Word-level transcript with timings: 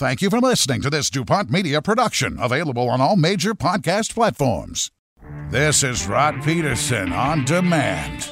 Thank 0.00 0.22
you 0.22 0.30
for 0.30 0.40
listening 0.40 0.80
to 0.80 0.88
this 0.88 1.10
DuPont 1.10 1.50
Media 1.50 1.82
production, 1.82 2.38
available 2.40 2.88
on 2.88 3.02
all 3.02 3.16
major 3.16 3.52
podcast 3.52 4.14
platforms. 4.14 4.90
This 5.50 5.82
is 5.82 6.06
Rod 6.06 6.42
Peterson 6.42 7.12
on 7.12 7.44
demand. 7.44 8.30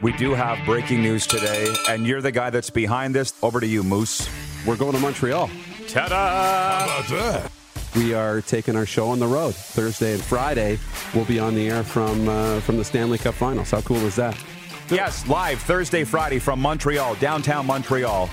We 0.00 0.12
do 0.12 0.34
have 0.34 0.64
breaking 0.64 1.02
news 1.02 1.26
today, 1.26 1.66
and 1.88 2.06
you're 2.06 2.20
the 2.20 2.30
guy 2.30 2.50
that's 2.50 2.70
behind 2.70 3.12
this. 3.12 3.34
Over 3.42 3.58
to 3.58 3.66
you, 3.66 3.82
Moose. 3.82 4.28
We're 4.64 4.76
going 4.76 4.92
to 4.92 5.00
Montreal. 5.00 5.50
Ta-da! 5.88 6.14
How 6.14 6.84
about 6.84 7.08
that? 7.10 7.50
We 7.96 8.14
are 8.14 8.40
taking 8.40 8.76
our 8.76 8.86
show 8.86 9.08
on 9.08 9.18
the 9.18 9.26
road 9.26 9.56
Thursday 9.56 10.12
and 10.12 10.22
Friday. 10.22 10.78
We'll 11.12 11.24
be 11.24 11.40
on 11.40 11.56
the 11.56 11.68
air 11.68 11.82
from 11.82 12.28
uh, 12.28 12.60
from 12.60 12.76
the 12.76 12.84
Stanley 12.84 13.18
Cup 13.18 13.34
Finals. 13.34 13.72
How 13.72 13.80
cool 13.80 13.96
is 14.06 14.14
that? 14.14 14.38
Yes, 14.90 15.26
live 15.28 15.60
Thursday, 15.60 16.04
Friday 16.04 16.38
from 16.38 16.60
Montreal, 16.60 17.14
downtown 17.16 17.66
Montreal, 17.66 18.30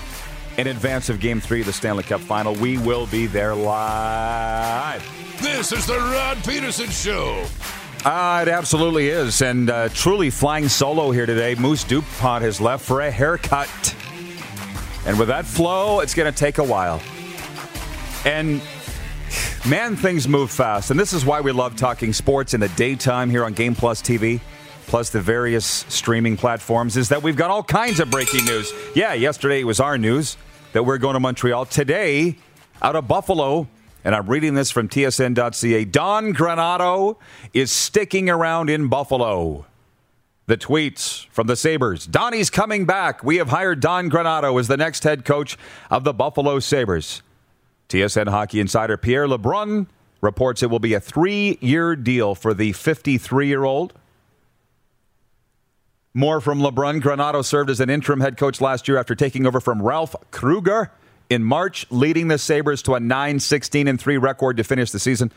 in 0.56 0.68
advance 0.68 1.10
of 1.10 1.20
Game 1.20 1.38
3 1.38 1.60
of 1.60 1.66
the 1.66 1.72
Stanley 1.72 2.02
Cup 2.02 2.20
Final. 2.20 2.54
We 2.54 2.78
will 2.78 3.06
be 3.06 3.26
there 3.26 3.54
live. 3.54 5.04
This 5.42 5.70
is 5.72 5.86
the 5.86 5.98
Rod 5.98 6.42
Peterson 6.44 6.88
Show. 6.88 7.44
Uh, 8.06 8.44
it 8.46 8.48
absolutely 8.48 9.08
is. 9.08 9.42
And 9.42 9.68
uh, 9.68 9.90
truly 9.90 10.30
flying 10.30 10.68
solo 10.68 11.10
here 11.10 11.26
today. 11.26 11.56
Moose 11.56 11.84
DuPont 11.84 12.42
has 12.42 12.58
left 12.58 12.84
for 12.84 13.02
a 13.02 13.10
haircut. 13.10 13.94
And 15.04 15.18
with 15.18 15.28
that 15.28 15.44
flow, 15.44 16.00
it's 16.00 16.14
going 16.14 16.32
to 16.32 16.36
take 16.36 16.56
a 16.56 16.64
while. 16.64 17.02
And 18.24 18.62
man, 19.68 19.94
things 19.94 20.26
move 20.26 20.50
fast. 20.50 20.90
And 20.90 20.98
this 20.98 21.12
is 21.12 21.26
why 21.26 21.42
we 21.42 21.52
love 21.52 21.76
talking 21.76 22.14
sports 22.14 22.54
in 22.54 22.60
the 22.60 22.68
daytime 22.70 23.28
here 23.28 23.44
on 23.44 23.52
Game 23.52 23.74
Plus 23.74 24.00
TV, 24.00 24.40
plus 24.86 25.10
the 25.10 25.20
various 25.20 25.66
streaming 25.88 26.36
platforms, 26.36 26.96
is 26.96 27.08
that 27.08 27.22
we've 27.22 27.36
got 27.36 27.50
all 27.50 27.62
kinds 27.62 28.00
of 28.00 28.10
breaking 28.10 28.44
news. 28.44 28.72
Yeah, 28.94 29.12
yesterday 29.12 29.60
it 29.60 29.64
was 29.64 29.80
our 29.80 29.98
news 29.98 30.36
that 30.72 30.84
we're 30.84 30.98
going 30.98 31.14
to 31.14 31.20
Montreal. 31.20 31.66
Today, 31.66 32.36
out 32.82 32.96
of 32.96 33.08
Buffalo, 33.08 33.68
and 34.04 34.14
I'm 34.14 34.28
reading 34.28 34.54
this 34.54 34.70
from 34.70 34.88
TSN.ca, 34.88 35.84
Don 35.86 36.32
Granato 36.32 37.16
is 37.52 37.72
sticking 37.72 38.30
around 38.30 38.70
in 38.70 38.88
Buffalo. 38.88 39.66
The 40.46 40.56
tweets 40.56 41.26
from 41.28 41.48
the 41.48 41.56
Sabres. 41.56 42.06
Donnie's 42.06 42.50
coming 42.50 42.86
back. 42.86 43.24
We 43.24 43.36
have 43.38 43.48
hired 43.48 43.80
Don 43.80 44.08
Granato 44.08 44.60
as 44.60 44.68
the 44.68 44.76
next 44.76 45.02
head 45.02 45.24
coach 45.24 45.58
of 45.90 46.04
the 46.04 46.12
Buffalo 46.12 46.60
Sabres. 46.60 47.22
TSN 47.88 48.28
hockey 48.28 48.60
insider 48.60 48.96
Pierre 48.96 49.26
LeBrun 49.26 49.86
reports 50.20 50.62
it 50.62 50.70
will 50.70 50.78
be 50.78 50.94
a 50.94 51.00
three 51.00 51.58
year 51.60 51.96
deal 51.96 52.34
for 52.34 52.54
the 52.54 52.72
53 52.72 53.48
year 53.48 53.64
old. 53.64 53.92
More 56.16 56.40
from 56.40 56.60
LeBrun. 56.60 57.02
Granato 57.02 57.44
served 57.44 57.68
as 57.68 57.78
an 57.78 57.90
interim 57.90 58.20
head 58.20 58.38
coach 58.38 58.62
last 58.62 58.88
year 58.88 58.96
after 58.96 59.14
taking 59.14 59.46
over 59.46 59.60
from 59.60 59.82
Ralph 59.82 60.16
Krueger 60.30 60.90
in 61.28 61.44
March, 61.44 61.84
leading 61.90 62.28
the 62.28 62.38
Sabres 62.38 62.80
to 62.84 62.94
a 62.94 63.00
9 63.00 63.38
16 63.38 63.86
and 63.86 64.00
3 64.00 64.16
record 64.16 64.56
to 64.56 64.64
finish 64.64 64.90
the 64.90 64.98
season. 64.98 65.30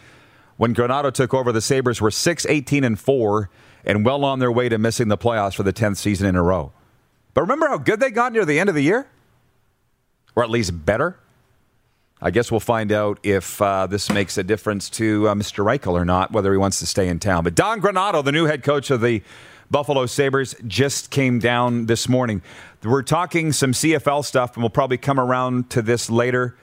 When 0.55 0.73
Granato 0.73 1.11
took 1.11 1.33
over, 1.33 1.51
the 1.51 1.59
Sabres 1.59 1.99
were 1.99 2.11
6 2.11 2.45
18 2.45 2.85
and 2.85 2.97
4 2.97 3.49
and 3.83 4.05
well 4.05 4.23
on 4.23 4.39
their 4.39 4.53
way 4.53 4.69
to 4.69 4.77
missing 4.77 5.09
the 5.09 5.17
playoffs 5.17 5.53
for 5.53 5.63
the 5.63 5.73
10th 5.73 5.97
season 5.97 6.25
in 6.25 6.37
a 6.37 6.41
row. 6.41 6.71
But 7.33 7.41
remember 7.41 7.67
how 7.67 7.77
good 7.77 7.99
they 7.99 8.09
got 8.09 8.31
near 8.31 8.45
the 8.45 8.57
end 8.57 8.69
of 8.69 8.75
the 8.75 8.83
year? 8.83 9.05
Or 10.33 10.43
at 10.45 10.49
least 10.49 10.85
better? 10.85 11.19
I 12.21 12.31
guess 12.31 12.51
we'll 12.51 12.61
find 12.61 12.93
out 12.93 13.19
if 13.23 13.61
uh, 13.61 13.85
this 13.87 14.09
makes 14.09 14.37
a 14.37 14.43
difference 14.43 14.89
to 14.91 15.27
uh, 15.27 15.35
Mr. 15.35 15.65
Eichel 15.65 15.91
or 15.91 16.05
not, 16.05 16.31
whether 16.31 16.53
he 16.53 16.57
wants 16.57 16.79
to 16.79 16.85
stay 16.85 17.09
in 17.09 17.19
town. 17.19 17.43
But 17.43 17.55
Don 17.55 17.81
Granato, 17.81 18.23
the 18.23 18.31
new 18.31 18.45
head 18.45 18.63
coach 18.63 18.91
of 18.91 19.01
the 19.01 19.21
Buffalo 19.71 20.07
Sabres, 20.07 20.55
just 20.65 21.11
came 21.11 21.37
down 21.37 21.85
this 21.85 22.09
morning. 22.09 22.41
We're 22.83 23.03
talking 23.03 23.51
some 23.51 23.71
CFL 23.71 24.25
stuff, 24.25 24.55
and 24.55 24.63
we'll 24.63 24.71
probably 24.71 24.97
come 24.97 25.19
around 25.19 25.69
to 25.71 25.81
this 25.83 26.09
later 26.09 26.55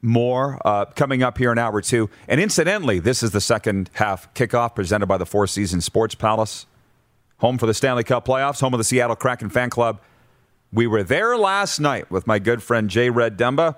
more 0.00 0.58
uh, 0.66 0.86
coming 0.86 1.22
up 1.22 1.36
here 1.36 1.52
in 1.52 1.58
hour 1.58 1.80
two. 1.82 2.08
And 2.26 2.40
incidentally, 2.40 2.98
this 2.98 3.22
is 3.22 3.32
the 3.32 3.40
second 3.40 3.90
half 3.94 4.32
kickoff 4.34 4.74
presented 4.74 5.06
by 5.06 5.18
the 5.18 5.26
Four 5.26 5.46
Seasons 5.46 5.84
Sports 5.84 6.14
Palace, 6.14 6.66
home 7.38 7.58
for 7.58 7.66
the 7.66 7.74
Stanley 7.74 8.02
Cup 8.02 8.26
playoffs, 8.26 8.60
home 8.60 8.72
of 8.72 8.78
the 8.78 8.84
Seattle 8.84 9.14
Kraken 9.16 9.50
fan 9.50 9.68
club. 9.68 10.00
We 10.72 10.86
were 10.86 11.02
there 11.02 11.36
last 11.36 11.80
night 11.80 12.10
with 12.10 12.26
my 12.26 12.38
good 12.38 12.62
friend 12.62 12.88
Jared 12.88 13.36
Dumba 13.36 13.76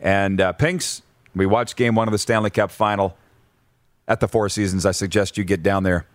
and 0.00 0.40
uh, 0.40 0.52
Pinks. 0.52 1.02
We 1.34 1.44
watched 1.44 1.74
game 1.76 1.96
one 1.96 2.06
of 2.06 2.12
the 2.12 2.18
Stanley 2.18 2.50
Cup 2.50 2.70
final 2.70 3.16
at 4.06 4.20
the 4.20 4.28
Four 4.28 4.48
Seasons. 4.48 4.86
I 4.86 4.92
suggest 4.92 5.36
you 5.36 5.42
get 5.42 5.62
down 5.62 5.82
there 5.82 6.06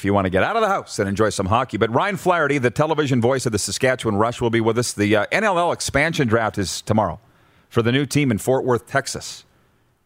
if 0.00 0.04
you 0.06 0.14
want 0.14 0.24
to 0.24 0.30
get 0.30 0.42
out 0.42 0.56
of 0.56 0.62
the 0.62 0.68
house 0.68 0.98
and 0.98 1.06
enjoy 1.06 1.28
some 1.28 1.44
hockey. 1.44 1.76
But 1.76 1.90
Ryan 1.90 2.16
Flaherty, 2.16 2.56
the 2.56 2.70
television 2.70 3.20
voice 3.20 3.44
of 3.44 3.52
the 3.52 3.58
Saskatchewan 3.58 4.16
Rush, 4.16 4.40
will 4.40 4.48
be 4.48 4.62
with 4.62 4.78
us. 4.78 4.94
The 4.94 5.14
uh, 5.14 5.26
NLL 5.26 5.74
expansion 5.74 6.26
draft 6.26 6.56
is 6.56 6.80
tomorrow 6.80 7.20
for 7.68 7.82
the 7.82 7.92
new 7.92 8.06
team 8.06 8.30
in 8.30 8.38
Fort 8.38 8.64
Worth, 8.64 8.86
Texas. 8.86 9.44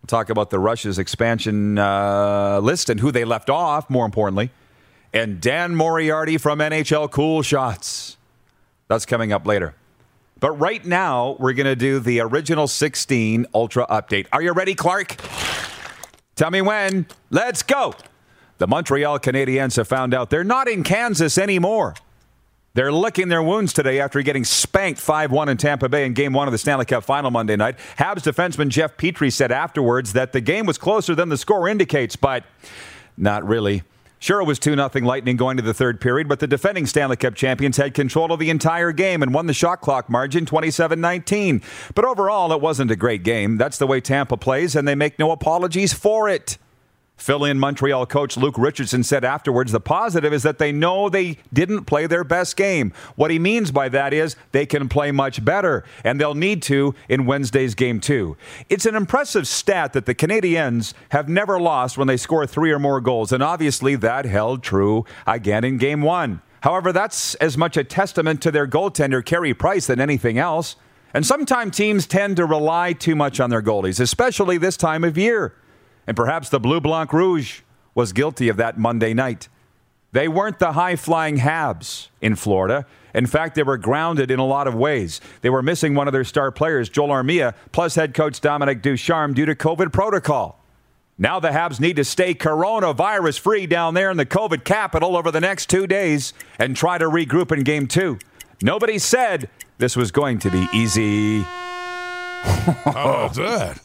We'll 0.03 0.09
talk 0.09 0.31
about 0.31 0.51
the 0.51 0.59
Rush's 0.59 0.99
expansion 0.99 1.79
uh, 1.79 2.59
list 2.61 2.91
and 2.91 2.99
who 2.99 3.13
they 3.13 3.25
left 3.25 3.49
off, 3.49 3.89
more 3.89 4.05
importantly. 4.05 4.51
And 5.13 5.41
Dan 5.41 5.77
Moriarty 5.77 6.39
from 6.39 6.59
NHL 6.59 7.09
Cool 7.13 7.43
Shots. 7.43 8.17
That's 8.89 9.07
coming 9.07 9.33
up 9.33 9.47
later. 9.47 9.77
But 10.41 10.59
right 10.59 10.85
now, 10.85 11.37
we're 11.39 11.53
going 11.53 11.67
to 11.67 11.77
do 11.77 12.01
the 12.01 12.19
original 12.19 12.67
16 12.67 13.47
Ultra 13.55 13.87
update. 13.87 14.27
Are 14.33 14.43
you 14.43 14.53
ready, 14.55 14.75
Clark? 14.75 15.15
Tell 16.35 16.51
me 16.51 16.63
when. 16.63 17.07
Let's 17.31 17.63
go. 17.63 17.95
The 18.65 18.69
Montreal 18.69 19.19
Canadiens 19.19 19.77
have 19.77 19.87
found 19.87 20.15
out 20.15 20.31
they're 20.31 20.43
not 20.43 20.69
in 20.69 20.85
Kansas 20.85 21.37
anymore. 21.37 21.93
They're 22.73 22.91
licking 22.91 23.29
their 23.29 23.43
wounds 23.43 23.75
today 23.75 24.01
after 24.01 24.23
getting 24.23 24.43
spanked 24.43 24.99
5 24.99 25.31
1 25.31 25.51
in 25.51 25.59
Tampa 25.59 25.87
Bay 25.87 26.07
in 26.07 26.15
game 26.15 26.33
one 26.33 26.49
of 26.49 26.53
the 26.53 26.57
Stanley 26.57 26.87
Cup 26.87 27.05
final 27.05 27.31
Monday 27.31 27.57
night. 27.57 27.77
Habs 27.99 28.23
defenseman 28.23 28.71
Jeff 28.71 28.97
Petry 28.97 29.31
said 29.31 29.53
afterwards 29.53 30.15
that 30.15 30.33
the 30.33 30.41
game 30.41 30.65
was 30.65 30.79
closer 30.79 31.15
than 31.15 31.29
the 31.29 31.37
score 31.37 31.69
indicates, 31.69 32.17
but 32.17 32.45
not 33.19 33.47
really. 33.47 33.83
Sure, 34.19 34.41
it 34.41 34.45
was 34.45 34.59
2 34.59 34.77
0 34.77 34.91
Lightning 35.03 35.37
going 35.37 35.59
to 35.59 35.63
the 35.63 35.75
third 35.75 36.01
period, 36.01 36.27
but 36.27 36.41
the 36.41 36.47
defending 36.47 36.87
Stanley 36.87 37.17
Cup 37.17 37.35
champions 37.35 37.77
had 37.77 37.93
control 37.93 38.33
of 38.33 38.41
the 38.41 38.49
entire 38.49 38.93
game 38.93 39.23
and 39.23 39.35
won 39.35 39.45
the 39.47 39.53
shot 39.53 39.83
clock 39.83 40.09
margin 40.09 40.47
27 40.47 40.99
19. 40.99 41.61
But 41.95 42.07
overall, 42.07 42.51
it 42.51 42.63
wasn't 42.63 42.91
a 42.91 42.97
great 42.97 43.25
game. 43.25 43.59
That's 43.59 43.77
the 43.77 43.87
way 43.87 44.01
Tampa 44.01 44.39
plays, 44.39 44.75
and 44.75 44.89
they 44.89 44.95
make 44.95 45.19
no 45.19 45.33
apologies 45.33 45.93
for 45.93 46.31
it. 46.31 46.57
Fill 47.17 47.45
in 47.45 47.61
Montreal 47.61 48.07
coach 48.07 48.37
Luke 48.37 48.59
Richardson 48.59 49.05
said 49.05 49.25
afterwards 49.25 49.73
the 49.73 49.81
positive 49.81 50.33
is 50.33 50.43
that 50.43 50.59
they 50.59 50.73
know 50.73 51.09
they 51.09 51.39
didn't 51.53 51.85
play 51.85 52.07
their 52.07 52.25
best 52.25 52.57
game. 52.57 52.93
What 53.15 53.31
he 53.31 53.39
means 53.39 53.71
by 53.71 53.89
that 53.91 54.13
is 54.13 54.37
they 54.53 54.67
can 54.67 54.89
play 54.89 55.13
much 55.13 55.45
better, 55.45 55.85
and 56.03 56.21
they'll 56.21 56.35
need 56.35 56.61
to 56.65 56.95
in 57.09 57.25
Wednesday's 57.25 57.75
game, 57.75 58.01
too. 58.01 58.37
It's 58.69 58.85
an 58.85 58.97
impressive 58.97 59.47
stat 59.47 59.93
that 59.93 60.07
the 60.07 60.15
Canadiens 60.15 60.93
have 61.11 61.29
never 61.29 61.61
lost 61.61 61.97
when 61.97 62.09
they 62.09 62.17
score 62.17 62.47
three 62.47 62.73
or 62.73 62.79
more 62.81 63.01
goals, 63.01 63.33
and 63.33 63.43
obviously 63.43 63.95
that 63.97 64.25
held 64.25 64.63
true 64.63 65.07
again 65.27 65.65
in 65.65 65.79
game 65.79 66.03
one. 66.03 66.43
However, 66.63 66.93
that's 66.93 67.37
as 67.37 67.57
much 67.57 67.77
a 67.77 67.85
testament 67.85 68.43
to 68.43 68.51
their 68.51 68.67
goaltender, 68.67 69.25
Carey 69.25 69.55
Price, 69.55 69.87
than 69.87 70.01
anything 70.01 70.37
else. 70.37 70.77
And 71.13 71.25
sometimes 71.25 71.77
teams 71.77 72.07
tend 72.07 72.37
to 72.37 72.45
rely 72.45 72.93
too 72.93 73.15
much 73.15 73.39
on 73.39 73.51
their 73.51 73.63
goalies, 73.63 74.01
especially 74.01 74.59
this 74.59 74.77
time 74.77 75.05
of 75.05 75.17
year. 75.17 75.55
And 76.07 76.17
perhaps 76.17 76.49
the 76.49 76.61
Bleu 76.61 76.81
Blanc 76.81 77.13
Rouge 77.13 77.61
was 77.95 78.13
guilty 78.13 78.49
of 78.49 78.57
that 78.57 78.79
Monday 78.79 79.15
night. 79.15 79.49
They 80.13 80.29
weren't 80.29 80.59
the 80.59 80.73
high 80.73 80.97
flying 80.97 81.39
Habs 81.39 82.09
in 82.21 82.37
Florida. 82.37 82.87
In 83.15 83.27
fact, 83.27 83.55
they 83.55 83.63
were 83.63 83.79
grounded 83.79 84.31
in 84.31 84.39
a 84.39 84.47
lot 84.47 84.67
of 84.67 84.75
ways. 84.75 85.21
They 85.41 85.51
were 85.51 85.63
missing 85.63 85.95
one 85.95 86.07
of 86.09 86.13
their 86.13 86.25
star 86.25 86.51
players, 86.51 86.89
Joel 86.89 87.09
Armia, 87.09 87.55
plus 87.73 87.95
head 87.95 88.15
coach 88.15 88.41
Dominique 88.41 88.83
Ducharme 88.83 89.35
due 89.35 89.47
to 89.47 89.55
COVID 89.55 89.93
protocol. 89.93 90.61
Now 91.17 91.39
the 91.39 91.51
Habs 91.51 91.79
need 91.81 91.97
to 91.97 92.05
stay 92.05 92.35
coronavirus 92.35 93.39
free 93.39 93.67
down 93.67 93.95
there 93.95 94.11
in 94.11 94.17
the 94.17 94.27
COVID 94.27 94.65
capital 94.65 95.17
over 95.17 95.31
the 95.31 95.41
next 95.41 95.69
two 95.71 95.87
days 95.87 96.33
and 96.59 96.77
try 96.77 96.99
to 96.99 97.05
regroup 97.07 97.53
in 97.53 97.63
game 97.63 97.87
two. 97.87 98.19
Nobody 98.63 98.99
said 98.99 99.49
this 99.79 99.97
was 99.97 100.11
going 100.11 100.39
to 100.41 100.51
be 100.51 100.67
easy. 100.73 101.45
Oh, 102.87 103.31
About 103.31 103.35
that? 103.37 103.81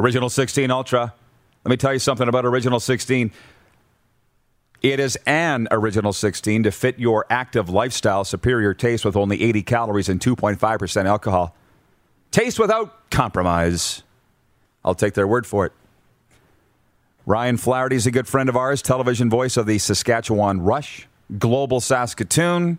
Original 0.00 0.30
16 0.30 0.70
Ultra. 0.70 1.12
Let 1.62 1.68
me 1.68 1.76
tell 1.76 1.92
you 1.92 1.98
something 1.98 2.26
about 2.26 2.46
Original 2.46 2.80
16. 2.80 3.30
It 4.80 4.98
is 4.98 5.18
an 5.26 5.68
original 5.70 6.14
16 6.14 6.62
to 6.62 6.70
fit 6.70 6.98
your 6.98 7.26
active 7.28 7.68
lifestyle, 7.68 8.24
superior 8.24 8.72
taste 8.72 9.04
with 9.04 9.14
only 9.14 9.42
80 9.42 9.62
calories 9.62 10.08
and 10.08 10.18
2.5% 10.18 11.04
alcohol. 11.04 11.54
Taste 12.30 12.58
without 12.58 13.10
compromise. 13.10 14.02
I'll 14.86 14.94
take 14.94 15.12
their 15.12 15.26
word 15.26 15.46
for 15.46 15.66
it. 15.66 15.72
Ryan 17.26 17.58
Flaherty 17.58 17.96
is 17.96 18.06
a 18.06 18.10
good 18.10 18.26
friend 18.26 18.48
of 18.48 18.56
ours, 18.56 18.80
television 18.80 19.28
voice 19.28 19.58
of 19.58 19.66
the 19.66 19.76
Saskatchewan 19.76 20.62
Rush, 20.62 21.06
Global 21.38 21.82
Saskatoon. 21.82 22.78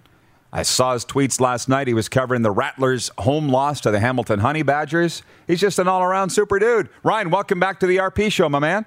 I 0.54 0.64
saw 0.64 0.94
his 0.94 1.06
tweets 1.06 1.40
last 1.40 1.70
night. 1.70 1.88
He 1.88 1.94
was 1.94 2.10
covering 2.10 2.42
the 2.42 2.52
Rattlers' 2.52 3.10
home 3.20 3.48
loss 3.48 3.80
to 3.82 3.92
the 3.92 4.02
Hamilton 4.02 4.40
Honey 4.40 4.64
Badgers. 4.64 5.24
He's 5.48 5.62
just 5.62 5.80
an 5.80 5.88
all 5.88 6.04
around 6.04 6.32
super 6.32 6.60
dude. 6.60 6.90
Ryan, 7.04 7.30
welcome 7.30 7.60
back 7.60 7.80
to 7.80 7.88
the 7.88 7.98
RP 7.98 8.32
show, 8.32 8.50
my 8.50 8.60
man. 8.60 8.86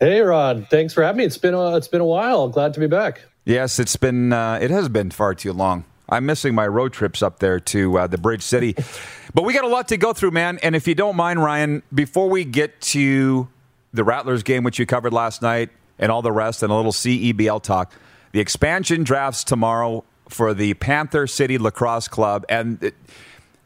Hey, 0.00 0.20
Rod. 0.20 0.66
Thanks 0.70 0.92
for 0.92 1.04
having 1.04 1.18
me. 1.18 1.24
It's 1.24 1.38
been 1.38 1.54
a, 1.54 1.76
it's 1.76 1.86
been 1.86 2.00
a 2.00 2.06
while. 2.06 2.48
Glad 2.48 2.74
to 2.74 2.80
be 2.80 2.88
back. 2.88 3.22
Yes, 3.44 3.78
it's 3.78 3.94
been 3.94 4.32
uh, 4.32 4.58
it 4.60 4.70
has 4.70 4.88
been 4.88 5.10
far 5.12 5.34
too 5.34 5.52
long. 5.52 5.84
I'm 6.08 6.26
missing 6.26 6.54
my 6.54 6.66
road 6.66 6.92
trips 6.92 7.22
up 7.22 7.38
there 7.38 7.60
to 7.60 7.98
uh, 7.98 8.06
the 8.08 8.18
Bridge 8.18 8.42
City, 8.42 8.74
but 9.34 9.44
we 9.44 9.52
got 9.52 9.64
a 9.64 9.68
lot 9.68 9.88
to 9.88 9.96
go 9.96 10.12
through, 10.12 10.32
man. 10.32 10.58
And 10.62 10.74
if 10.74 10.88
you 10.88 10.94
don't 10.94 11.14
mind, 11.14 11.42
Ryan, 11.42 11.82
before 11.92 12.28
we 12.28 12.44
get 12.44 12.80
to 12.82 13.48
the 13.92 14.02
Rattlers 14.02 14.42
game, 14.42 14.64
which 14.64 14.78
you 14.78 14.86
covered 14.86 15.12
last 15.12 15.42
night, 15.42 15.70
and 15.98 16.10
all 16.10 16.22
the 16.22 16.32
rest, 16.32 16.62
and 16.62 16.72
a 16.72 16.74
little 16.74 16.92
CEBL 16.92 17.62
talk, 17.62 17.92
the 18.32 18.40
expansion 18.40 19.04
drafts 19.04 19.44
tomorrow 19.44 20.04
for 20.28 20.54
the 20.54 20.74
Panther 20.74 21.26
City 21.26 21.58
Lacrosse 21.58 22.08
Club, 22.08 22.44
and 22.48 22.82
it, 22.82 22.94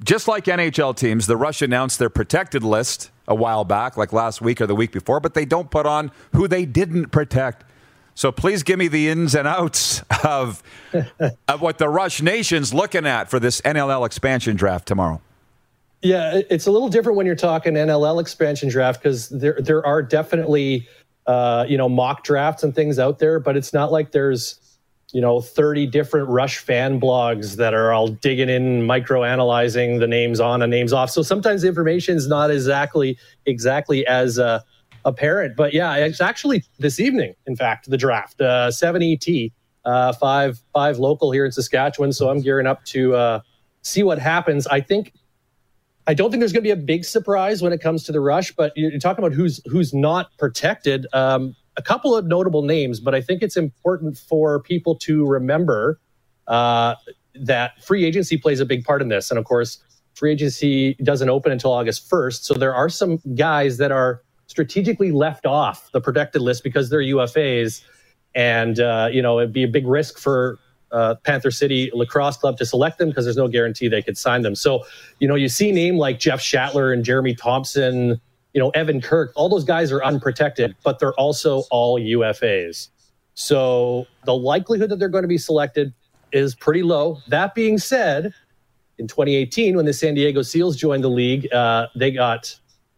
just 0.02 0.28
like 0.28 0.44
NHL 0.44 0.96
teams, 0.96 1.26
the 1.26 1.37
Rush 1.37 1.62
announced 1.62 1.99
their 1.99 2.10
protected 2.10 2.62
list 2.62 3.10
a 3.26 3.34
while 3.34 3.64
back, 3.64 3.96
like 3.96 4.12
last 4.12 4.40
week 4.40 4.60
or 4.60 4.66
the 4.66 4.75
week 4.75 4.93
before, 4.93 5.20
but 5.20 5.34
they 5.34 5.44
don't 5.44 5.70
put 5.70 5.87
on 5.87 6.10
who 6.34 6.49
they 6.49 6.64
didn't 6.64 7.10
protect. 7.10 7.64
So 8.14 8.32
please 8.32 8.62
give 8.62 8.78
me 8.78 8.88
the 8.88 9.08
ins 9.08 9.34
and 9.34 9.46
outs 9.46 10.02
of, 10.25 10.62
of 11.49 11.60
what 11.60 11.78
the 11.78 11.88
Rush 11.88 12.22
Nation's 12.22 12.72
looking 12.75 13.06
at 13.06 13.28
for 13.31 13.38
this 13.38 13.61
NLL 13.61 14.04
expansion 14.06 14.56
draft 14.56 14.87
tomorrow. 14.87 15.20
Yeah, 16.02 16.40
it's 16.49 16.66
a 16.66 16.70
little 16.70 16.88
different 16.88 17.16
when 17.16 17.26
you're 17.26 17.34
talking 17.34 17.75
NLL 17.75 18.20
expansion 18.20 18.69
draft 18.69 19.02
because 19.02 19.28
there 19.31 19.58
there 19.61 19.84
are 19.84 20.00
definitely 20.00 20.87
uh, 21.26 21.64
you 21.69 21.76
know 21.76 21.88
mock 21.88 22.22
drafts 22.22 22.62
and 22.62 22.72
things 22.72 23.00
out 23.00 23.19
there, 23.19 23.40
but 23.40 23.56
it's 23.56 23.72
not 23.72 23.90
like 23.90 24.12
there's 24.12 24.61
you 25.12 25.20
know 25.20 25.40
30 25.40 25.87
different 25.87 26.28
rush 26.28 26.58
fan 26.58 27.00
blogs 27.00 27.56
that 27.56 27.75
are 27.75 27.93
all 27.93 28.08
digging 28.08 28.49
in 28.49 28.84
micro 28.84 29.25
analyzing 29.25 29.99
the 29.99 30.06
names 30.06 30.40
on 30.40 30.62
and 30.62 30.70
names 30.70 30.93
off. 30.93 31.10
So 31.10 31.22
sometimes 31.22 31.62
the 31.62 31.69
information 31.69 32.16
is 32.16 32.28
not 32.28 32.50
exactly 32.50 33.19
exactly 33.46 34.06
as 34.06 34.38
uh, 34.38 34.60
apparent. 35.05 35.56
But 35.56 35.72
yeah 35.72 35.94
it's 35.96 36.20
actually 36.20 36.64
this 36.78 37.00
evening 37.00 37.34
in 37.46 37.56
fact 37.56 37.88
the 37.88 37.96
draft 37.96 38.40
uh, 38.40 38.70
7 38.70 39.02
et 39.02 39.50
uh, 39.84 40.12
5 40.12 40.58
5 40.75 40.99
local 40.99 41.32
here 41.32 41.44
in 41.44 41.52
saskatchewan. 41.52 42.12
So 42.12 42.28
i'm 42.28 42.40
gearing 42.40 42.66
up 42.66 42.84
to 42.87 43.14
uh, 43.14 43.40
see 43.82 44.02
what 44.02 44.19
happens. 44.19 44.66
I 44.66 44.81
think 44.81 45.14
I 46.06 46.14
don't 46.14 46.31
think 46.31 46.40
there's 46.40 46.52
going 46.52 46.64
to 46.64 46.66
be 46.66 46.70
a 46.70 46.76
big 46.76 47.04
surprise 47.04 47.61
when 47.61 47.72
it 47.72 47.82
comes 47.82 48.02
to 48.04 48.12
the 48.12 48.20
rush, 48.20 48.52
but 48.52 48.72
you're 48.76 48.99
talking 48.99 49.22
about 49.22 49.34
who's 49.34 49.61
who's 49.66 49.93
not 49.93 50.31
protected. 50.38 51.06
Um, 51.12 51.54
a 51.78 51.82
couple 51.82 52.14
of 52.14 52.26
notable 52.26 52.62
names, 52.62 52.98
but 52.98 53.14
I 53.14 53.22
think 53.22 53.40
it's 53.40 53.56
important 53.56 54.19
for 54.19 54.60
people 54.60 54.96
to 54.96 55.25
remember 55.25 56.00
uh, 56.48 56.96
that 57.34 57.82
free 57.82 58.04
agency 58.04 58.36
plays 58.36 58.58
a 58.58 58.66
big 58.66 58.84
part 58.84 59.00
in 59.00 59.08
this. 59.08 59.30
And 59.30 59.38
of 59.38 59.44
course, 59.44 59.78
free 60.14 60.32
agency 60.32 60.94
doesn't 60.94 61.30
open 61.30 61.52
until 61.52 61.72
August 61.72 62.10
1st. 62.10 62.42
So 62.42 62.54
there 62.54 62.75
are 62.75 62.88
some 62.88 63.19
guys 63.36 63.78
that 63.78 63.92
are 63.92 64.22
strategically 64.48 65.12
left 65.12 65.46
off 65.46 65.90
the 65.92 66.00
protected 66.00 66.42
list 66.42 66.64
because 66.64 66.90
they're 66.90 67.00
UFAs. 67.00 67.84
And, 68.34 68.80
uh, 68.80 69.08
you 69.12 69.22
know, 69.22 69.38
it'd 69.38 69.52
be 69.52 69.62
a 69.62 69.69
big 69.69 69.86
risk 69.86 70.19
for 70.19 70.58
uh, 70.90 71.14
Panther 71.22 71.52
City 71.52 71.90
Lacrosse 71.94 72.38
Club 72.38 72.58
to 72.58 72.66
select 72.66 72.98
them 72.98 73.10
because 73.10 73.25
there's 73.25 73.36
no 73.36 73.46
guarantee 73.46 73.86
they 73.86 74.02
could 74.02 74.19
sign 74.19 74.42
them. 74.42 74.56
So, 74.56 74.84
you 75.20 75.28
know, 75.28 75.36
you 75.36 75.48
see 75.48 75.70
name 75.70 75.96
like 75.96 76.19
Jeff 76.19 76.40
Shattler 76.40 76.92
and 76.92 77.04
Jeremy 77.04 77.34
Thompson, 77.34 78.20
you 78.55 78.61
know, 78.61 78.71
Evan 78.71 79.00
Kirk, 79.00 79.33
all 79.35 79.49
those 79.49 79.65
guys 79.65 79.93
are 79.93 80.03
unprotected, 80.03 80.75
but 80.83 80.99
they're 80.99 81.15
also 81.15 81.65
all 81.71 82.00
UFAs. 82.00 82.89
So 83.35 84.06
the 84.25 84.35
likelihood 84.35 84.91
that 84.91 84.99
they're 84.99 85.09
going 85.09 85.23
to 85.23 85.29
be 85.29 85.39
selected 85.39 85.93
is 86.33 86.55
pretty 86.55 86.83
low. 86.83 87.19
That 87.29 87.55
being 87.55 87.79
said, 87.79 88.35
in 88.99 89.06
2018, 89.06 89.77
when 89.77 89.85
the 89.85 89.93
San 89.93 90.15
Diego 90.15 90.43
Seals 90.43 90.77
joined 90.77 91.05
the 91.05 91.09
league, 91.09 91.53
uh, 91.53 91.87
they 91.95 92.11
got, 92.11 92.55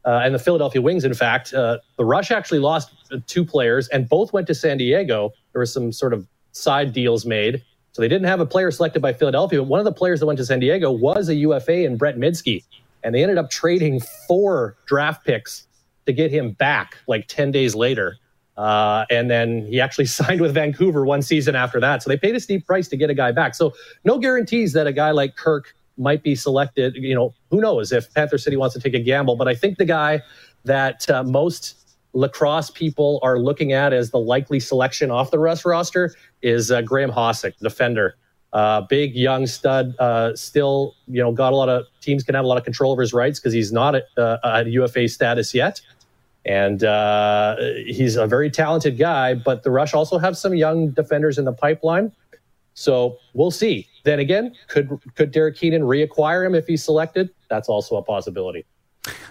uh, 0.07 0.23
and 0.25 0.35
the 0.35 0.39
Philadelphia 0.39 0.81
Wings, 0.81 1.05
in 1.05 1.13
fact, 1.15 1.53
uh, 1.53 1.79
the 1.99 2.05
Rush 2.05 2.31
actually 2.31 2.61
lost 2.61 2.91
two 3.27 3.45
players 3.45 3.89
and 3.89 4.09
both 4.09 4.33
went 4.33 4.47
to 4.47 4.55
San 4.55 4.79
Diego. 4.79 5.33
There 5.53 5.61
were 5.61 5.67
some 5.67 5.93
sort 5.93 6.15
of 6.15 6.27
side 6.53 6.93
deals 6.93 7.27
made. 7.27 7.63
So 7.93 8.01
they 8.01 8.09
didn't 8.09 8.29
have 8.29 8.41
a 8.41 8.47
player 8.47 8.71
selected 8.71 9.03
by 9.03 9.13
Philadelphia, 9.13 9.59
but 9.59 9.69
one 9.69 9.81
of 9.81 9.85
the 9.85 9.93
players 9.93 10.21
that 10.21 10.27
went 10.27 10.39
to 10.39 10.45
San 10.47 10.61
Diego 10.61 10.93
was 10.93 11.29
a 11.29 11.35
UFA 11.35 11.85
in 11.85 11.97
Brett 11.97 12.17
Mydske 12.17 12.65
and 13.03 13.15
they 13.15 13.23
ended 13.23 13.39
up 13.39 13.51
trading 13.51 14.01
four 14.29 14.77
draft 14.87 15.25
picks 15.25 15.67
to 16.07 16.13
get 16.13 16.31
him 16.31 16.53
back 16.53 16.97
like 17.07 17.27
10 17.29 17.51
days 17.51 17.75
later. 17.75 18.17
Uh, 18.57 19.07
and 19.11 19.31
then 19.31 19.65
he 19.67 19.81
actually 19.81 20.05
signed 20.07 20.41
with 20.41 20.55
Vancouver 20.55 21.05
one 21.05 21.23
season 21.23 21.55
after 21.55 21.81
that. 21.81 22.03
So 22.03 22.11
they 22.11 22.17
paid 22.17 22.35
a 22.35 22.41
steep 22.41 22.67
price 22.67 22.89
to 22.89 22.97
get 22.97 23.11
a 23.11 23.15
guy 23.15 23.33
back. 23.33 23.55
So 23.55 23.73
no 24.05 24.19
guarantees 24.19 24.73
that 24.75 24.87
a 24.87 24.93
guy 24.93 25.11
like 25.13 25.37
Kirk 25.37 25.75
might 25.97 26.23
be 26.23 26.35
selected. 26.35 26.97
You 26.97 27.15
know, 27.15 27.35
who 27.51 27.61
knows 27.61 27.93
if 27.93 28.13
Panther 28.15 28.39
City 28.39 28.57
wants 28.57 28.75
to 28.75 28.81
take 28.81 28.95
a 28.95 29.01
gamble. 29.01 29.37
But 29.37 29.49
I 29.49 29.55
think 29.55 29.79
the 29.79 29.85
guy 29.85 30.23
that 30.65 31.09
uh, 31.09 31.23
most 31.23 31.77
lacrosse 32.13 32.71
people 32.71 33.21
are 33.23 33.39
looking 33.39 33.73
at 33.73 33.93
as 33.93 34.11
the 34.11 34.19
likely 34.19 34.61
selection 34.61 35.11
off 35.11 35.31
the 35.31 35.39
Rush 35.39 35.65
roster 35.65 36.15
is 36.43 36.71
uh, 36.71 36.83
Graeme 36.83 37.11
Hossack, 37.11 37.57
defender. 37.59 38.17
Uh, 38.53 38.81
big 38.81 39.15
young 39.15 39.47
stud, 39.47 39.95
uh, 40.01 40.35
still 40.35 40.97
you 41.07 41.23
know 41.23 41.31
got 41.31 41.53
a 41.53 41.57
lot 41.57 41.69
of 41.69 41.87
teams 42.01 42.25
can 42.25 42.35
have 42.35 42.45
a 42.45 42.49
lot 42.49 42.59
of 42.59 42.65
control 42.65 42.91
over 42.91 43.01
his 43.01 43.13
rights 43.13 43.39
because 43.39 43.53
he's 43.53 43.71
not 43.73 43.95
at, 43.95 44.05
uh, 44.19 44.39
at 44.43 44.67
UFA 44.67 45.07
status 45.07 45.55
yet, 45.55 45.81
and 46.45 46.83
uh, 46.83 47.57
he's 47.87 48.17
a 48.17 48.27
very 48.27 48.51
talented 48.51 48.99
guy. 48.99 49.35
But 49.35 49.63
the 49.63 49.71
Rush 49.71 49.95
also 49.95 50.19
have 50.19 50.37
some 50.37 50.55
young 50.55 50.91
defenders 50.91 51.39
in 51.39 51.45
the 51.45 51.53
pipeline, 51.53 52.11
so 52.75 53.19
we'll 53.35 53.53
see. 53.53 53.87
Then 54.03 54.19
again, 54.19 54.57
could 54.67 54.99
could 55.15 55.31
Derek 55.31 55.57
Keenan 55.57 55.83
reacquire 55.83 56.45
him 56.45 56.57
if 56.57 56.67
he's 56.67 56.83
selected? 56.83 57.31
That's 57.49 57.69
also 57.69 57.97
a 57.97 58.03
possibility. 58.03 58.67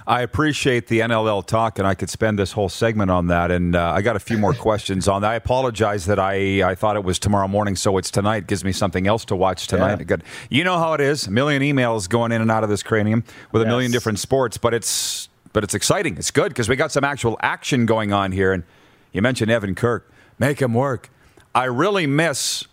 I 0.07 0.21
appreciate 0.21 0.87
the 0.87 1.01
NLL 1.01 1.45
talk, 1.45 1.77
and 1.77 1.87
I 1.87 1.93
could 1.93 2.09
spend 2.09 2.39
this 2.39 2.53
whole 2.53 2.69
segment 2.69 3.11
on 3.11 3.27
that. 3.27 3.51
And 3.51 3.75
uh, 3.75 3.91
I 3.95 4.01
got 4.01 4.15
a 4.15 4.19
few 4.19 4.37
more 4.37 4.53
questions 4.67 5.07
on 5.07 5.21
that. 5.21 5.31
I 5.31 5.35
apologize 5.35 6.05
that 6.07 6.17
I, 6.19 6.67
I 6.67 6.75
thought 6.75 6.95
it 6.95 7.03
was 7.03 7.19
tomorrow 7.19 7.47
morning, 7.47 7.75
so 7.75 7.97
it's 7.97 8.09
tonight. 8.09 8.37
It 8.37 8.47
gives 8.47 8.63
me 8.63 8.71
something 8.71 9.05
else 9.05 9.25
to 9.25 9.35
watch 9.35 9.67
tonight. 9.67 9.99
Yeah. 9.99 10.05
Good. 10.05 10.23
You 10.49 10.63
know 10.63 10.77
how 10.79 10.93
it 10.93 11.01
is. 11.01 11.27
A 11.27 11.31
million 11.31 11.61
emails 11.61 12.09
going 12.09 12.31
in 12.31 12.41
and 12.41 12.49
out 12.49 12.63
of 12.63 12.69
this 12.69 12.81
cranium 12.81 13.23
with 13.51 13.61
a 13.61 13.65
million 13.65 13.91
different 13.91 14.19
sports, 14.19 14.57
but 14.57 14.73
it's 14.73 15.29
but 15.53 15.63
it's 15.63 15.73
exciting. 15.73 16.17
It's 16.17 16.31
good 16.31 16.49
because 16.49 16.69
we 16.69 16.75
got 16.75 16.91
some 16.91 17.03
actual 17.03 17.37
action 17.41 17.85
going 17.85 18.13
on 18.13 18.31
here. 18.31 18.53
And 18.53 18.63
you 19.11 19.21
mentioned 19.21 19.51
Evan 19.51 19.75
Kirk. 19.75 20.11
Make 20.37 20.61
him 20.61 20.73
work. 20.73 21.09
I 21.53 21.65
really 21.65 22.07
miss 22.07 22.65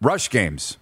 rush 0.00 0.30
games. 0.30 0.76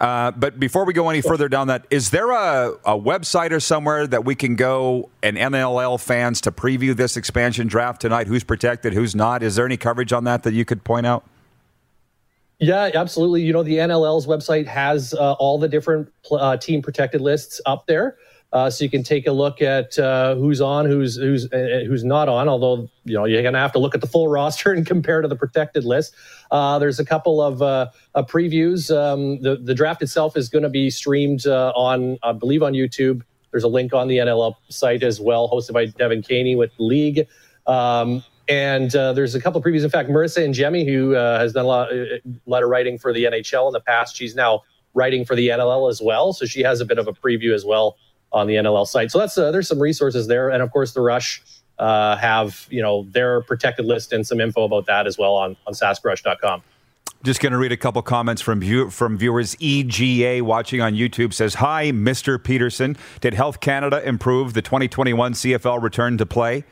Uh, 0.00 0.30
but 0.32 0.58
before 0.58 0.84
we 0.84 0.92
go 0.92 1.08
any 1.08 1.20
further 1.20 1.48
down 1.48 1.68
that, 1.68 1.86
is 1.90 2.10
there 2.10 2.30
a, 2.30 2.72
a 2.84 2.98
website 2.98 3.52
or 3.52 3.60
somewhere 3.60 4.06
that 4.06 4.24
we 4.24 4.34
can 4.34 4.56
go 4.56 5.10
and 5.22 5.36
NLL 5.36 6.00
fans 6.00 6.40
to 6.42 6.52
preview 6.52 6.96
this 6.96 7.16
expansion 7.16 7.66
draft 7.66 8.00
tonight? 8.00 8.26
Who's 8.26 8.44
protected, 8.44 8.92
who's 8.92 9.14
not? 9.14 9.42
Is 9.42 9.56
there 9.56 9.66
any 9.66 9.76
coverage 9.76 10.12
on 10.12 10.24
that 10.24 10.42
that 10.42 10.54
you 10.54 10.64
could 10.64 10.84
point 10.84 11.06
out? 11.06 11.24
Yeah, 12.58 12.90
absolutely. 12.94 13.42
You 13.42 13.52
know, 13.52 13.64
the 13.64 13.78
NLL's 13.78 14.26
website 14.26 14.66
has 14.68 15.14
uh, 15.14 15.32
all 15.32 15.58
the 15.58 15.68
different 15.68 16.12
uh, 16.30 16.56
team 16.56 16.80
protected 16.80 17.20
lists 17.20 17.60
up 17.66 17.86
there. 17.86 18.16
Uh, 18.52 18.68
so 18.68 18.84
you 18.84 18.90
can 18.90 19.02
take 19.02 19.26
a 19.26 19.32
look 19.32 19.62
at 19.62 19.98
uh, 19.98 20.34
who's 20.34 20.60
on, 20.60 20.84
who's 20.84 21.16
who's 21.16 21.50
uh, 21.52 21.84
who's 21.86 22.04
not 22.04 22.28
on. 22.28 22.48
Although 22.48 22.88
you 23.04 23.14
know 23.14 23.24
you're 23.24 23.42
going 23.42 23.54
to 23.54 23.60
have 23.60 23.72
to 23.72 23.78
look 23.78 23.94
at 23.94 24.00
the 24.00 24.06
full 24.06 24.28
roster 24.28 24.72
and 24.72 24.86
compare 24.86 25.22
to 25.22 25.28
the 25.28 25.36
protected 25.36 25.84
list. 25.84 26.14
Uh, 26.52 26.78
there's 26.78 27.00
a 27.00 27.04
couple 27.04 27.42
of 27.42 27.62
uh, 27.62 27.88
uh, 28.14 28.22
previews. 28.22 28.94
Um, 28.94 29.40
the 29.40 29.56
the 29.56 29.74
draft 29.74 30.02
itself 30.02 30.36
is 30.36 30.48
going 30.48 30.62
to 30.62 30.68
be 30.68 30.90
streamed 30.90 31.46
on, 31.46 32.18
I 32.22 32.32
believe, 32.32 32.62
on 32.62 32.74
YouTube. 32.74 33.22
There's 33.50 33.64
a 33.64 33.68
link 33.68 33.92
on 33.92 34.06
the 34.06 34.18
NLL 34.18 34.54
site 34.68 35.02
as 35.02 35.20
well, 35.20 35.48
hosted 35.48 35.72
by 35.72 35.86
Devin 35.86 36.22
Caney 36.22 36.54
with 36.54 36.70
League. 36.78 37.26
Um, 37.66 38.22
and 38.48 38.90
there's 38.90 39.34
a 39.34 39.40
couple 39.40 39.58
of 39.58 39.64
previews. 39.64 39.82
In 39.82 39.90
fact, 39.90 40.08
Marisa 40.10 40.46
Ingemi, 40.46 40.86
who 40.86 41.10
has 41.10 41.54
done 41.54 41.64
a 41.64 41.68
lot, 41.68 41.90
of 41.90 42.68
writing 42.68 42.98
for 42.98 43.12
the 43.12 43.24
NHL 43.24 43.66
in 43.68 43.72
the 43.72 43.80
past, 43.80 44.16
she's 44.16 44.34
now 44.34 44.62
writing 44.94 45.24
for 45.24 45.34
the 45.34 45.48
NLL 45.48 45.90
as 45.90 46.00
well. 46.02 46.32
So 46.32 46.44
she 46.44 46.60
has 46.60 46.80
a 46.80 46.84
bit 46.84 46.98
of 46.98 47.08
a 47.08 47.12
preview 47.12 47.54
as 47.54 47.64
well 47.64 47.96
on 48.32 48.46
the 48.46 48.54
NLL 48.54 48.86
site. 48.86 49.10
So 49.10 49.18
that's 49.18 49.36
uh, 49.36 49.50
there's 49.50 49.68
some 49.68 49.78
resources 49.78 50.26
there, 50.26 50.50
and 50.50 50.62
of 50.62 50.70
course 50.70 50.92
the 50.92 51.00
Rush 51.00 51.42
uh, 51.82 52.16
have 52.16 52.66
you 52.70 52.80
know 52.80 53.04
their 53.10 53.40
protected 53.40 53.84
list 53.84 54.12
and 54.12 54.24
some 54.24 54.40
info 54.40 54.62
about 54.62 54.86
that 54.86 55.06
as 55.06 55.18
well 55.18 55.34
on 55.34 55.56
on 55.66 55.74
saskrush.com. 55.74 56.62
Just 57.24 57.40
going 57.40 57.52
to 57.52 57.58
read 57.58 57.70
a 57.70 57.76
couple 57.76 58.02
comments 58.02 58.42
from 58.42 58.60
view, 58.60 58.90
from 58.90 59.16
viewers. 59.16 59.56
EGA 59.60 60.44
watching 60.44 60.80
on 60.80 60.94
YouTube 60.94 61.34
says, 61.34 61.54
"Hi, 61.54 61.90
Mr. 61.90 62.42
Peterson. 62.42 62.96
Did 63.20 63.34
Health 63.34 63.60
Canada 63.60 64.00
improve 64.06 64.54
the 64.54 64.62
2021 64.62 65.34
CFL 65.34 65.82
return 65.82 66.18
to 66.18 66.26
play?" 66.26 66.64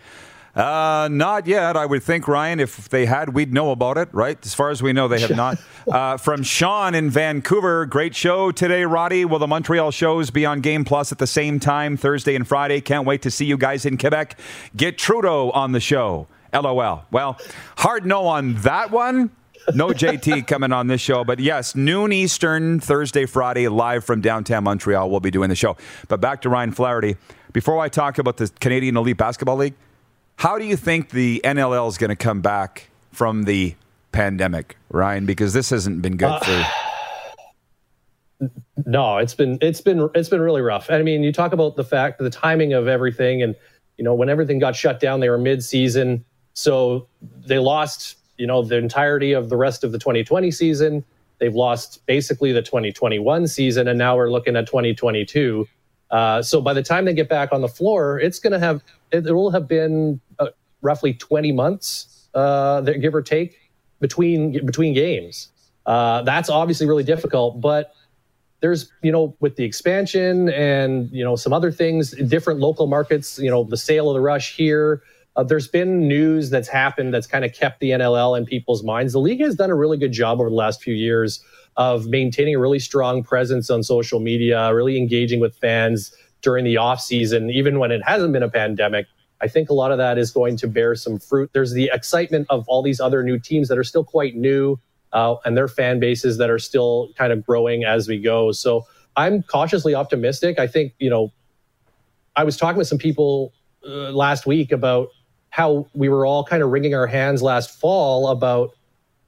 Uh, 0.55 1.09
not 1.11 1.47
yet. 1.47 1.77
I 1.77 1.87
would 1.87 2.03
think, 2.03 2.27
Ryan, 2.27 2.59
if 2.59 2.89
they 2.89 3.07
had, 3.07 3.35
we'd 3.35 3.53
know 3.53 3.71
about 3.71 3.97
it, 3.99 4.09
right? 4.13 4.39
As 4.45 4.55
far 4.55 4.71
as 4.71 4.83
we 4.83 4.93
know, 4.93 5.09
they 5.09 5.21
have 5.21 5.37
not. 5.37 5.59
Uh, 5.91 6.17
from 6.17 6.43
Sean 6.43 6.95
in 6.95 7.11
Vancouver, 7.11 7.85
great 7.87 8.15
show 8.15 8.53
today, 8.53 8.85
Roddy. 8.85 9.25
Will 9.25 9.39
the 9.41 9.47
Montreal 9.47 9.91
shows 9.91 10.31
be 10.31 10.45
on 10.45 10.61
Game 10.61 10.85
Plus 10.85 11.11
at 11.11 11.19
the 11.19 11.27
same 11.27 11.59
time, 11.59 11.97
Thursday 11.97 12.37
and 12.37 12.47
Friday? 12.47 12.81
Can't 12.81 13.07
wait 13.07 13.23
to 13.23 13.31
see 13.31 13.47
you 13.47 13.57
guys 13.57 13.87
in 13.87 13.97
Quebec. 13.97 14.39
Get 14.77 14.99
Trudeau 14.99 15.51
on 15.51 15.73
the 15.73 15.81
show. 15.81 16.29
LOL. 16.53 17.05
Well, 17.11 17.41
hard 17.79 18.05
no 18.07 18.27
on 18.27 18.55
that 18.57 18.91
one. 18.91 19.31
No 19.75 19.89
JT 19.89 20.47
coming 20.47 20.73
on 20.73 20.87
this 20.87 21.01
show, 21.01 21.25
but 21.25 21.41
yes, 21.41 21.75
noon 21.75 22.13
Eastern, 22.13 22.79
Thursday, 22.79 23.27
Friday, 23.27 23.67
live 23.69 24.05
from 24.05 24.21
downtown 24.21 24.65
Montreal. 24.65 25.11
We'll 25.11 25.21
be 25.21 25.31
doing 25.31 25.49
the 25.49 25.57
show. 25.57 25.77
But 26.09 26.21
back 26.21 26.43
to 26.43 26.49
Ryan 26.49 26.73
Flaherty. 26.73 27.17
Before 27.53 27.81
I 27.81 27.89
talk 27.89 28.19
about 28.19 28.37
the 28.37 28.51
Canadian 28.61 28.97
Elite 28.97 29.17
Basketball 29.17 29.57
League, 29.57 29.75
how 30.41 30.59
do 30.59 30.65
you 30.65 30.75
think 30.75 31.11
the 31.11 31.43
NLL 31.45 31.87
is 31.87 31.99
going 31.99 32.09
to 32.09 32.17
come 32.17 32.41
back 32.41 32.89
from 33.13 33.43
the 33.43 33.75
pandemic, 34.11 34.79
Ryan? 34.89 35.27
Because 35.27 35.53
this 35.53 35.69
hasn't 35.69 36.01
been 36.01 36.17
good 36.17 36.41
for. 36.43 36.67
no, 38.87 39.19
it's 39.19 39.35
been 39.35 39.59
it's 39.61 39.83
been 39.83 40.09
it's 40.15 40.31
been 40.31 40.41
really 40.41 40.63
rough. 40.63 40.91
I 40.91 41.03
mean, 41.03 41.23
you 41.23 41.31
talk 41.31 41.53
about 41.53 41.77
the 41.77 41.85
fact 41.85 42.21
the 42.21 42.31
timing 42.31 42.73
of 42.73 42.89
everything, 42.89 43.43
and 43.43 43.55
you 43.99 44.05
know 44.05 44.15
when 44.15 44.31
everything 44.31 44.59
got 44.59 44.75
shut 44.75 44.99
down, 44.99 45.21
they 45.21 45.29
were 45.29 45.37
mid-season, 45.37 46.25
so 46.55 47.07
they 47.21 47.59
lost 47.59 48.17
you 48.39 48.47
know 48.47 48.63
the 48.63 48.79
entirety 48.79 49.33
of 49.33 49.51
the 49.51 49.59
rest 49.59 49.85
of 49.85 49.93
the 49.93 49.99
2020 49.99 50.51
season. 50.53 51.05
They've 51.37 51.55
lost 51.55 52.07
basically 52.07 52.53
the 52.53 52.63
2021 52.63 53.47
season, 53.47 53.89
and 53.89 53.99
now 53.99 54.17
we're 54.17 54.31
looking 54.31 54.57
at 54.57 54.67
2022. 54.67 55.69
Uh, 56.11 56.43
so 56.43 56.61
by 56.61 56.75
the 56.75 56.83
time 56.83 57.05
they 57.05 57.15
get 57.15 57.29
back 57.29 57.53
on 57.53 57.61
the 57.61 57.69
floor, 57.69 58.19
it's 58.19 58.39
going 58.39 58.53
to 58.53 58.59
have 58.59 58.83
it, 59.13 59.27
it, 59.27 59.33
will 59.33 59.51
have 59.51 59.69
been 59.69 60.21
uh, 60.30 60.30
roughly 60.83 61.15
20 61.15 61.53
months, 61.53 62.29
uh, 62.35 62.81
give 62.81 63.15
or 63.15 63.23
take, 63.23 63.71
between 64.01 64.65
between 64.65 64.95
games. 64.95 65.49
Uh, 65.87 66.23
that's 66.23 66.49
obviously 66.49 66.87
really 66.87 67.05
difficult, 67.05 67.61
but 67.61 67.95
there's 68.61 68.91
you 69.03 69.13
know 69.13 69.35
with 69.41 69.57
the 69.57 69.65
expansion 69.65 70.49
and 70.51 71.11
you 71.11 71.25
know 71.25 71.37
some 71.37 71.53
other 71.53 71.71
things, 71.71 72.13
different 72.29 72.61
local 72.61 72.87
markets. 72.87 73.39
You 73.39 73.51
know 73.51 73.65
the 73.65 73.77
sale 73.77 74.11
of 74.11 74.15
the 74.15 74.21
rush 74.21 74.57
here. 74.57 75.03
Uh, 75.37 75.45
there's 75.45 75.69
been 75.69 76.09
news 76.09 76.51
that's 76.51 76.69
happened 76.69 77.15
that's 77.15 77.27
kind 77.27 77.45
of 77.45 77.53
kept 77.53 77.81
the 77.81 77.91
NLL 77.91 78.37
in 78.37 78.45
people's 78.45 78.83
minds. 78.83 79.13
The 79.13 79.21
league 79.21 79.41
has 79.41 79.55
done 79.55 79.71
a 79.71 79.77
really 79.77 79.97
good 79.97 80.13
job 80.13 80.41
over 80.41 80.51
the 80.51 80.57
last 80.57 80.83
few 80.83 80.95
years 80.95 81.43
of 81.77 82.07
maintaining 82.07 82.57
a 82.57 82.59
really 82.59 82.81
strong 82.81 83.23
presence 83.23 83.71
on 83.71 83.83
social 83.83 84.19
media, 84.19 84.75
really 84.75 84.99
engaging 84.99 85.41
with 85.41 85.57
fans 85.57 86.13
during 86.43 86.65
the 86.65 86.77
off 86.77 87.01
season, 87.01 87.49
even 87.51 87.79
when 87.79 87.93
it 87.93 88.03
hasn't 88.05 88.33
been 88.33 88.43
a 88.43 88.49
pandemic. 88.49 89.07
I 89.43 89.49
think 89.49 89.71
a 89.71 89.75
lot 89.75 89.91
of 89.91 89.99
that 89.99 90.19
is 90.19 90.31
going 90.31 90.57
to 90.59 90.69
bear 90.69 90.95
some 90.95 91.19
fruit. 91.19 91.51
There's 91.53 91.73
the 91.73 91.91
excitement 91.93 92.47
of 92.51 92.69
all 92.69 92.83
these 92.83 93.01
other 93.01 93.23
new 93.23 93.39
teams 93.39 93.69
that 93.69 93.79
are 93.79 93.85
still 93.85 94.05
quite 94.05 94.37
new 94.37 94.79
uh, 95.13 95.37
and 95.45 95.57
their 95.57 95.69
fan 95.69 95.99
bases 95.99 96.39
that 96.39 96.51
are 96.51 96.59
still 96.59 97.11
kind 97.17 97.33
of 97.33 97.45
growing 97.45 97.85
as 97.85 98.07
we 98.07 98.19
go. 98.19 98.53
So 98.53 98.87
I'm 99.17 99.43
cautiously 99.43 99.95
optimistic. 99.95 100.59
I 100.59 100.67
think, 100.67 100.95
you 100.99 101.11
know, 101.11 101.33
I 102.37 102.45
was 102.45 102.57
talking 102.57 102.79
with 102.79 102.89
some 102.89 102.99
people 102.99 103.53
uh, 103.87 104.13
last 104.13 104.47
week 104.47 104.73
about 104.73 105.09
how 105.49 105.89
we 105.95 106.09
were 106.09 106.25
all 106.25 106.45
kind 106.45 106.63
of 106.63 106.71
wringing 106.71 106.95
our 106.95 107.07
hands 107.07 107.43
last 107.43 107.81
fall 107.81 108.29
about 108.29 108.71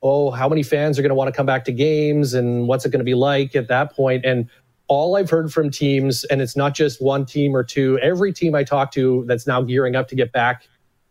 oh, 0.02 0.30
how 0.30 0.48
many 0.48 0.62
fans 0.62 0.98
are 0.98 1.02
going 1.02 1.10
to 1.10 1.14
want 1.14 1.28
to 1.28 1.36
come 1.36 1.46
back 1.46 1.64
to 1.64 1.72
games 1.72 2.34
and 2.34 2.66
what's 2.66 2.84
it 2.84 2.90
going 2.90 2.98
to 2.98 3.04
be 3.04 3.14
like 3.14 3.54
at 3.54 3.68
that 3.68 3.94
point? 3.94 4.24
And 4.24 4.50
all 4.88 5.16
I've 5.16 5.30
heard 5.30 5.52
from 5.52 5.70
teams, 5.70 6.24
and 6.24 6.42
it's 6.42 6.56
not 6.56 6.74
just 6.74 7.00
one 7.00 7.24
team 7.24 7.54
or 7.56 7.64
two, 7.64 7.98
every 8.00 8.32
team 8.32 8.54
I 8.54 8.64
talk 8.64 8.92
to 8.92 9.24
that's 9.26 9.46
now 9.46 9.62
gearing 9.62 9.96
up 9.96 10.08
to 10.08 10.14
get 10.14 10.32
back 10.32 10.66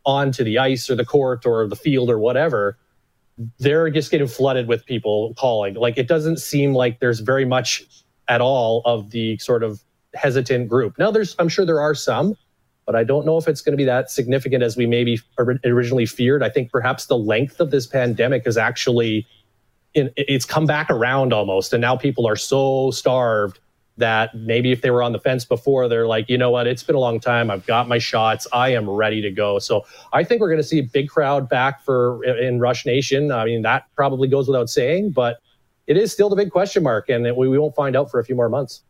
onto 0.06 0.44
the 0.44 0.58
ice 0.58 0.90
or 0.90 0.96
the 0.96 1.06
court 1.06 1.46
or 1.46 1.68
the 1.68 1.76
field 1.76 2.10
or 2.10 2.20
whatever, 2.20 2.78
they're 3.60 3.90
just 3.90 4.12
getting 4.12 4.28
flooded 4.28 4.68
with 4.68 4.86
people 4.86 5.34
calling. 5.38 5.76
Like 5.76 5.98
it 5.98 6.08
doesn't 6.08 6.38
seem 6.38 6.74
like 6.74 7.00
there's 7.00 7.20
very 7.20 7.46
much 7.46 7.84
at 8.28 8.42
all 8.42 8.82
of 8.86 9.12
the 9.12 9.38
sort 9.38 9.64
of 9.64 9.82
hesitant 10.14 10.70
group. 10.70 10.98
Now 10.98 11.12
there's 11.12 11.36
I'm 11.40 11.50
sure 11.50 11.66
there 11.66 11.80
are 11.80 11.96
some, 11.96 12.36
but 12.86 12.96
I 12.96 13.04
don't 13.04 13.26
know 13.26 13.38
if 13.38 13.48
it's 13.48 13.62
going 13.62 13.74
to 13.74 13.78
be 13.78 13.86
that 13.86 14.12
significant 14.12 14.64
as 14.64 14.76
we 14.76 14.86
maybe 14.86 15.20
originally 15.40 16.06
feared. 16.06 16.44
I 16.44 16.50
think 16.50 16.72
perhaps 16.72 17.06
the 17.06 17.18
length 17.18 17.60
of 17.60 17.72
this 17.72 17.88
pandemic 17.88 18.46
is 18.46 18.58
actually 18.58 19.26
it's 19.94 20.46
come 20.46 20.66
back 20.66 20.90
around 20.90 21.34
almost, 21.34 21.74
and 21.74 21.82
now 21.82 21.96
people 21.96 22.28
are 22.28 22.36
so 22.36 22.92
starved 22.92 23.60
that 23.98 24.34
maybe 24.34 24.72
if 24.72 24.82
they 24.82 24.90
were 24.90 25.04
on 25.04 25.12
the 25.12 25.20
fence 25.20 25.46
before, 25.46 25.88
they're 25.88 26.08
like, 26.08 26.30
you 26.30 26.38
know 26.38 26.50
what, 26.50 26.66
it's 26.66 26.82
been 26.82 26.96
a 26.96 27.00
long 27.00 27.20
time. 27.20 27.52
I've 27.52 27.66
got 27.66 27.88
my 27.88 27.98
shots. 27.98 28.48
I 28.54 28.70
am 28.70 28.90
ready 28.90 29.22
to 29.22 29.30
go. 29.30 29.60
So 29.60 29.86
I 30.14 30.24
think 30.24 30.42
we're 30.42 30.48
going 30.48 30.62
to 30.62 30.68
see 30.68 30.80
a 30.80 30.84
big 30.84 31.10
crowd 31.10 31.50
back 31.50 31.84
for 31.84 32.24
in 32.24 32.60
Rush 32.60 32.86
Nation. 32.86 33.32
I 33.32 33.46
mean, 33.46 33.62
that 33.64 33.86
probably 33.96 34.28
goes 34.28 34.48
without 34.48 34.70
saying, 34.70 35.12
but 35.12 35.40
it 35.88 35.98
is 35.98 36.12
still 36.12 36.30
the 36.30 36.36
big 36.36 36.52
question 36.52 36.84
mark, 36.84 37.10
and 37.10 37.24
we, 37.36 37.48
we 37.48 37.60
won't 37.60 37.76
find 37.76 37.96
out 37.96 38.10
for 38.10 38.20
a 38.20 38.24
few 38.24 38.36
more 38.36 38.50
months. 38.50 38.82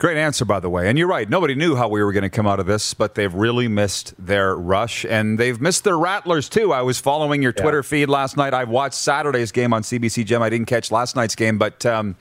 Great 0.00 0.16
answer, 0.16 0.46
by 0.46 0.58
the 0.60 0.70
way. 0.70 0.88
And 0.88 0.98
you're 0.98 1.06
right. 1.06 1.28
Nobody 1.28 1.54
knew 1.54 1.76
how 1.76 1.86
we 1.86 2.02
were 2.02 2.10
going 2.10 2.22
to 2.22 2.30
come 2.30 2.46
out 2.46 2.58
of 2.58 2.64
this, 2.64 2.94
but 2.94 3.16
they've 3.16 3.34
really 3.34 3.68
missed 3.68 4.14
their 4.18 4.56
rush 4.56 5.04
and 5.04 5.38
they've 5.38 5.60
missed 5.60 5.84
their 5.84 5.98
Rattlers, 5.98 6.48
too. 6.48 6.72
I 6.72 6.80
was 6.80 6.98
following 6.98 7.42
your 7.42 7.52
Twitter 7.52 7.80
yeah. 7.80 7.82
feed 7.82 8.06
last 8.08 8.34
night. 8.38 8.54
I 8.54 8.64
watched 8.64 8.94
Saturday's 8.94 9.52
game 9.52 9.74
on 9.74 9.82
CBC 9.82 10.24
Gem. 10.24 10.40
I 10.40 10.48
didn't 10.48 10.68
catch 10.68 10.90
last 10.90 11.14
night's 11.16 11.36
game, 11.36 11.58
but. 11.58 11.86
Um, 11.86 12.16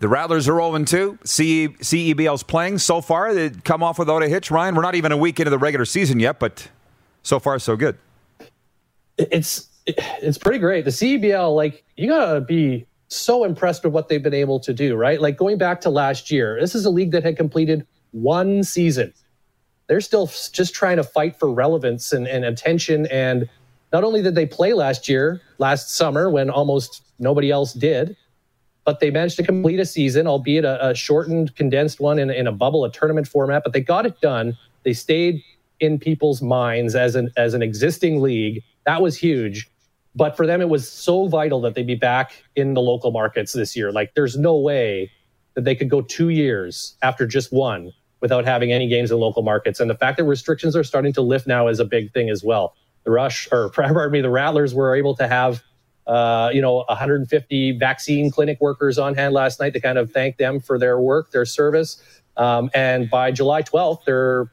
the 0.00 0.08
Rattlers 0.08 0.48
are 0.48 0.54
0 0.54 0.84
2. 0.84 1.18
CEBL's 1.24 2.44
playing 2.44 2.78
so 2.78 3.00
far. 3.00 3.34
They 3.34 3.50
come 3.50 3.82
off 3.82 3.98
without 3.98 4.22
a 4.22 4.28
hitch, 4.28 4.48
Ryan. 4.48 4.76
We're 4.76 4.82
not 4.82 4.94
even 4.94 5.10
a 5.10 5.16
week 5.16 5.40
into 5.40 5.50
the 5.50 5.58
regular 5.58 5.84
season 5.84 6.20
yet, 6.20 6.38
but 6.38 6.68
so 7.24 7.40
far, 7.40 7.58
so 7.58 7.74
good. 7.74 7.98
It's 9.16 9.68
it's 9.86 10.38
pretty 10.38 10.60
great. 10.60 10.84
The 10.84 10.92
CEBL, 10.92 11.54
like, 11.56 11.84
you 11.96 12.08
got 12.08 12.34
to 12.34 12.40
be 12.40 12.86
so 13.08 13.44
impressed 13.44 13.84
with 13.84 13.92
what 13.92 14.08
they've 14.08 14.22
been 14.22 14.34
able 14.34 14.60
to 14.60 14.72
do, 14.72 14.94
right? 14.94 15.20
Like 15.20 15.36
going 15.36 15.58
back 15.58 15.80
to 15.82 15.90
last 15.90 16.30
year, 16.30 16.58
this 16.60 16.74
is 16.74 16.84
a 16.84 16.90
league 16.90 17.10
that 17.12 17.24
had 17.24 17.36
completed 17.36 17.86
one 18.12 18.62
season. 18.62 19.12
They're 19.86 20.02
still 20.02 20.26
just 20.26 20.74
trying 20.74 20.98
to 20.98 21.04
fight 21.04 21.38
for 21.38 21.50
relevance 21.50 22.12
and, 22.12 22.26
and 22.26 22.44
attention. 22.44 23.06
And 23.06 23.48
not 23.92 24.04
only 24.04 24.22
did 24.22 24.34
they 24.34 24.44
play 24.46 24.74
last 24.74 25.08
year, 25.08 25.40
last 25.56 25.94
summer, 25.94 26.28
when 26.28 26.50
almost 26.50 27.02
nobody 27.18 27.50
else 27.50 27.72
did, 27.72 28.14
but 28.84 29.00
they 29.00 29.10
managed 29.10 29.36
to 29.36 29.42
complete 29.42 29.80
a 29.80 29.86
season, 29.86 30.26
albeit 30.26 30.64
a, 30.64 30.88
a 30.88 30.94
shortened, 30.94 31.54
condensed 31.56 32.00
one 32.00 32.18
in, 32.18 32.30
in 32.30 32.46
a 32.46 32.52
bubble, 32.52 32.84
a 32.84 32.92
tournament 32.92 33.26
format. 33.26 33.62
But 33.64 33.72
they 33.72 33.80
got 33.80 34.06
it 34.06 34.20
done. 34.20 34.56
They 34.82 34.92
stayed 34.92 35.42
in 35.80 35.98
people's 35.98 36.42
minds 36.42 36.94
as 36.94 37.14
an 37.14 37.30
as 37.36 37.54
an 37.54 37.62
existing 37.62 38.20
league. 38.20 38.62
That 38.84 39.00
was 39.02 39.16
huge. 39.16 39.70
But 40.18 40.36
for 40.36 40.48
them, 40.48 40.60
it 40.60 40.68
was 40.68 40.90
so 40.90 41.28
vital 41.28 41.60
that 41.60 41.76
they 41.76 41.84
be 41.84 41.94
back 41.94 42.42
in 42.56 42.74
the 42.74 42.80
local 42.80 43.12
markets 43.12 43.52
this 43.52 43.76
year. 43.76 43.92
Like, 43.92 44.14
there's 44.14 44.36
no 44.36 44.56
way 44.56 45.12
that 45.54 45.62
they 45.62 45.76
could 45.76 45.88
go 45.88 46.02
two 46.02 46.28
years 46.28 46.96
after 47.02 47.24
just 47.24 47.52
one 47.52 47.92
without 48.20 48.44
having 48.44 48.72
any 48.72 48.88
games 48.88 49.12
in 49.12 49.18
local 49.18 49.44
markets. 49.44 49.78
And 49.78 49.88
the 49.88 49.94
fact 49.94 50.16
that 50.16 50.24
restrictions 50.24 50.74
are 50.74 50.82
starting 50.82 51.12
to 51.12 51.22
lift 51.22 51.46
now 51.46 51.68
is 51.68 51.78
a 51.78 51.84
big 51.84 52.12
thing 52.12 52.30
as 52.30 52.42
well. 52.42 52.74
The 53.04 53.12
Rush, 53.12 53.46
or 53.52 53.70
pardon 53.74 54.10
me, 54.10 54.20
the 54.20 54.28
Rattlers 54.28 54.74
were 54.74 54.96
able 54.96 55.14
to 55.14 55.28
have, 55.28 55.62
uh, 56.08 56.50
you 56.52 56.60
know, 56.60 56.82
150 56.88 57.78
vaccine 57.78 58.32
clinic 58.32 58.60
workers 58.60 58.98
on 58.98 59.14
hand 59.14 59.34
last 59.34 59.60
night 59.60 59.72
to 59.74 59.80
kind 59.80 59.98
of 59.98 60.10
thank 60.10 60.36
them 60.36 60.58
for 60.58 60.80
their 60.80 60.98
work, 60.98 61.30
their 61.30 61.44
service. 61.44 62.02
Um, 62.36 62.70
and 62.74 63.08
by 63.08 63.30
July 63.30 63.62
12th, 63.62 64.04
they're 64.04 64.50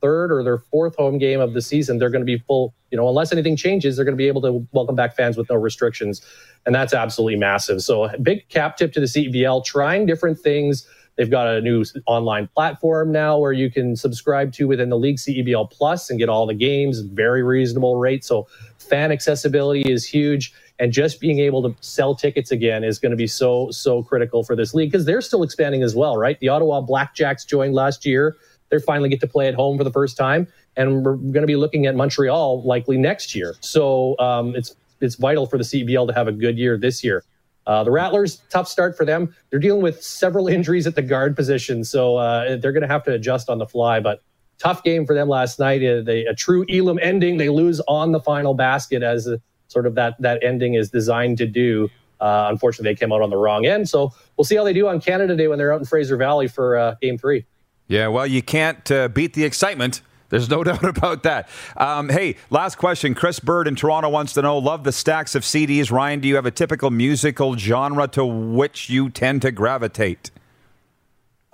third 0.00 0.32
or 0.32 0.42
their 0.42 0.58
fourth 0.58 0.96
home 0.96 1.18
game 1.18 1.40
of 1.40 1.54
the 1.54 1.62
season, 1.62 1.98
they're 1.98 2.10
going 2.10 2.22
to 2.22 2.26
be 2.26 2.38
full, 2.38 2.74
you 2.90 2.96
know, 2.96 3.08
unless 3.08 3.32
anything 3.32 3.56
changes, 3.56 3.96
they're 3.96 4.04
going 4.04 4.16
to 4.16 4.18
be 4.18 4.28
able 4.28 4.42
to 4.42 4.66
welcome 4.72 4.94
back 4.94 5.16
fans 5.16 5.36
with 5.36 5.48
no 5.50 5.56
restrictions. 5.56 6.22
And 6.66 6.74
that's 6.74 6.94
absolutely 6.94 7.38
massive. 7.38 7.82
So, 7.82 8.08
big 8.22 8.48
cap 8.48 8.76
tip 8.76 8.92
to 8.94 9.00
the 9.00 9.06
CEBL, 9.06 9.64
trying 9.64 10.06
different 10.06 10.38
things. 10.38 10.86
They've 11.16 11.30
got 11.30 11.48
a 11.48 11.60
new 11.60 11.84
online 12.06 12.48
platform 12.54 13.10
now 13.10 13.38
where 13.38 13.52
you 13.52 13.70
can 13.70 13.96
subscribe 13.96 14.52
to 14.52 14.68
within 14.68 14.88
the 14.88 14.98
league 14.98 15.16
CEBL 15.16 15.70
Plus 15.70 16.10
and 16.10 16.18
get 16.18 16.28
all 16.28 16.46
the 16.46 16.54
games, 16.54 17.00
very 17.00 17.42
reasonable 17.42 17.96
rate. 17.96 18.24
So, 18.24 18.46
fan 18.78 19.12
accessibility 19.12 19.82
is 19.82 20.04
huge. 20.04 20.52
And 20.80 20.92
just 20.92 21.20
being 21.20 21.40
able 21.40 21.62
to 21.64 21.74
sell 21.80 22.14
tickets 22.14 22.52
again 22.52 22.84
is 22.84 23.00
going 23.00 23.10
to 23.10 23.16
be 23.16 23.26
so, 23.26 23.68
so 23.72 24.02
critical 24.02 24.44
for 24.44 24.54
this 24.54 24.74
league 24.74 24.92
because 24.92 25.04
they're 25.04 25.20
still 25.20 25.42
expanding 25.42 25.82
as 25.82 25.96
well, 25.96 26.16
right? 26.16 26.38
The 26.38 26.50
Ottawa 26.50 26.82
Blackjacks 26.82 27.44
joined 27.44 27.74
last 27.74 28.06
year 28.06 28.36
they 28.70 28.78
finally 28.78 29.08
get 29.08 29.20
to 29.20 29.26
play 29.26 29.48
at 29.48 29.54
home 29.54 29.78
for 29.78 29.84
the 29.84 29.92
first 29.92 30.16
time, 30.16 30.46
and 30.76 31.04
we're 31.04 31.16
going 31.16 31.42
to 31.42 31.46
be 31.46 31.56
looking 31.56 31.86
at 31.86 31.94
Montreal 31.94 32.62
likely 32.62 32.96
next 32.96 33.34
year. 33.34 33.54
So 33.60 34.18
um, 34.18 34.54
it's 34.54 34.74
it's 35.00 35.14
vital 35.14 35.46
for 35.46 35.58
the 35.58 35.64
CBL 35.64 36.08
to 36.08 36.14
have 36.14 36.28
a 36.28 36.32
good 36.32 36.58
year 36.58 36.76
this 36.76 37.04
year. 37.04 37.24
Uh, 37.66 37.84
the 37.84 37.90
Rattlers, 37.90 38.38
tough 38.48 38.66
start 38.66 38.96
for 38.96 39.04
them. 39.04 39.34
They're 39.50 39.60
dealing 39.60 39.82
with 39.82 40.02
several 40.02 40.48
injuries 40.56 40.86
at 40.86 40.94
the 40.94 41.02
guard 41.02 41.36
position, 41.36 41.84
so 41.84 42.16
uh, 42.16 42.56
they're 42.56 42.72
going 42.72 42.82
to 42.82 42.88
have 42.88 43.04
to 43.04 43.12
adjust 43.12 43.48
on 43.48 43.58
the 43.58 43.66
fly. 43.66 44.00
But 44.00 44.22
tough 44.58 44.82
game 44.82 45.06
for 45.06 45.14
them 45.14 45.28
last 45.28 45.58
night. 45.58 45.84
Uh, 45.84 46.02
they, 46.02 46.24
a 46.26 46.34
true 46.34 46.64
Elam 46.68 46.98
ending. 47.00 47.36
They 47.36 47.48
lose 47.48 47.80
on 47.88 48.12
the 48.12 48.20
final 48.20 48.54
basket, 48.54 49.02
as 49.02 49.26
a, 49.26 49.40
sort 49.68 49.86
of 49.86 49.94
that 49.94 50.20
that 50.20 50.42
ending 50.42 50.74
is 50.74 50.90
designed 50.90 51.38
to 51.38 51.46
do. 51.46 51.88
Uh, 52.20 52.48
unfortunately, 52.50 52.92
they 52.92 52.98
came 52.98 53.12
out 53.12 53.22
on 53.22 53.30
the 53.30 53.36
wrong 53.36 53.64
end. 53.64 53.88
So 53.88 54.12
we'll 54.36 54.44
see 54.44 54.56
how 54.56 54.64
they 54.64 54.72
do 54.72 54.88
on 54.88 55.00
Canada 55.00 55.36
Day 55.36 55.46
when 55.46 55.58
they're 55.58 55.72
out 55.72 55.78
in 55.78 55.86
Fraser 55.86 56.16
Valley 56.16 56.48
for 56.48 56.76
uh, 56.76 56.94
Game 57.00 57.16
Three. 57.16 57.44
Yeah, 57.88 58.08
well, 58.08 58.26
you 58.26 58.42
can't 58.42 58.88
uh, 58.90 59.08
beat 59.08 59.32
the 59.32 59.44
excitement. 59.44 60.02
There's 60.28 60.48
no 60.48 60.62
doubt 60.64 60.84
about 60.84 61.22
that. 61.22 61.48
Um, 61.76 62.08
hey, 62.10 62.36
last 62.50 62.76
question. 62.76 63.14
Chris 63.14 63.40
Bird 63.40 63.66
in 63.66 63.74
Toronto 63.74 64.10
wants 64.10 64.34
to 64.34 64.42
know 64.42 64.58
Love 64.58 64.84
the 64.84 64.92
stacks 64.92 65.34
of 65.34 65.42
CDs. 65.42 65.90
Ryan, 65.90 66.20
do 66.20 66.28
you 66.28 66.36
have 66.36 66.46
a 66.46 66.50
typical 66.50 66.90
musical 66.90 67.56
genre 67.56 68.06
to 68.08 68.24
which 68.24 68.90
you 68.90 69.08
tend 69.08 69.42
to 69.42 69.50
gravitate? 69.50 70.30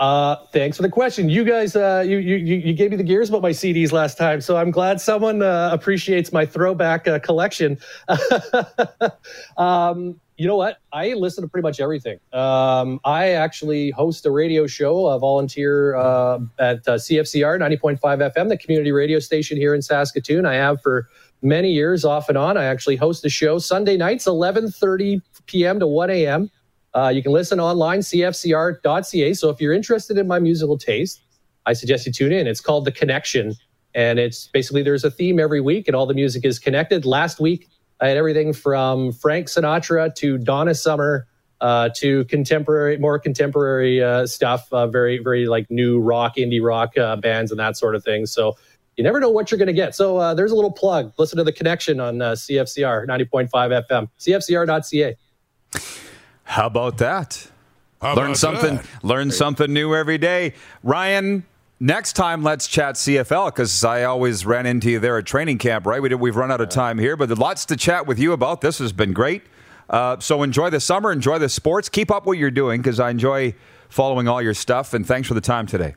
Uh, 0.00 0.35
thanks 0.53 0.76
for 0.76 0.83
the 0.83 0.88
question. 0.88 1.29
You 1.29 1.45
guys, 1.45 1.76
uh, 1.76 2.03
you, 2.05 2.19
you 2.19 2.37
you 2.37 2.73
gave 2.73 2.91
me 2.91 2.97
the 2.97 3.05
gears 3.05 3.29
about 3.29 3.43
my 3.43 3.50
CDs 3.50 3.93
last 3.93 4.19
time, 4.19 4.41
so 4.41 4.57
I'm 4.57 4.73
glad 4.73 5.00
someone 5.00 5.41
uh, 5.41 5.71
appreciates 5.73 6.33
my 6.33 6.45
throwback 6.45 7.07
uh, 7.07 7.21
collection. 7.21 7.79
um, 9.57 10.21
you 10.37 10.47
know 10.49 10.57
what? 10.57 10.79
I 10.93 11.14
listen 11.14 11.43
to 11.43 11.49
pretty 11.49 11.62
much 11.62 11.81
everything. 11.81 12.19
Um, 12.33 13.00
I 13.05 13.31
actually 13.31 13.91
host 13.91 14.26
a 14.26 14.31
radio 14.31 14.67
show, 14.67 15.07
a 15.07 15.19
volunteer 15.19 15.95
uh, 15.95 16.41
at 16.59 16.79
uh, 16.88 16.95
CFCR 16.95 17.59
90.5 17.59 17.99
FM, 18.00 18.49
the 18.49 18.57
community 18.57 18.91
radio 18.91 19.21
station 19.21 19.57
here 19.57 19.75
in 19.75 19.83
Saskatoon. 19.83 20.45
I 20.45 20.55
have 20.55 20.81
for 20.83 21.09
many 21.43 21.71
years, 21.71 22.05
off 22.05 22.29
and 22.29 22.37
on. 22.37 22.57
I 22.57 22.64
actually 22.64 22.97
host 22.97 23.25
a 23.25 23.29
show 23.29 23.59
Sunday 23.59 23.97
nights, 23.97 24.26
11:30 24.26 25.23
p.m. 25.47 25.79
to 25.79 25.87
1 25.87 26.11
a.m. 26.11 26.50
Uh, 26.95 27.12
you 27.14 27.23
can 27.23 27.33
listen 27.33 27.61
online, 27.61 28.00
cfcr.ca. 28.00 29.35
So 29.35 29.50
if 29.50 29.61
you're 29.61 29.73
interested 29.73 30.17
in 30.17 30.26
my 30.26 30.38
musical 30.38 30.79
taste, 30.79 31.21
I 31.67 31.73
suggest 31.73 32.07
you 32.07 32.12
tune 32.12 32.33
in. 32.33 32.47
It's 32.47 32.61
called 32.61 32.85
The 32.85 32.93
Connection. 32.93 33.55
And 33.95 34.19
it's 34.19 34.49
basically 34.49 34.83
there's 34.83 35.05
a 35.05 35.11
theme 35.11 35.38
every 35.38 35.61
week, 35.61 35.87
and 35.87 35.95
all 35.95 36.07
the 36.07 36.14
music 36.14 36.45
is 36.45 36.59
connected. 36.59 37.05
Last 37.05 37.38
week, 37.38 37.69
I 38.04 38.08
had 38.08 38.18
everything 38.18 38.52
from 38.52 39.12
Frank 39.12 39.46
Sinatra 39.46 40.14
to 40.16 40.37
Donna 40.37 40.75
Summer 40.75 41.26
uh, 41.62 41.88
to 41.96 42.26
contemporary, 42.26 42.99
more 42.99 43.18
contemporary 43.18 44.02
uh, 44.02 44.26
stuff, 44.26 44.70
uh, 44.73 44.87
very, 44.87 45.16
very 45.16 45.46
like 45.46 45.70
new 45.70 45.99
rock, 45.99 46.37
indie 46.37 46.62
rock 46.62 46.99
uh, 46.99 47.16
bands 47.16 47.50
and 47.50 47.58
that 47.58 47.78
sort 47.78 47.94
of 47.94 48.04
thing. 48.04 48.26
So 48.26 48.58
you 48.99 49.04
never 49.04 49.20
know 49.20 49.30
what 49.30 49.50
you're 49.50 49.56
going 49.56 49.68
to 49.68 49.73
get. 49.73 49.94
So 49.94 50.18
uh, 50.18 50.34
there's 50.34 50.52
a 50.52 50.54
little 50.54 50.70
plug. 50.70 51.14
Listen 51.16 51.38
to 51.38 51.44
The 51.44 51.52
Connection 51.52 51.99
on 51.99 52.20
uh, 52.20 52.32
CFCR 52.32 53.06
90.5 53.06 53.49
FM, 53.88 54.11
cfcr.ca. 54.20 55.16
How 56.42 56.66
about 56.66 56.99
that? 56.99 57.50
How 58.02 58.16
learn 58.16 58.26
about 58.26 58.37
something. 58.37 58.76
that? 58.76 58.87
Learn 59.02 59.30
something 59.30 59.73
new 59.73 59.94
every 59.94 60.18
day. 60.18 60.52
Ryan, 60.82 61.46
next 61.81 62.14
time 62.14 62.43
let's 62.43 62.66
chat 62.66 62.95
CFL 62.97 63.47
because 63.47 63.85
I 63.85 64.04
always 64.04 64.47
ran 64.47 64.66
into 64.66 64.90
you 64.90 65.00
there 65.00 65.19
at 65.19 65.26
training 65.26 65.59
camp. 65.59 65.87
Right? 65.87 66.00
We 66.00 66.09
did, 66.09 66.16
we've 66.16 66.37
run 66.37 66.50
out 66.50 66.61
of 66.61 66.69
time 66.69 66.99
here, 66.99 67.16
but 67.16 67.31
lots 67.38 67.64
to 67.66 67.76
chat 67.76 68.07
with 68.07 68.19
you 68.19 68.33
about. 68.33 68.61
This 68.61 68.78
has 68.78 68.93
been 68.93 69.12
great. 69.12 69.43
Uh, 69.88 70.19
so 70.19 70.43
enjoy 70.43 70.71
the 70.71 70.81
summer. 70.81 71.12
Enjoy 71.12 71.38
the 71.38 71.49
sports. 71.49 71.88
Keep 71.88 72.11
up 72.11 72.26
what 72.26 72.38
you're 72.38 72.50
doing 72.50 72.81
because 72.81 73.00
I 73.00 73.11
enjoy 73.11 73.54
following 73.88 74.28
all 74.28 74.40
your 74.40 74.54
stuff. 74.54 74.95
And 74.95 75.07
thanks 75.07 75.28
for 75.28 75.35
the 75.35 75.40
time 75.40 75.66
today. 75.66 75.95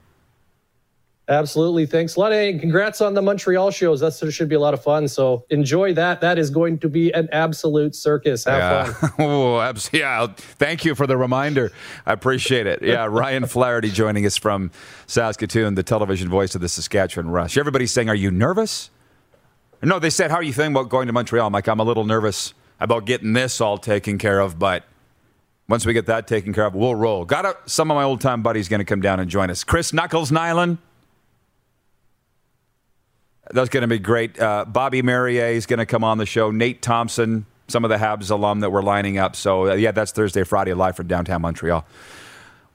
Absolutely. 1.29 1.86
Thanks 1.86 2.15
a 2.15 2.22
lot. 2.22 2.31
And 2.31 2.60
congrats 2.60 3.01
on 3.01 3.13
the 3.13 3.22
Montreal 3.22 3.69
shows. 3.72 4.00
That 4.00 4.13
should 4.31 4.48
be 4.48 4.55
a 4.55 4.60
lot 4.60 4.74
of 4.74 4.81
fun. 4.81 5.10
So 5.10 5.46
enjoy 5.50 5.93
that. 5.93 6.22
That 6.22 6.39
is 6.39 6.50
going 6.50 6.79
to 6.79 6.88
be 6.89 7.12
an 7.12 7.27
absolute 7.34 7.96
circus. 7.96 8.46
Have 8.46 8.60
yeah. 8.60 8.93
fun. 8.93 9.12
oh, 9.19 9.60
abs- 9.60 9.89
yeah. 9.91 10.27
Thank 10.27 10.86
you 10.86 10.96
for 10.96 11.05
the 11.05 11.17
reminder. 11.17 11.72
I 12.05 12.13
appreciate 12.13 12.65
it. 12.65 12.81
Yeah. 12.81 13.07
Ryan 13.10 13.46
Flaherty 13.46 13.91
joining 13.91 14.25
us 14.25 14.38
from 14.38 14.72
Saskatoon, 15.07 15.75
the 15.75 15.84
television 15.84 16.29
voice 16.29 16.55
of 16.55 16.62
the 16.62 16.69
Saskatchewan 16.69 17.29
Rush. 17.29 17.57
Everybody's 17.57 17.91
saying, 17.91 18.07
Are 18.07 18.15
you 18.15 18.31
nervous? 18.31 18.89
No, 19.84 20.00
they 20.00 20.10
said, 20.10 20.31
How 20.31 20.38
are 20.38 20.43
you 20.43 20.53
feeling 20.53 20.72
about 20.72 20.89
going 20.89 21.07
to 21.07 21.13
Montreal? 21.13 21.46
I'm 21.46 21.53
like, 21.53 21.67
I'm 21.67 21.81
a 21.81 21.84
little 21.84 22.05
nervous 22.05 22.53
about 22.79 23.05
getting 23.05 23.34
this 23.34 23.60
all 23.60 23.77
taken 23.77 24.17
care 24.17 24.39
of, 24.39 24.57
but 24.57 24.86
once 25.67 25.86
we 25.86 25.91
get 25.91 26.05
that 26.05 26.27
taken 26.27 26.53
care 26.53 26.65
of, 26.65 26.74
we'll 26.74 26.96
roll. 26.96 27.25
Got 27.25 27.46
a, 27.46 27.57
some 27.65 27.91
of 27.91 27.96
my 27.96 28.03
old 28.03 28.22
time 28.22 28.41
buddies 28.41 28.69
going 28.69 28.79
to 28.79 28.86
come 28.86 29.01
down 29.01 29.19
and 29.19 29.29
join 29.29 29.50
us. 29.50 29.65
Chris 29.65 29.91
Knuckles 29.91 30.31
Nilan. 30.31 30.77
That's 33.51 33.70
going 33.70 33.82
to 33.82 33.88
be 33.88 34.00
great. 34.00 34.39
Uh, 34.39 34.66
Bobby 34.66 35.01
Merrier 35.01 35.48
is 35.48 35.66
going 35.66 35.80
to 35.80 35.86
come 35.86 36.04
on 36.04 36.18
the 36.18 36.25
show. 36.25 36.51
Nate 36.51 36.82
Thompson, 36.82 37.46
some 37.68 37.86
of 37.86 37.89
the 37.89 37.98
Habs 37.98 38.32
alum 38.32 38.60
that 38.62 38.72
we're 38.72 38.82
lining 38.82 39.18
up. 39.18 39.36
So, 39.36 39.70
uh, 39.70 39.74
yeah, 39.75 39.92
that's 39.92 40.12
Thursday, 40.12 40.44
Friday, 40.44 40.74
live 40.74 40.96
from 40.96 41.08
downtown 41.08 41.42
Montreal. 41.42 41.86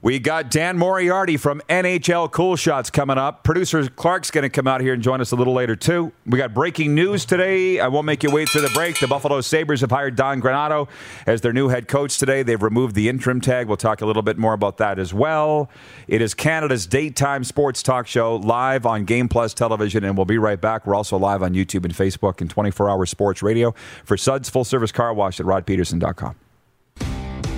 We 0.03 0.19
got 0.19 0.51
Dan 0.51 0.77
Moriarty 0.77 1.37
from 1.37 1.61
NHL 1.69 2.29
Cool 2.29 2.57
Shots 2.57 2.89
coming 2.89 3.17
up. 3.17 3.45
Producer 3.45 3.87
Clark's 3.87 4.31
going 4.31 4.41
to 4.41 4.49
come 4.49 4.67
out 4.67 4.81
here 4.81 4.93
and 4.93 5.01
join 5.01 5.21
us 5.21 5.31
a 5.31 5.37
little 5.37 5.53
later, 5.53 5.77
too. 5.77 6.11
We 6.25 6.37
got 6.37 6.53
breaking 6.53 6.93
news 6.93 7.23
today. 7.23 7.79
I 7.79 7.87
won't 7.87 8.05
make 8.05 8.21
you 8.21 8.29
wait 8.29 8.49
through 8.49 8.63
the 8.63 8.69
break. 8.71 8.99
The 8.99 9.07
Buffalo 9.07 9.39
Sabres 9.39 9.79
have 9.79 9.91
hired 9.91 10.17
Don 10.17 10.41
Granato 10.41 10.89
as 11.25 11.39
their 11.39 11.53
new 11.53 11.69
head 11.69 11.87
coach 11.87 12.17
today. 12.17 12.43
They've 12.43 12.61
removed 12.61 12.95
the 12.95 13.07
interim 13.07 13.39
tag. 13.39 13.67
We'll 13.67 13.77
talk 13.77 14.01
a 14.01 14.05
little 14.05 14.23
bit 14.23 14.37
more 14.37 14.51
about 14.51 14.75
that 14.79 14.99
as 14.99 15.13
well. 15.13 15.69
It 16.09 16.21
is 16.21 16.33
Canada's 16.33 16.85
daytime 16.85 17.45
sports 17.45 17.81
talk 17.81 18.05
show 18.05 18.35
live 18.35 18.85
on 18.85 19.05
Game 19.05 19.29
Plus 19.29 19.53
television, 19.53 20.03
and 20.03 20.17
we'll 20.17 20.25
be 20.25 20.37
right 20.37 20.59
back. 20.59 20.85
We're 20.85 20.95
also 20.95 21.17
live 21.17 21.41
on 21.41 21.53
YouTube 21.53 21.85
and 21.85 21.93
Facebook 21.93 22.41
and 22.41 22.49
24 22.49 22.89
hour 22.89 23.05
sports 23.05 23.41
radio 23.41 23.73
for 24.03 24.17
Suds 24.17 24.49
Full 24.49 24.65
Service 24.65 24.91
Car 24.91 25.13
Wash 25.13 25.39
at 25.39 25.45
rodpeterson.com. 25.45 26.42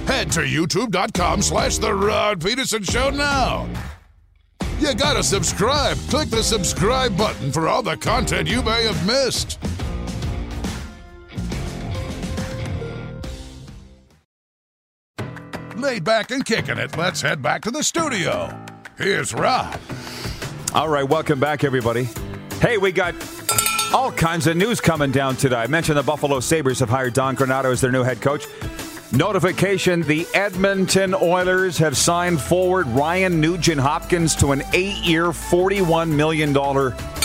Head 0.05 0.31
to 0.33 0.41
youtube.com 0.41 1.41
slash 1.41 1.79
The 1.79 1.93
Rod 1.93 2.43
Peterson 2.43 2.83
Show 2.83 3.09
now. 3.09 3.67
You 4.79 4.93
gotta 4.93 5.23
subscribe. 5.23 5.97
Click 6.09 6.29
the 6.29 6.43
subscribe 6.43 7.17
button 7.17 7.51
for 7.51 7.67
all 7.67 7.81
the 7.81 7.97
content 7.97 8.47
you 8.47 8.61
may 8.61 8.83
have 8.83 9.07
missed. 9.07 9.57
Laid 15.75 16.03
back 16.03 16.31
and 16.31 16.45
kicking 16.45 16.77
it, 16.77 16.95
let's 16.97 17.21
head 17.21 17.41
back 17.41 17.61
to 17.63 17.71
the 17.71 17.83
studio. 17.83 18.55
Here's 18.97 19.33
Rod. 19.33 19.79
All 20.73 20.89
right, 20.89 21.07
welcome 21.07 21.39
back, 21.39 21.63
everybody. 21.63 22.07
Hey, 22.61 22.77
we 22.77 22.91
got 22.91 23.15
all 23.93 24.11
kinds 24.11 24.45
of 24.45 24.55
news 24.55 24.79
coming 24.79 25.11
down 25.11 25.35
today. 25.35 25.55
I 25.55 25.67
mentioned 25.67 25.97
the 25.97 26.03
Buffalo 26.03 26.39
Sabres 26.39 26.79
have 26.79 26.89
hired 26.89 27.13
Don 27.13 27.35
Granato 27.35 27.71
as 27.71 27.81
their 27.81 27.91
new 27.91 28.03
head 28.03 28.21
coach. 28.21 28.45
Notification 29.11 30.01
the 30.01 30.25
Edmonton 30.33 31.13
Oilers 31.13 31.77
have 31.77 31.95
signed 31.95 32.41
forward 32.41 32.87
Ryan 32.87 33.39
Nugent 33.39 33.79
Hopkins 33.79 34.35
to 34.37 34.51
an 34.51 34.63
eight 34.73 34.97
year, 34.97 35.27
$41 35.27 36.09
million 36.09 36.49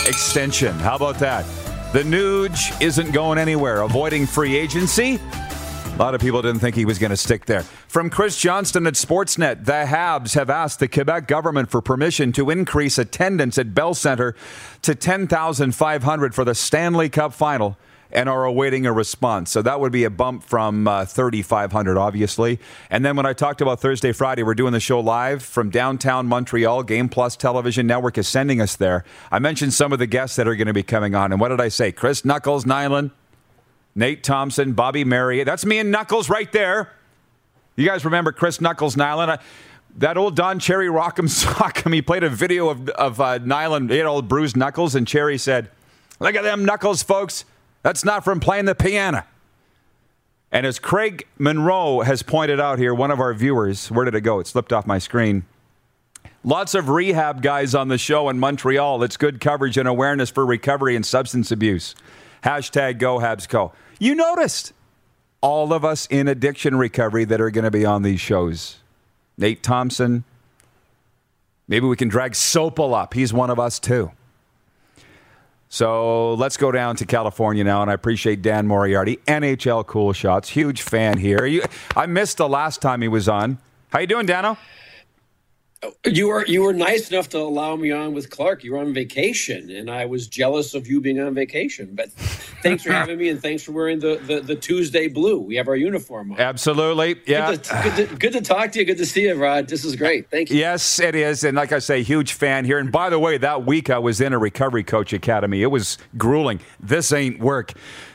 extension. 0.07 0.73
How 0.75 0.95
about 0.95 1.17
that? 1.19 1.43
The 1.91 2.03
Nuge 2.03 2.79
isn't 2.81 3.11
going 3.11 3.39
anywhere, 3.39 3.81
avoiding 3.81 4.27
free 4.27 4.55
agency. 4.55 5.19
A 5.91 5.95
lot 5.97 6.15
of 6.15 6.21
people 6.21 6.41
didn't 6.41 6.59
think 6.59 6.75
he 6.75 6.85
was 6.85 6.99
going 6.99 7.09
to 7.09 7.17
stick 7.17 7.45
there. 7.45 7.63
From 7.63 8.09
Chris 8.09 8.37
Johnston 8.37 8.87
at 8.87 8.93
Sportsnet, 8.93 9.65
the 9.65 9.83
Habs 9.85 10.35
have 10.35 10.49
asked 10.49 10.79
the 10.79 10.87
Quebec 10.87 11.27
government 11.27 11.69
for 11.69 11.81
permission 11.81 12.31
to 12.33 12.49
increase 12.49 12.97
attendance 12.97 13.57
at 13.57 13.73
Bell 13.73 13.93
Center 13.93 14.35
to 14.83 14.95
10,500 14.95 16.35
for 16.35 16.45
the 16.45 16.55
Stanley 16.55 17.09
Cup 17.09 17.33
final 17.33 17.77
and 18.13 18.29
are 18.29 18.45
awaiting 18.45 18.85
a 18.85 18.93
response. 18.93 19.51
So 19.51 19.61
that 19.61 19.79
would 19.79 19.91
be 19.91 20.03
a 20.03 20.09
bump 20.09 20.43
from 20.43 20.87
uh, 20.87 21.05
3,500, 21.05 21.97
obviously. 21.97 22.59
And 22.89 23.05
then 23.05 23.15
when 23.15 23.25
I 23.25 23.33
talked 23.33 23.61
about 23.61 23.79
Thursday, 23.79 24.11
Friday, 24.11 24.43
we're 24.43 24.53
doing 24.53 24.73
the 24.73 24.79
show 24.79 24.99
live 24.99 25.43
from 25.43 25.69
downtown 25.69 26.27
Montreal. 26.27 26.83
Game 26.83 27.09
Plus 27.09 27.35
Television 27.35 27.87
Network 27.87 28.17
is 28.17 28.27
sending 28.27 28.61
us 28.61 28.75
there. 28.75 29.03
I 29.31 29.39
mentioned 29.39 29.73
some 29.73 29.93
of 29.93 29.99
the 29.99 30.07
guests 30.07 30.35
that 30.35 30.47
are 30.47 30.55
going 30.55 30.67
to 30.67 30.73
be 30.73 30.83
coming 30.83 31.15
on. 31.15 31.31
And 31.31 31.39
what 31.39 31.49
did 31.49 31.61
I 31.61 31.69
say? 31.69 31.91
Chris 31.91 32.25
Knuckles, 32.25 32.65
Nilan, 32.65 33.11
Nate 33.95 34.23
Thompson, 34.23 34.73
Bobby 34.73 35.03
Marriott. 35.03 35.45
That's 35.45 35.65
me 35.65 35.79
and 35.79 35.91
Knuckles 35.91 36.29
right 36.29 36.51
there. 36.51 36.91
You 37.75 37.85
guys 37.87 38.03
remember 38.05 38.31
Chris 38.31 38.59
Knuckles 38.59 38.95
Nilan? 38.95 39.29
I, 39.29 39.39
that 39.97 40.17
old 40.17 40.35
Don 40.35 40.59
Cherry 40.59 40.87
Rock'em 40.87 41.27
Sock'em, 41.43 41.93
he 41.93 42.01
played 42.01 42.23
a 42.23 42.29
video 42.29 42.69
of, 42.69 42.89
of 42.89 43.19
uh, 43.21 43.39
had 43.39 44.05
old 44.05 44.27
bruised 44.27 44.57
knuckles, 44.57 44.95
and 44.95 45.07
Cherry 45.07 45.37
said, 45.37 45.69
Look 46.19 46.35
at 46.35 46.43
them 46.43 46.65
knuckles, 46.65 47.01
folks. 47.01 47.45
That's 47.83 48.05
not 48.05 48.23
from 48.23 48.39
playing 48.39 48.65
the 48.65 48.75
piano. 48.75 49.23
And 50.51 50.65
as 50.65 50.79
Craig 50.79 51.27
Monroe 51.37 52.01
has 52.01 52.23
pointed 52.23 52.59
out 52.59 52.77
here, 52.77 52.93
one 52.93 53.09
of 53.09 53.19
our 53.19 53.33
viewers, 53.33 53.89
where 53.89 54.05
did 54.05 54.15
it 54.15 54.21
go? 54.21 54.39
It 54.39 54.47
slipped 54.47 54.73
off 54.73 54.85
my 54.85 54.99
screen. 54.99 55.45
Lots 56.43 56.73
of 56.73 56.89
rehab 56.89 57.41
guys 57.41 57.73
on 57.73 57.87
the 57.87 57.97
show 57.97 58.27
in 58.27 58.39
Montreal. 58.39 59.01
It's 59.03 59.15
good 59.15 59.39
coverage 59.39 59.77
and 59.77 59.87
awareness 59.87 60.29
for 60.29 60.45
recovery 60.45 60.95
and 60.95 61.05
substance 61.05 61.51
abuse. 61.51 61.95
Hashtag 62.43 62.99
GoHabsGo. 62.99 63.71
You 63.99 64.15
noticed 64.15 64.73
all 65.39 65.71
of 65.71 65.85
us 65.85 66.07
in 66.09 66.27
addiction 66.27 66.75
recovery 66.75 67.25
that 67.25 67.39
are 67.39 67.51
going 67.51 67.63
to 67.63 67.71
be 67.71 67.85
on 67.85 68.01
these 68.01 68.19
shows. 68.19 68.77
Nate 69.37 69.63
Thompson. 69.63 70.23
Maybe 71.67 71.85
we 71.85 71.95
can 71.95 72.09
drag 72.09 72.33
Sopel 72.33 72.99
up. 72.99 73.13
He's 73.13 73.31
one 73.31 73.49
of 73.49 73.59
us 73.59 73.79
too. 73.79 74.11
So 75.73 76.33
let's 76.33 76.57
go 76.57 76.69
down 76.73 76.97
to 76.97 77.05
California 77.05 77.63
now, 77.63 77.81
and 77.81 77.89
I 77.89 77.93
appreciate 77.93 78.41
Dan 78.41 78.67
Moriarty, 78.67 79.19
NHL 79.25 79.87
Cool 79.87 80.11
Shots, 80.11 80.49
huge 80.49 80.81
fan 80.81 81.17
here. 81.17 81.45
You, 81.45 81.63
I 81.95 82.07
missed 82.07 82.35
the 82.35 82.49
last 82.49 82.81
time 82.81 83.01
he 83.01 83.07
was 83.07 83.29
on. 83.29 83.57
How 83.87 83.99
you 83.99 84.07
doing, 84.07 84.25
Dano? 84.25 84.57
You 86.05 86.27
were 86.27 86.45
you 86.45 86.61
were 86.61 86.73
nice 86.73 87.09
enough 87.09 87.29
to 87.29 87.39
allow 87.39 87.75
me 87.75 87.91
on 87.91 88.13
with 88.13 88.29
Clark. 88.29 88.63
You 88.63 88.73
were 88.73 88.77
on 88.77 88.93
vacation, 88.93 89.71
and 89.71 89.89
I 89.89 90.05
was 90.05 90.27
jealous 90.27 90.75
of 90.75 90.85
you 90.85 91.01
being 91.01 91.19
on 91.19 91.33
vacation. 91.33 91.95
But 91.95 92.11
thanks 92.11 92.83
for 92.83 92.91
having 92.91 93.17
me, 93.17 93.29
and 93.29 93.41
thanks 93.41 93.63
for 93.63 93.71
wearing 93.71 93.97
the, 93.97 94.21
the, 94.27 94.41
the 94.41 94.55
Tuesday 94.55 95.07
blue. 95.07 95.39
We 95.39 95.55
have 95.55 95.67
our 95.67 95.75
uniform 95.75 96.33
on. 96.33 96.39
Absolutely, 96.39 97.19
yeah. 97.25 97.49
Good 97.49 97.63
to, 97.63 97.81
good, 97.83 98.09
to, 98.09 98.15
good 98.15 98.33
to 98.33 98.41
talk 98.41 98.71
to 98.73 98.79
you. 98.79 98.85
Good 98.85 98.99
to 98.99 99.07
see 99.07 99.23
you, 99.23 99.33
Rod. 99.33 99.69
This 99.69 99.83
is 99.83 99.95
great. 99.95 100.29
Thank 100.29 100.51
you. 100.51 100.57
Yes, 100.57 100.99
it 100.99 101.15
is, 101.15 101.43
and 101.43 101.57
like 101.57 101.71
I 101.71 101.79
say, 101.79 102.03
huge 102.03 102.33
fan 102.33 102.63
here. 102.65 102.77
And 102.77 102.91
by 102.91 103.09
the 103.09 103.17
way, 103.17 103.39
that 103.39 103.65
week 103.65 103.89
I 103.89 103.97
was 103.97 104.21
in 104.21 104.33
a 104.33 104.37
recovery 104.37 104.83
coach 104.83 105.13
academy. 105.13 105.63
It 105.63 105.71
was 105.71 105.97
grueling. 106.15 106.59
This 106.79 107.11
ain't 107.11 107.39
work. 107.39 107.73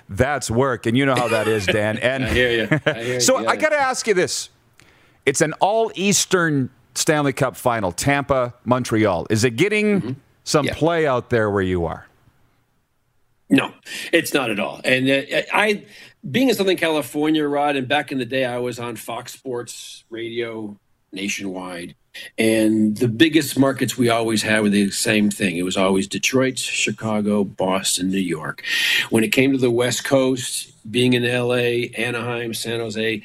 That's 0.09 0.49
work, 0.49 0.87
and 0.87 0.97
you 0.97 1.05
know 1.05 1.17
how 1.17 1.27
that 1.29 1.49
is, 1.49 1.67
Dan. 1.67 1.99
And 2.03 2.27
I 2.27 2.29
hear 2.33 2.51
you. 2.53 2.81
I 2.87 3.03
hear 3.03 3.21
so 3.21 3.41
you. 3.41 3.49
I 3.49 3.57
got 3.57 3.71
to 3.71 3.77
ask 3.77 4.07
you 4.07 4.15
this: 4.15 4.51
It's 5.25 5.41
an 5.41 5.53
all-Eastern 5.55 6.71
Stanley 6.97 7.33
Cup 7.33 7.57
final, 7.57 7.93
Tampa, 7.93 8.55
Montreal. 8.65 9.27
Is 9.31 9.45
it 9.45 9.57
getting 9.57 10.01
mm-hmm. 10.01 10.13
some 10.45 10.67
yeah. 10.67 10.75
play 10.75 11.07
out 11.07 11.31
there 11.31 11.51
where 11.51 11.63
you 11.63 11.85
are? 11.85 12.07
No, 13.49 13.73
it's 14.13 14.35
not 14.35 14.51
at 14.51 14.59
all. 14.59 14.81
And 14.85 15.09
uh, 15.09 15.43
I, 15.53 15.85
being 16.29 16.49
in 16.49 16.55
Southern 16.55 16.77
California, 16.77 17.47
Rod, 17.47 17.77
and 17.77 17.87
back 17.87 18.11
in 18.11 18.19
the 18.19 18.25
day, 18.25 18.45
I 18.45 18.59
was 18.59 18.79
on 18.79 18.97
Fox 18.97 19.33
Sports 19.33 20.05
Radio 20.11 20.77
nationwide. 21.13 21.95
And 22.39 22.97
the 22.97 23.09
biggest 23.09 23.59
markets 23.59 23.99
we 23.99 24.09
always 24.09 24.43
had 24.43 24.63
were 24.63 24.69
the 24.69 24.91
same 24.91 25.31
thing. 25.31 25.57
It 25.57 25.65
was 25.65 25.77
always 25.77 26.07
Detroit, 26.07 26.59
Chicago, 26.59 27.45
Boston, 27.45 28.11
New 28.11 28.19
York. 28.19 28.65
When 29.11 29.23
it 29.23 29.33
came 29.33 29.53
to 29.53 29.59
the 29.59 29.71
West 29.71 30.05
Coast, 30.05 30.73
being 30.91 31.13
in 31.13 31.23
LA, 31.25 31.89
Anaheim, 31.99 32.55
San 32.55 32.81
Jose, 32.81 33.23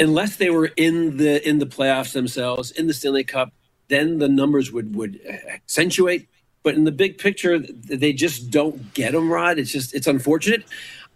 unless 0.00 0.36
they 0.36 0.50
were 0.50 0.70
in 0.76 1.18
the 1.18 1.46
in 1.48 1.58
the 1.58 1.66
playoffs 1.66 2.12
themselves, 2.12 2.72
in 2.72 2.88
the 2.88 2.94
Stanley 2.94 3.24
Cup, 3.24 3.52
then 3.88 4.18
the 4.18 4.28
numbers 4.28 4.72
would 4.72 4.96
would 4.96 5.20
accentuate. 5.48 6.28
But 6.62 6.74
in 6.74 6.84
the 6.84 6.92
big 6.92 7.18
picture, 7.18 7.58
they 7.58 8.12
just 8.12 8.50
don't 8.50 8.92
get 8.94 9.12
them, 9.12 9.30
Rod. 9.32 9.58
It's 9.58 9.72
just 9.72 9.94
it's 9.94 10.06
unfortunate. 10.06 10.64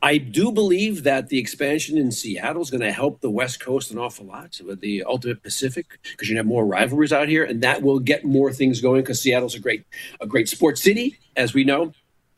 I 0.02 0.18
do 0.18 0.52
believe 0.52 1.04
that 1.04 1.30
the 1.30 1.38
expansion 1.38 1.96
in 1.96 2.12
Seattle 2.12 2.60
is 2.60 2.70
going 2.70 2.82
to 2.82 2.92
help 2.92 3.22
the 3.22 3.30
West 3.30 3.60
Coast 3.60 3.90
an 3.90 3.98
awful 3.98 4.26
lot 4.26 4.60
with 4.66 4.80
the 4.80 5.02
Ultimate 5.04 5.42
Pacific 5.42 5.86
because 6.02 6.28
you 6.28 6.36
have 6.36 6.44
more 6.44 6.66
rivalries 6.66 7.12
out 7.12 7.28
here, 7.28 7.42
and 7.42 7.62
that 7.62 7.80
will 7.82 7.98
get 7.98 8.22
more 8.22 8.52
things 8.52 8.82
going 8.82 9.00
because 9.00 9.20
Seattle's 9.20 9.54
a 9.54 9.60
great 9.60 9.84
a 10.20 10.26
great 10.26 10.48
sports 10.48 10.82
city, 10.82 11.18
as 11.36 11.54
we 11.54 11.64
know 11.64 11.92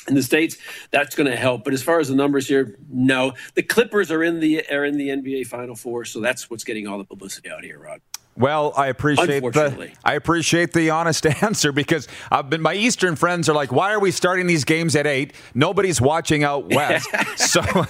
in 0.09 0.15
the 0.15 0.23
states 0.23 0.57
that's 0.91 1.15
going 1.15 1.29
to 1.29 1.37
help 1.37 1.65
but 1.65 1.73
as 1.73 1.83
far 1.83 2.01
as 2.01 2.09
the 2.09 2.15
numbers 2.15 2.47
here 2.49 2.79
no 2.89 3.33
the 3.55 3.63
clippers 3.63 4.11
are 4.11 4.23
in 4.23 4.41
the 4.41 4.65
are 4.71 4.85
in 4.85 4.97
the 4.97 5.09
nba 5.09 5.47
final 5.47 5.75
four 5.75 6.05
so 6.05 6.21
that's 6.21 6.51
what's 6.51 6.65
getting 6.65 6.87
all 6.87 6.99
the 6.99 7.05
publicity 7.05 7.51
out 7.51 7.65
here 7.65 7.79
rod 7.79 8.01
well, 8.39 8.75
I 8.77 8.89
appreciate 8.89 9.41
the 9.41 9.91
I 10.05 10.15
appreciate 10.15 10.73
the 10.73 10.91
honest 10.91 11.25
answer 11.43 11.73
because 11.73 12.07
I've 12.31 12.51
been 12.51 12.61
my 12.61 12.75
Eastern 12.75 13.17
friends 13.17 13.49
are 13.49 13.55
like, 13.55 13.73
why 13.73 13.93
are 13.93 14.01
we 14.01 14.11
starting 14.11 14.47
these 14.47 14.65
games 14.65 14.95
at 14.95 15.07
eight? 15.07 15.33
Nobody's 15.55 16.01
watching 16.01 16.45
out 16.45 16.69
west, 16.75 17.09
so 17.39 17.63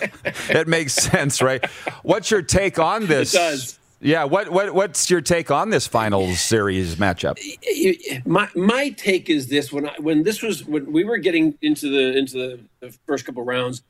it 0.49 0.69
makes 0.69 0.95
sense, 0.95 1.43
right? 1.43 1.65
What's 2.03 2.31
your 2.31 2.43
take 2.43 2.79
on 2.79 3.07
this? 3.07 3.35
It 3.35 3.39
does. 3.39 3.79
Yeah, 4.01 4.25
what, 4.25 4.51
what 4.51 4.75
what's 4.75 5.09
your 5.09 5.21
take 5.21 5.51
on 5.51 5.71
this 5.71 5.87
finals 5.87 6.41
series 6.41 6.97
matchup? 6.97 7.39
My 8.27 8.49
my 8.55 8.91
take 8.91 9.31
is 9.31 9.49
this: 9.49 9.73
when 9.73 9.89
I, 9.89 9.95
when 9.99 10.23
this 10.23 10.43
was 10.43 10.65
when 10.65 10.93
we 10.93 11.05
were 11.05 11.19
getting 11.19 11.57
into 11.63 11.89
the 11.89 12.17
into 12.17 12.33
the, 12.35 12.61
the 12.81 12.99
first 13.07 13.25
couple 13.25 13.43
rounds, 13.43 13.83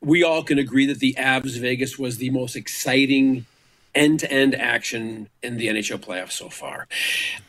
we 0.00 0.22
all 0.22 0.42
can 0.42 0.58
agree 0.58 0.86
that 0.86 1.00
the 1.00 1.14
Avs 1.18 1.58
Vegas 1.58 1.98
was 1.98 2.18
the 2.18 2.30
most 2.30 2.54
exciting 2.54 3.46
end 3.94 4.20
to 4.20 4.30
end 4.30 4.54
action 4.54 5.28
in 5.42 5.56
the 5.56 5.66
NHL 5.66 5.98
playoffs 5.98 6.32
so 6.32 6.48
far. 6.48 6.86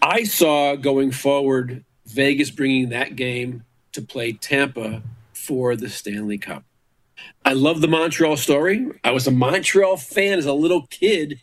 I 0.02 0.24
saw 0.24 0.76
going 0.76 1.12
forward 1.12 1.84
Vegas 2.08 2.50
bringing 2.50 2.90
that 2.90 3.16
game 3.16 3.64
to 3.92 4.02
play 4.02 4.34
Tampa 4.34 5.04
for 5.34 5.76
the 5.76 5.90
Stanley 5.90 6.38
Cup. 6.38 6.64
I 7.46 7.54
love 7.54 7.82
the 7.82 7.88
Montreal 7.88 8.38
story. 8.38 8.88
I 9.04 9.12
was 9.12 9.28
a 9.28 9.32
Montreal 9.32 9.98
fan 9.98 10.40
as 10.40 10.46
a 10.46 10.54
little 10.54 10.88
kid. 10.88 11.42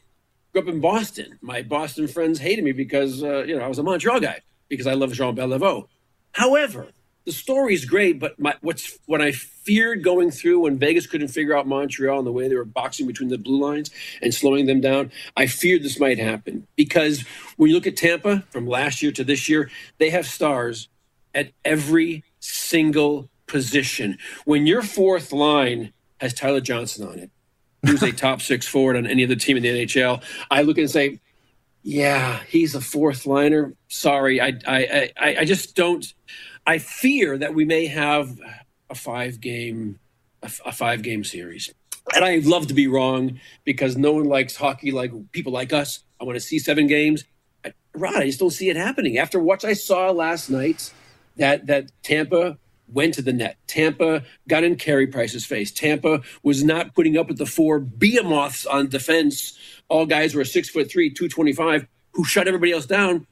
Grew 0.56 0.62
up 0.62 0.74
in 0.74 0.80
Boston. 0.80 1.38
My 1.42 1.60
Boston 1.60 2.08
friends 2.08 2.38
hated 2.38 2.64
me 2.64 2.72
because 2.72 3.22
uh, 3.22 3.42
you 3.42 3.58
know 3.58 3.62
I 3.62 3.68
was 3.68 3.78
a 3.78 3.82
Montreal 3.82 4.20
guy 4.20 4.40
because 4.70 4.86
I 4.86 4.94
love 4.94 5.12
Jean 5.12 5.36
Beliveau. 5.36 5.86
However, 6.32 6.86
the 7.26 7.32
story's 7.32 7.84
great, 7.84 8.18
but 8.18 8.40
my, 8.40 8.54
what's 8.62 8.98
what 9.04 9.20
I 9.20 9.32
feared 9.32 10.02
going 10.02 10.30
through 10.30 10.60
when 10.60 10.78
Vegas 10.78 11.06
couldn't 11.06 11.28
figure 11.28 11.54
out 11.54 11.66
Montreal 11.66 12.16
and 12.16 12.26
the 12.26 12.32
way 12.32 12.48
they 12.48 12.54
were 12.54 12.64
boxing 12.64 13.06
between 13.06 13.28
the 13.28 13.36
blue 13.36 13.60
lines 13.60 13.90
and 14.22 14.32
slowing 14.32 14.64
them 14.64 14.80
down, 14.80 15.12
I 15.36 15.46
feared 15.46 15.82
this 15.82 16.00
might 16.00 16.18
happen 16.18 16.66
because 16.74 17.26
when 17.58 17.68
you 17.68 17.76
look 17.76 17.86
at 17.86 17.98
Tampa 17.98 18.46
from 18.48 18.66
last 18.66 19.02
year 19.02 19.12
to 19.12 19.24
this 19.24 19.50
year, 19.50 19.70
they 19.98 20.08
have 20.08 20.24
stars 20.24 20.88
at 21.34 21.50
every 21.66 22.24
single 22.40 23.28
position. 23.46 24.16
When 24.46 24.66
your 24.66 24.80
fourth 24.80 25.34
line 25.34 25.92
has 26.18 26.32
Tyler 26.32 26.62
Johnson 26.62 27.06
on 27.06 27.18
it, 27.18 27.30
who's 27.86 28.02
a 28.02 28.12
top 28.12 28.42
six 28.42 28.66
forward 28.66 28.96
on 28.96 29.06
any 29.06 29.24
other 29.24 29.36
team 29.36 29.56
in 29.56 29.62
the 29.62 29.86
NHL, 29.86 30.22
I 30.50 30.62
look 30.62 30.78
and 30.78 30.90
say, 30.90 31.20
yeah, 31.82 32.40
he's 32.48 32.74
a 32.74 32.80
fourth 32.80 33.26
liner. 33.26 33.74
Sorry, 33.88 34.40
I 34.40 34.58
I 34.66 35.12
I, 35.16 35.36
I 35.40 35.44
just 35.44 35.76
don't. 35.76 36.04
I 36.66 36.78
fear 36.78 37.38
that 37.38 37.54
we 37.54 37.64
may 37.64 37.86
have 37.86 38.40
a 38.90 38.94
five 38.94 39.40
game 39.40 39.98
a, 40.42 40.50
a 40.66 40.72
five 40.72 41.02
game 41.02 41.24
series. 41.24 41.72
And 42.14 42.24
I'd 42.24 42.46
love 42.46 42.68
to 42.68 42.74
be 42.74 42.86
wrong 42.86 43.40
because 43.64 43.96
no 43.96 44.12
one 44.12 44.24
likes 44.24 44.56
hockey 44.56 44.92
like 44.92 45.12
people 45.32 45.52
like 45.52 45.72
us. 45.72 46.04
I 46.20 46.24
want 46.24 46.36
to 46.36 46.40
see 46.40 46.58
seven 46.58 46.86
games. 46.86 47.24
I, 47.64 47.72
Rod, 47.94 48.16
I 48.16 48.26
just 48.26 48.38
don't 48.38 48.50
see 48.50 48.68
it 48.68 48.76
happening. 48.76 49.18
After 49.18 49.40
what 49.40 49.64
I 49.64 49.72
saw 49.72 50.10
last 50.10 50.50
night, 50.50 50.92
that 51.36 51.66
that 51.66 51.90
Tampa 52.02 52.58
went 52.88 53.14
to 53.14 53.22
the 53.22 53.32
net. 53.32 53.56
Tampa 53.66 54.22
got 54.48 54.64
in 54.64 54.76
Carey 54.76 55.06
Price's 55.06 55.44
face. 55.44 55.70
Tampa 55.70 56.20
was 56.42 56.62
not 56.64 56.94
putting 56.94 57.16
up 57.16 57.28
with 57.28 57.38
the 57.38 57.46
four 57.46 57.78
behemoths 57.78 58.66
on 58.66 58.88
defense. 58.88 59.58
All 59.88 60.06
guys 60.06 60.34
were 60.34 60.44
six 60.44 60.68
foot 60.68 60.90
three, 60.90 61.10
two 61.10 61.28
twenty 61.28 61.52
five, 61.52 61.86
who 62.12 62.24
shut 62.24 62.48
everybody 62.48 62.72
else 62.72 62.86
down. 62.86 63.26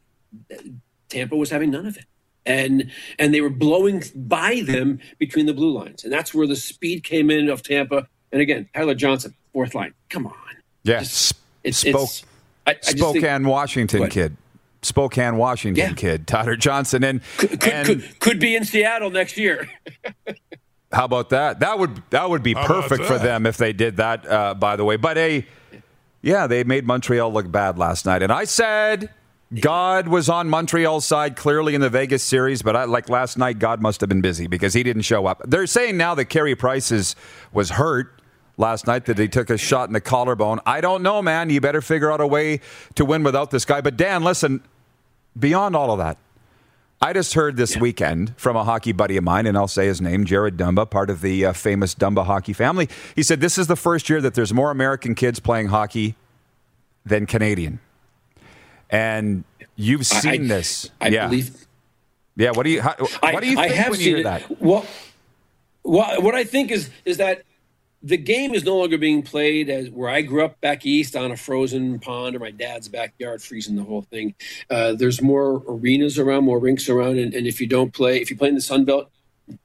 Tampa 1.08 1.36
was 1.36 1.50
having 1.50 1.70
none 1.70 1.86
of 1.86 1.96
it 1.96 2.04
and 2.46 2.90
and 3.18 3.32
they 3.34 3.40
were 3.40 3.50
blowing 3.50 4.02
by 4.14 4.62
them 4.62 5.00
between 5.18 5.46
the 5.46 5.54
blue 5.54 5.72
lines, 5.72 6.04
and 6.04 6.12
that's 6.12 6.34
where 6.34 6.46
the 6.46 6.56
speed 6.56 7.04
came 7.04 7.30
in 7.30 7.48
of 7.48 7.62
Tampa. 7.62 8.06
And 8.32 8.40
again, 8.40 8.68
Tyler 8.74 8.94
Johnson, 8.94 9.34
fourth 9.52 9.74
line. 9.74 9.94
Come 10.08 10.26
on, 10.26 10.34
yes, 10.82 11.32
it's, 11.62 11.78
Spoke, 11.78 12.02
it's 12.02 12.24
I, 12.66 12.72
I 12.72 12.74
Spokane, 12.80 13.22
think, 13.22 13.46
Washington 13.46 14.08
kid. 14.08 14.36
Spokane, 14.84 15.36
Washington 15.36 15.90
yeah. 15.90 15.94
kid, 15.94 16.26
Tyler 16.26 16.56
Johnson, 16.56 17.04
and 17.04 17.20
could, 17.36 17.60
could, 17.60 17.72
and 17.72 17.86
could, 17.86 18.20
could, 18.20 18.40
be 18.40 18.56
in 18.56 18.64
Seattle 18.64 19.10
next 19.10 19.36
year. 19.36 19.68
how 20.92 21.04
about 21.04 21.30
that? 21.30 21.60
That 21.60 21.78
would 21.78 22.02
that 22.10 22.28
would 22.28 22.42
be 22.42 22.54
how 22.54 22.66
perfect 22.66 23.04
for 23.04 23.18
them 23.18 23.46
if 23.46 23.56
they 23.56 23.72
did 23.72 23.96
that. 23.96 24.30
Uh, 24.30 24.54
by 24.54 24.76
the 24.76 24.84
way, 24.84 24.96
but 24.96 25.18
a 25.18 25.46
yeah, 26.22 26.46
they 26.46 26.64
made 26.64 26.86
Montreal 26.86 27.32
look 27.32 27.50
bad 27.50 27.78
last 27.78 28.06
night, 28.06 28.22
and 28.22 28.32
I 28.32 28.44
said 28.44 29.10
God 29.60 30.08
was 30.08 30.28
on 30.28 30.48
Montreal's 30.48 31.04
side 31.04 31.36
clearly 31.36 31.74
in 31.74 31.80
the 31.80 31.90
Vegas 31.90 32.22
series, 32.22 32.62
but 32.62 32.74
I, 32.74 32.84
like 32.84 33.08
last 33.08 33.38
night, 33.38 33.58
God 33.58 33.80
must 33.80 34.00
have 34.00 34.08
been 34.08 34.20
busy 34.20 34.46
because 34.46 34.74
he 34.74 34.82
didn't 34.82 35.02
show 35.02 35.26
up. 35.26 35.42
They're 35.44 35.66
saying 35.66 35.96
now 35.96 36.14
that 36.14 36.26
Carey 36.26 36.56
Price 36.56 36.90
is, 36.90 37.14
was 37.52 37.70
hurt 37.70 38.20
last 38.56 38.86
night, 38.86 39.04
that 39.06 39.18
he 39.18 39.28
took 39.28 39.50
a 39.50 39.58
shot 39.58 39.88
in 39.88 39.92
the 39.92 40.00
collarbone. 40.00 40.60
I 40.66 40.80
don't 40.80 41.02
know, 41.02 41.22
man. 41.22 41.50
You 41.50 41.60
better 41.60 41.82
figure 41.82 42.10
out 42.10 42.20
a 42.20 42.26
way 42.26 42.60
to 42.94 43.04
win 43.04 43.22
without 43.22 43.50
this 43.50 43.64
guy. 43.64 43.80
But 43.80 43.96
Dan, 43.96 44.24
listen, 44.24 44.62
beyond 45.38 45.76
all 45.76 45.90
of 45.90 45.98
that, 45.98 46.16
I 47.00 47.12
just 47.12 47.34
heard 47.34 47.56
this 47.56 47.74
yeah. 47.74 47.82
weekend 47.82 48.34
from 48.38 48.56
a 48.56 48.64
hockey 48.64 48.92
buddy 48.92 49.16
of 49.16 49.24
mine, 49.24 49.46
and 49.46 49.58
I'll 49.58 49.68
say 49.68 49.86
his 49.86 50.00
name, 50.00 50.24
Jared 50.24 50.56
Dumba, 50.56 50.88
part 50.88 51.10
of 51.10 51.20
the 51.20 51.46
uh, 51.46 51.52
famous 51.52 51.94
Dumba 51.94 52.24
hockey 52.24 52.52
family. 52.52 52.88
He 53.14 53.22
said 53.22 53.40
this 53.40 53.58
is 53.58 53.66
the 53.66 53.76
first 53.76 54.08
year 54.08 54.20
that 54.22 54.34
there's 54.34 54.54
more 54.54 54.70
American 54.70 55.14
kids 55.14 55.38
playing 55.38 55.68
hockey 55.68 56.14
than 57.04 57.26
Canadian. 57.26 57.80
And 58.88 59.44
you've 59.76 60.06
seen 60.06 60.44
I, 60.44 60.48
this. 60.48 60.90
I 61.00 61.08
yeah. 61.08 61.26
believe. 61.26 61.66
Yeah. 62.36 62.52
What 62.52 62.62
do 62.62 62.70
you? 62.70 62.80
How, 62.80 62.94
what 63.20 63.42
do 63.42 63.48
you 63.50 63.56
think 63.56 63.72
I 63.72 63.74
have 63.74 63.90
when 63.90 63.98
seen 63.98 64.08
you 64.08 64.16
hear 64.16 64.20
it. 64.20 64.24
that? 64.24 64.62
Well, 64.62 64.86
well, 65.82 66.22
what 66.22 66.34
I 66.34 66.44
think 66.44 66.70
is 66.70 66.90
is 67.04 67.18
that 67.18 67.42
the 68.04 68.18
game 68.18 68.52
is 68.52 68.64
no 68.64 68.76
longer 68.76 68.98
being 68.98 69.22
played 69.22 69.70
as 69.70 69.88
where 69.88 70.10
I 70.10 70.20
grew 70.20 70.44
up 70.44 70.60
back 70.60 70.84
east 70.84 71.16
on 71.16 71.32
a 71.32 71.36
frozen 71.38 71.98
pond 71.98 72.36
or 72.36 72.38
my 72.38 72.50
dad's 72.50 72.86
backyard, 72.86 73.42
freezing 73.42 73.76
the 73.76 73.82
whole 73.82 74.02
thing. 74.02 74.34
Uh, 74.68 74.92
there's 74.92 75.22
more 75.22 75.62
arenas 75.66 76.18
around, 76.18 76.44
more 76.44 76.58
rinks 76.58 76.90
around, 76.90 77.18
and, 77.18 77.32
and, 77.32 77.46
if 77.46 77.62
you 77.62 77.66
don't 77.66 77.94
play, 77.94 78.20
if 78.20 78.30
you 78.30 78.36
play 78.36 78.48
in 78.48 78.54
the 78.54 78.60
Sun 78.60 78.84
Belt, 78.84 79.10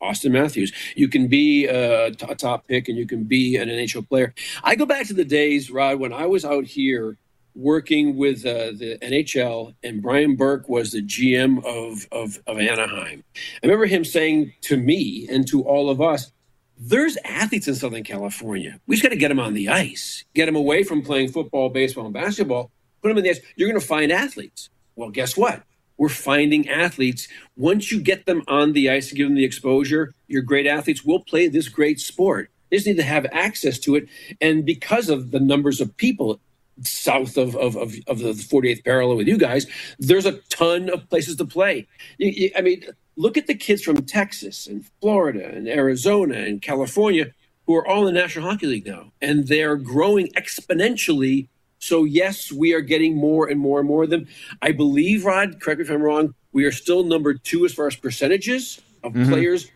Auston 0.01 0.31
Matthews, 0.31 0.71
you 0.95 1.09
can 1.09 1.27
be 1.27 1.65
a, 1.65 2.07
a 2.07 2.35
top 2.35 2.65
pick 2.67 2.87
and 2.87 2.97
you 2.97 3.05
can 3.05 3.25
be 3.25 3.57
an 3.57 3.67
NHL 3.67 4.07
player. 4.07 4.33
I 4.63 4.75
go 4.75 4.85
back 4.85 5.07
to 5.07 5.13
the 5.13 5.25
days, 5.25 5.69
Rod, 5.69 5.99
when 5.99 6.13
I 6.13 6.25
was 6.25 6.45
out 6.45 6.63
here 6.63 7.17
working 7.55 8.15
with 8.15 8.45
uh, 8.45 8.71
the 8.77 8.97
NHL, 9.01 9.75
and 9.83 10.01
Brian 10.01 10.37
Burke 10.37 10.69
was 10.69 10.91
the 10.91 11.01
GM 11.01 11.57
of, 11.65 12.07
of, 12.11 12.39
of 12.47 12.57
Anaheim. 12.57 13.23
I 13.35 13.65
remember 13.65 13.85
him 13.85 14.05
saying 14.05 14.53
to 14.61 14.77
me 14.77 15.27
and 15.29 15.45
to 15.49 15.63
all 15.63 15.89
of 15.89 15.99
us, 15.99 16.31
there's 16.79 17.17
athletes 17.25 17.67
in 17.67 17.75
Southern 17.75 18.03
California. 18.03 18.79
We 18.87 18.95
just 18.95 19.03
got 19.03 19.09
to 19.09 19.17
get 19.17 19.27
them 19.27 19.39
on 19.39 19.53
the 19.53 19.69
ice, 19.69 20.23
get 20.33 20.45
them 20.45 20.55
away 20.55 20.83
from 20.83 21.01
playing 21.01 21.29
football, 21.29 21.69
baseball, 21.69 22.05
and 22.05 22.13
basketball, 22.13 22.71
put 23.01 23.09
them 23.09 23.17
in 23.17 23.23
the 23.23 23.31
ice. 23.31 23.41
You're 23.55 23.69
going 23.69 23.79
to 23.79 23.85
find 23.85 24.11
athletes. 24.11 24.69
Well, 24.95 25.09
guess 25.09 25.37
what? 25.37 25.63
we're 25.99 26.09
finding 26.09 26.67
athletes. 26.67 27.27
Once 27.57 27.91
you 27.91 28.01
get 28.01 28.25
them 28.25 28.41
on 28.47 28.73
the 28.73 28.89
ice 28.89 29.09
and 29.09 29.17
give 29.17 29.27
them 29.27 29.35
the 29.35 29.45
exposure, 29.45 30.13
your 30.27 30.41
great 30.41 30.65
athletes 30.65 31.03
will 31.03 31.19
play 31.19 31.47
this 31.47 31.67
great 31.67 31.99
sport. 31.99 32.49
They 32.71 32.77
just 32.77 32.87
need 32.87 32.97
to 32.97 33.03
have 33.03 33.27
access 33.31 33.77
to 33.79 33.95
it. 33.95 34.07
And 34.41 34.65
because 34.65 35.09
of 35.09 35.31
the 35.31 35.39
numbers 35.39 35.81
of 35.81 35.95
people 35.97 36.39
south 36.83 37.35
of, 37.35 37.55
of, 37.57 37.75
of, 37.75 37.93
of 38.07 38.19
the 38.19 38.31
48th 38.31 38.85
parallel 38.85 39.17
with 39.17 39.27
you 39.27 39.37
guys, 39.37 39.67
there's 39.99 40.25
a 40.25 40.39
ton 40.49 40.89
of 40.89 41.07
places 41.09 41.35
to 41.35 41.45
play. 41.45 41.85
You, 42.17 42.29
you, 42.29 42.51
I 42.55 42.61
mean, 42.61 42.85
look 43.19 43.37
at 43.37 43.47
the 43.47 43.53
kids 43.53 43.83
from 43.83 43.97
Texas 44.05 44.65
and 44.65 44.85
Florida 45.01 45.45
and 45.45 45.67
Arizona 45.67 46.35
and 46.35 46.61
California 46.61 47.33
who 47.67 47.75
are 47.75 47.85
all 47.85 48.07
in 48.07 48.13
the 48.15 48.19
National 48.19 48.49
Hockey 48.49 48.65
League 48.65 48.87
now, 48.87 49.11
and 49.21 49.47
they're 49.47 49.75
growing 49.75 50.27
exponentially. 50.29 51.49
So, 51.77 52.03
yes, 52.03 52.51
we 52.51 52.73
are 52.73 52.81
getting 52.81 53.15
more 53.15 53.47
and 53.47 53.59
more 53.59 53.79
and 53.79 53.87
more 53.87 54.05
of 54.05 54.09
them. 54.09 54.27
I 54.61 54.71
believe, 54.71 55.25
Rod, 55.25 55.59
correct 55.59 55.79
me 55.79 55.85
if 55.85 55.91
I'm 55.91 56.01
wrong, 56.01 56.33
we 56.51 56.65
are 56.65 56.71
still 56.71 57.03
number 57.03 57.35
two 57.35 57.65
as 57.65 57.73
far 57.73 57.87
as 57.87 57.95
percentages 57.95 58.81
of 59.03 59.13
mm-hmm. 59.13 59.31
players 59.31 59.69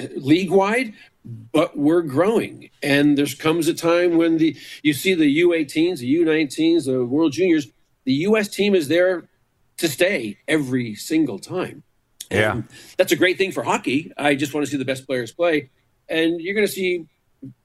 uh, 0.00 0.06
league 0.16 0.50
wide, 0.50 0.94
but 1.52 1.76
we're 1.76 2.00
growing. 2.00 2.70
And 2.82 3.18
there 3.18 3.26
comes 3.38 3.68
a 3.68 3.74
time 3.74 4.16
when 4.16 4.38
the 4.38 4.56
you 4.82 4.94
see 4.94 5.12
the 5.12 5.40
U18s, 5.42 5.98
the 5.98 6.16
U19s, 6.16 6.86
the 6.86 7.04
World 7.04 7.32
Juniors, 7.32 7.66
the 8.04 8.14
U.S. 8.28 8.48
team 8.48 8.74
is 8.74 8.88
there 8.88 9.24
to 9.76 9.88
stay 9.88 10.38
every 10.48 10.94
single 10.94 11.38
time. 11.38 11.82
Yeah, 12.32 12.52
and 12.52 12.64
that's 12.96 13.12
a 13.12 13.16
great 13.16 13.38
thing 13.38 13.52
for 13.52 13.62
hockey. 13.62 14.12
I 14.16 14.34
just 14.34 14.54
want 14.54 14.66
to 14.66 14.70
see 14.70 14.76
the 14.76 14.84
best 14.84 15.06
players 15.06 15.32
play, 15.32 15.70
and 16.08 16.40
you're 16.40 16.54
going 16.54 16.66
to 16.66 16.72
see 16.72 17.06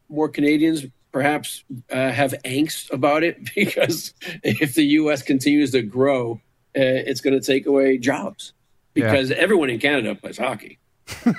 more 0.09 0.29
Canadians 0.29 0.85
perhaps 1.11 1.63
uh, 1.91 2.11
have 2.11 2.33
angst 2.45 2.91
about 2.91 3.23
it 3.23 3.49
because 3.55 4.13
if 4.43 4.75
the 4.75 4.83
U.S. 4.83 5.21
continues 5.21 5.71
to 5.71 5.81
grow, 5.81 6.33
uh, 6.75 7.09
it's 7.09 7.21
going 7.21 7.39
to 7.39 7.45
take 7.45 7.65
away 7.65 7.97
jobs 7.97 8.53
because 8.93 9.29
yeah. 9.29 9.37
everyone 9.37 9.69
in 9.69 9.79
Canada 9.79 10.15
plays 10.15 10.37
hockey. 10.37 10.79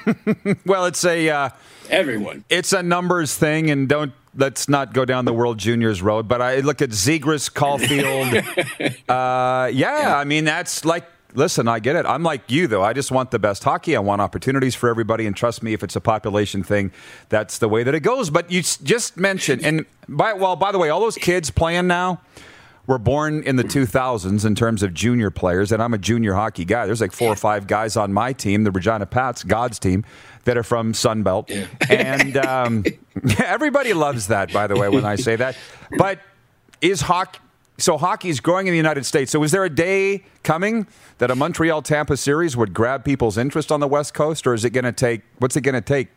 well, 0.67 0.87
it's 0.87 1.05
a 1.05 1.29
uh, 1.29 1.51
everyone. 1.91 2.45
It's 2.49 2.73
a 2.73 2.83
numbers 2.83 3.37
thing, 3.37 3.71
and 3.71 3.89
don't 3.89 4.13
let's 4.35 4.69
not 4.69 4.95
go 4.95 5.05
down 5.05 5.25
the 5.25 5.33
World 5.33 5.59
Juniors 5.59 6.01
road. 6.01 6.29
But 6.29 6.41
I 6.41 6.61
look 6.61 6.81
at 6.81 6.91
Zegras, 6.91 7.53
Caufield. 7.53 8.33
uh, 9.09 9.69
yeah, 9.69 9.73
yeah, 9.73 10.17
I 10.17 10.25
mean 10.25 10.45
that's 10.45 10.85
like. 10.85 11.05
Listen, 11.35 11.69
I 11.69 11.79
get 11.79 11.95
it. 11.95 12.07
I'm 12.07 12.23
like 12.23 12.51
you, 12.51 12.67
though. 12.67 12.83
I 12.83 12.93
just 12.93 13.11
want 13.11 13.31
the 13.31 13.39
best 13.39 13.63
hockey. 13.63 13.95
I 13.95 14.01
want 14.01 14.21
opportunities 14.23 14.75
for 14.75 14.89
everybody. 14.89 15.27
And 15.27 15.37
trust 15.37 15.63
me, 15.63 15.73
if 15.75 15.83
it's 15.83 15.95
a 15.95 16.01
population 16.01 16.63
thing, 16.63 16.91
that's 17.29 17.59
the 17.59 17.69
way 17.69 17.83
that 17.83 17.95
it 17.95 18.01
goes. 18.01 18.31
But 18.31 18.51
you 18.51 18.63
just 18.63 19.17
mentioned, 19.17 19.65
and 19.65 19.85
by, 20.09 20.33
well, 20.33 20.57
by 20.57 20.73
the 20.73 20.79
way, 20.79 20.89
all 20.89 21.01
those 21.01 21.17
kids 21.17 21.51
playing 21.51 21.87
now, 21.87 22.21
were 22.89 22.99
born 22.99 23.43
in 23.43 23.57
the 23.57 23.65
2000s 23.65 24.47
in 24.47 24.55
terms 24.55 24.83
of 24.83 24.95
junior 24.95 25.31
players, 25.31 25.71
and 25.71 25.83
I'm 25.83 25.93
a 25.93 25.99
junior 25.99 26.33
hockey 26.33 26.65
guy. 26.65 26.87
There's 26.87 27.03
like 27.03 27.13
four 27.13 27.31
or 27.31 27.37
five 27.37 27.67
guys 27.67 27.99
on 27.99 28.15
my 28.15 28.33
team, 28.33 28.65
the 28.65 28.71
Regina 28.71 29.05
Pats, 29.05 29.45
God's 29.45 29.79
team, 29.79 30.07
that 30.45 30.57
are 30.57 30.63
from 30.63 30.95
Sunbelt. 30.95 31.51
Yeah. 31.51 31.67
And 31.91 32.37
um, 32.39 32.85
everybody 33.45 33.93
loves 33.93 34.29
that, 34.29 34.55
by 34.55 34.67
the 34.67 34.75
way, 34.75 34.89
when 34.89 35.05
I 35.05 35.17
say 35.17 35.37
that. 35.37 35.55
But 35.99 36.19
is 36.81 37.03
hockey. 37.03 37.39
So 37.79 37.97
hockey 37.97 38.29
is 38.29 38.41
growing 38.41 38.67
in 38.67 38.73
the 38.73 38.77
United 38.77 39.07
States. 39.07 39.31
So 39.31 39.43
is 39.45 39.53
there 39.53 39.65
a 39.65 39.71
day 39.71 40.25
coming 40.43 40.87
that 41.19 41.31
a 41.31 41.37
Montreal 41.37 41.83
Tampa 41.83 42.17
series 42.17 42.57
would 42.57 42.75
grab 42.75 43.05
people's 43.05 43.39
interest 43.39 43.71
on 43.71 43.79
the 43.79 43.89
West 43.89 44.15
Coast, 44.15 44.47
or 44.47 44.55
is 44.55 44.65
it 44.65 44.71
going 44.71 44.85
to 44.85 44.93
take? 44.93 45.23
What's 45.39 45.57
it 45.57 45.61
going 45.61 45.77
to 45.77 45.81
take? 45.81 46.09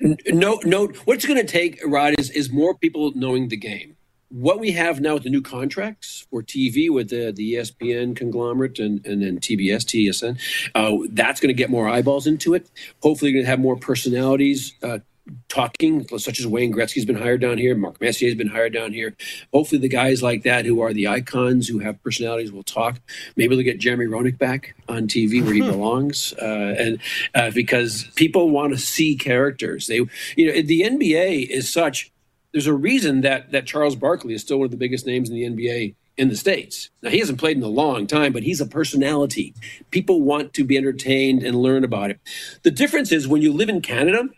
No, 0.00 0.60
no. 0.64 0.88
What's 1.06 1.24
going 1.24 1.40
to 1.40 1.50
take, 1.50 1.80
Rod, 1.86 2.14
is 2.18 2.30
is 2.30 2.52
more 2.52 2.74
people 2.74 3.12
knowing 3.14 3.48
the 3.48 3.56
game 3.56 3.96
what 4.34 4.58
we 4.58 4.72
have 4.72 5.00
now 5.00 5.14
with 5.14 5.22
the 5.22 5.30
new 5.30 5.40
contracts 5.40 6.26
for 6.28 6.42
TV 6.42 6.90
with 6.90 7.08
the, 7.10 7.30
the 7.30 7.54
ESPN 7.54 8.16
conglomerate 8.16 8.80
and, 8.80 9.04
and 9.06 9.22
then 9.22 9.38
TBS, 9.38 9.84
TSN, 9.84 10.40
uh, 10.74 11.06
that's 11.10 11.40
going 11.40 11.54
to 11.54 11.54
get 11.54 11.70
more 11.70 11.88
eyeballs 11.88 12.26
into 12.26 12.52
it. 12.52 12.68
Hopefully, 13.00 13.30
you're 13.30 13.38
going 13.38 13.44
to 13.44 13.50
have 13.50 13.60
more 13.60 13.76
personalities 13.76 14.74
uh, 14.82 14.98
talking, 15.48 16.06
such 16.18 16.40
as 16.40 16.46
Wayne 16.46 16.72
Gretzky's 16.72 17.04
been 17.04 17.16
hired 17.16 17.40
down 17.40 17.58
here, 17.58 17.74
Mark 17.74 18.00
Messier's 18.00 18.34
been 18.34 18.48
hired 18.48 18.72
down 18.72 18.92
here. 18.92 19.16
Hopefully, 19.52 19.80
the 19.80 19.88
guys 19.88 20.22
like 20.22 20.42
that 20.42 20.64
who 20.64 20.80
are 20.80 20.92
the 20.92 21.08
icons, 21.08 21.68
who 21.68 21.78
have 21.78 22.02
personalities, 22.02 22.52
will 22.52 22.62
talk. 22.62 23.00
Maybe 23.36 23.54
they'll 23.56 23.64
get 23.64 23.78
Jeremy 23.78 24.06
Roenick 24.06 24.38
back 24.38 24.74
on 24.88 25.08
TV 25.08 25.42
where 25.42 25.54
he 25.54 25.60
belongs, 25.62 26.34
uh, 26.40 26.74
and 26.78 26.98
uh, 27.34 27.50
because 27.50 28.04
people 28.16 28.50
want 28.50 28.72
to 28.72 28.78
see 28.78 29.16
characters. 29.16 29.86
They, 29.86 29.96
you 30.36 30.46
know, 30.46 30.62
the 30.62 30.82
NBA 30.82 31.48
is 31.48 31.72
such 31.72 32.10
there's 32.52 32.66
a 32.68 32.74
reason 32.74 33.20
that 33.22 33.50
that 33.50 33.66
Charles 33.66 33.96
Barkley 33.96 34.32
is 34.32 34.40
still 34.40 34.58
one 34.58 34.66
of 34.66 34.70
the 34.70 34.76
biggest 34.76 35.06
names 35.06 35.28
in 35.28 35.34
the 35.34 35.42
NBA 35.42 35.94
in 36.16 36.28
the 36.28 36.36
states. 36.36 36.90
Now 37.02 37.10
he 37.10 37.18
hasn't 37.18 37.40
played 37.40 37.56
in 37.56 37.62
a 37.62 37.68
long 37.68 38.06
time, 38.06 38.32
but 38.32 38.44
he's 38.44 38.60
a 38.60 38.66
personality. 38.66 39.54
People 39.90 40.22
want 40.22 40.54
to 40.54 40.64
be 40.64 40.76
entertained 40.76 41.42
and 41.42 41.56
learn 41.56 41.82
about 41.82 42.10
it. 42.10 42.20
The 42.62 42.70
difference 42.70 43.10
is 43.10 43.26
when 43.26 43.42
you 43.42 43.52
live 43.52 43.68
in 43.68 43.80
Canada, 43.80 44.28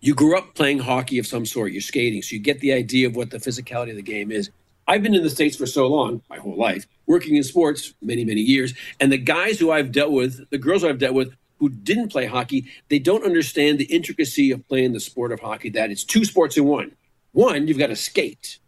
you 0.00 0.14
grew 0.14 0.36
up 0.36 0.54
playing 0.54 0.80
hockey 0.80 1.18
of 1.18 1.26
some 1.26 1.46
sort. 1.46 1.72
You're 1.72 1.80
skating, 1.80 2.22
so 2.22 2.34
you 2.34 2.40
get 2.40 2.60
the 2.60 2.72
idea 2.72 3.06
of 3.06 3.16
what 3.16 3.30
the 3.30 3.38
physicality 3.38 3.90
of 3.90 3.96
the 3.96 4.02
game 4.02 4.30
is. 4.30 4.50
I've 4.88 5.02
been 5.02 5.14
in 5.14 5.22
the 5.22 5.30
states 5.30 5.56
for 5.56 5.66
so 5.66 5.86
long, 5.86 6.22
my 6.28 6.38
whole 6.38 6.56
life, 6.56 6.86
working 7.06 7.36
in 7.36 7.44
sports 7.44 7.94
many 8.02 8.24
many 8.24 8.40
years, 8.40 8.74
and 9.00 9.12
the 9.12 9.18
guys 9.18 9.58
who 9.58 9.70
I've 9.70 9.92
dealt 9.92 10.12
with, 10.12 10.50
the 10.50 10.58
girls 10.58 10.84
I've 10.84 10.98
dealt 10.98 11.14
with 11.14 11.34
who 11.58 11.68
didn't 11.68 12.08
play 12.08 12.26
hockey, 12.26 12.66
they 12.88 12.98
don't 12.98 13.24
understand 13.24 13.78
the 13.78 13.84
intricacy 13.84 14.50
of 14.50 14.66
playing 14.66 14.92
the 14.92 15.00
sport 15.00 15.30
of 15.30 15.38
hockey 15.38 15.70
that 15.70 15.92
it's 15.92 16.02
two 16.02 16.24
sports 16.24 16.56
in 16.56 16.64
one 16.64 16.92
one, 17.32 17.66
you've 17.66 17.78
got 17.78 17.88
to 17.88 17.96
skate. 17.96 18.58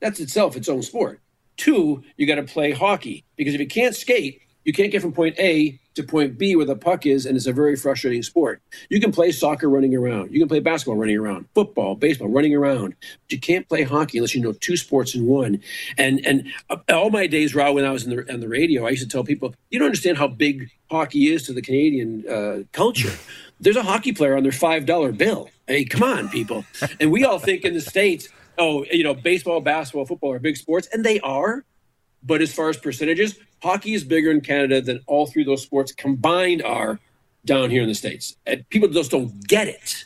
That's 0.00 0.20
itself 0.20 0.56
its 0.56 0.68
own 0.68 0.82
sport. 0.82 1.20
Two, 1.56 2.02
you 2.16 2.26
got 2.26 2.36
to 2.36 2.42
play 2.42 2.72
hockey 2.72 3.24
because 3.36 3.54
if 3.54 3.60
you 3.60 3.66
can't 3.66 3.94
skate, 3.94 4.42
you 4.64 4.72
can't 4.72 4.90
get 4.90 5.02
from 5.02 5.12
point 5.12 5.38
A 5.38 5.78
to 5.94 6.02
point 6.02 6.38
B 6.38 6.54
where 6.56 6.66
the 6.66 6.76
puck 6.76 7.06
is, 7.06 7.26
and 7.26 7.36
it's 7.36 7.46
a 7.46 7.52
very 7.52 7.76
frustrating 7.76 8.22
sport. 8.22 8.62
You 8.88 9.00
can 9.00 9.12
play 9.12 9.32
soccer 9.32 9.68
running 9.68 9.94
around, 9.94 10.32
you 10.32 10.38
can 10.38 10.48
play 10.48 10.60
basketball 10.60 10.96
running 10.96 11.16
around, 11.16 11.46
football, 11.54 11.94
baseball 11.94 12.28
running 12.28 12.54
around, 12.54 12.94
but 13.00 13.32
you 13.32 13.40
can't 13.40 13.68
play 13.68 13.82
hockey 13.82 14.18
unless 14.18 14.34
you 14.34 14.40
know 14.40 14.52
two 14.52 14.76
sports 14.76 15.14
in 15.14 15.26
one. 15.26 15.60
And 15.98 16.24
and 16.26 16.48
all 16.88 17.10
my 17.10 17.26
days, 17.26 17.54
Rob, 17.54 17.74
when 17.74 17.84
I 17.84 17.90
was 17.90 18.06
in 18.06 18.14
the 18.14 18.32
on 18.32 18.40
the 18.40 18.48
radio, 18.48 18.86
I 18.86 18.90
used 18.90 19.02
to 19.02 19.08
tell 19.08 19.24
people, 19.24 19.54
you 19.70 19.78
don't 19.78 19.86
understand 19.86 20.18
how 20.18 20.28
big 20.28 20.70
hockey 20.90 21.32
is 21.32 21.44
to 21.44 21.52
the 21.52 21.62
Canadian 21.62 22.24
uh, 22.28 22.62
culture. 22.72 23.12
There's 23.60 23.76
a 23.76 23.82
hockey 23.82 24.12
player 24.12 24.36
on 24.36 24.42
their 24.42 24.52
five 24.52 24.86
dollar 24.86 25.12
bill. 25.12 25.50
Hey, 25.66 25.84
come 25.84 26.02
on, 26.02 26.28
people. 26.28 26.64
and 26.98 27.12
we 27.12 27.24
all 27.24 27.38
think 27.38 27.64
in 27.64 27.74
the 27.74 27.80
states, 27.80 28.28
oh, 28.58 28.84
you 28.90 29.04
know, 29.04 29.14
baseball, 29.14 29.60
basketball, 29.60 30.06
football 30.06 30.32
are 30.32 30.38
big 30.38 30.56
sports, 30.56 30.88
and 30.92 31.04
they 31.04 31.20
are. 31.20 31.64
But 32.22 32.42
as 32.42 32.52
far 32.52 32.68
as 32.68 32.76
percentages, 32.76 33.38
hockey 33.62 33.94
is 33.94 34.04
bigger 34.04 34.30
in 34.30 34.40
Canada 34.40 34.80
than 34.80 35.00
all 35.06 35.26
three 35.26 35.42
of 35.42 35.46
those 35.46 35.62
sports 35.62 35.92
combined 35.92 36.62
are 36.62 36.98
down 37.44 37.70
here 37.70 37.82
in 37.82 37.88
the 37.88 37.94
States. 37.94 38.36
And 38.46 38.68
people 38.68 38.88
just 38.88 39.10
don't 39.10 39.46
get 39.46 39.68
it. 39.68 40.04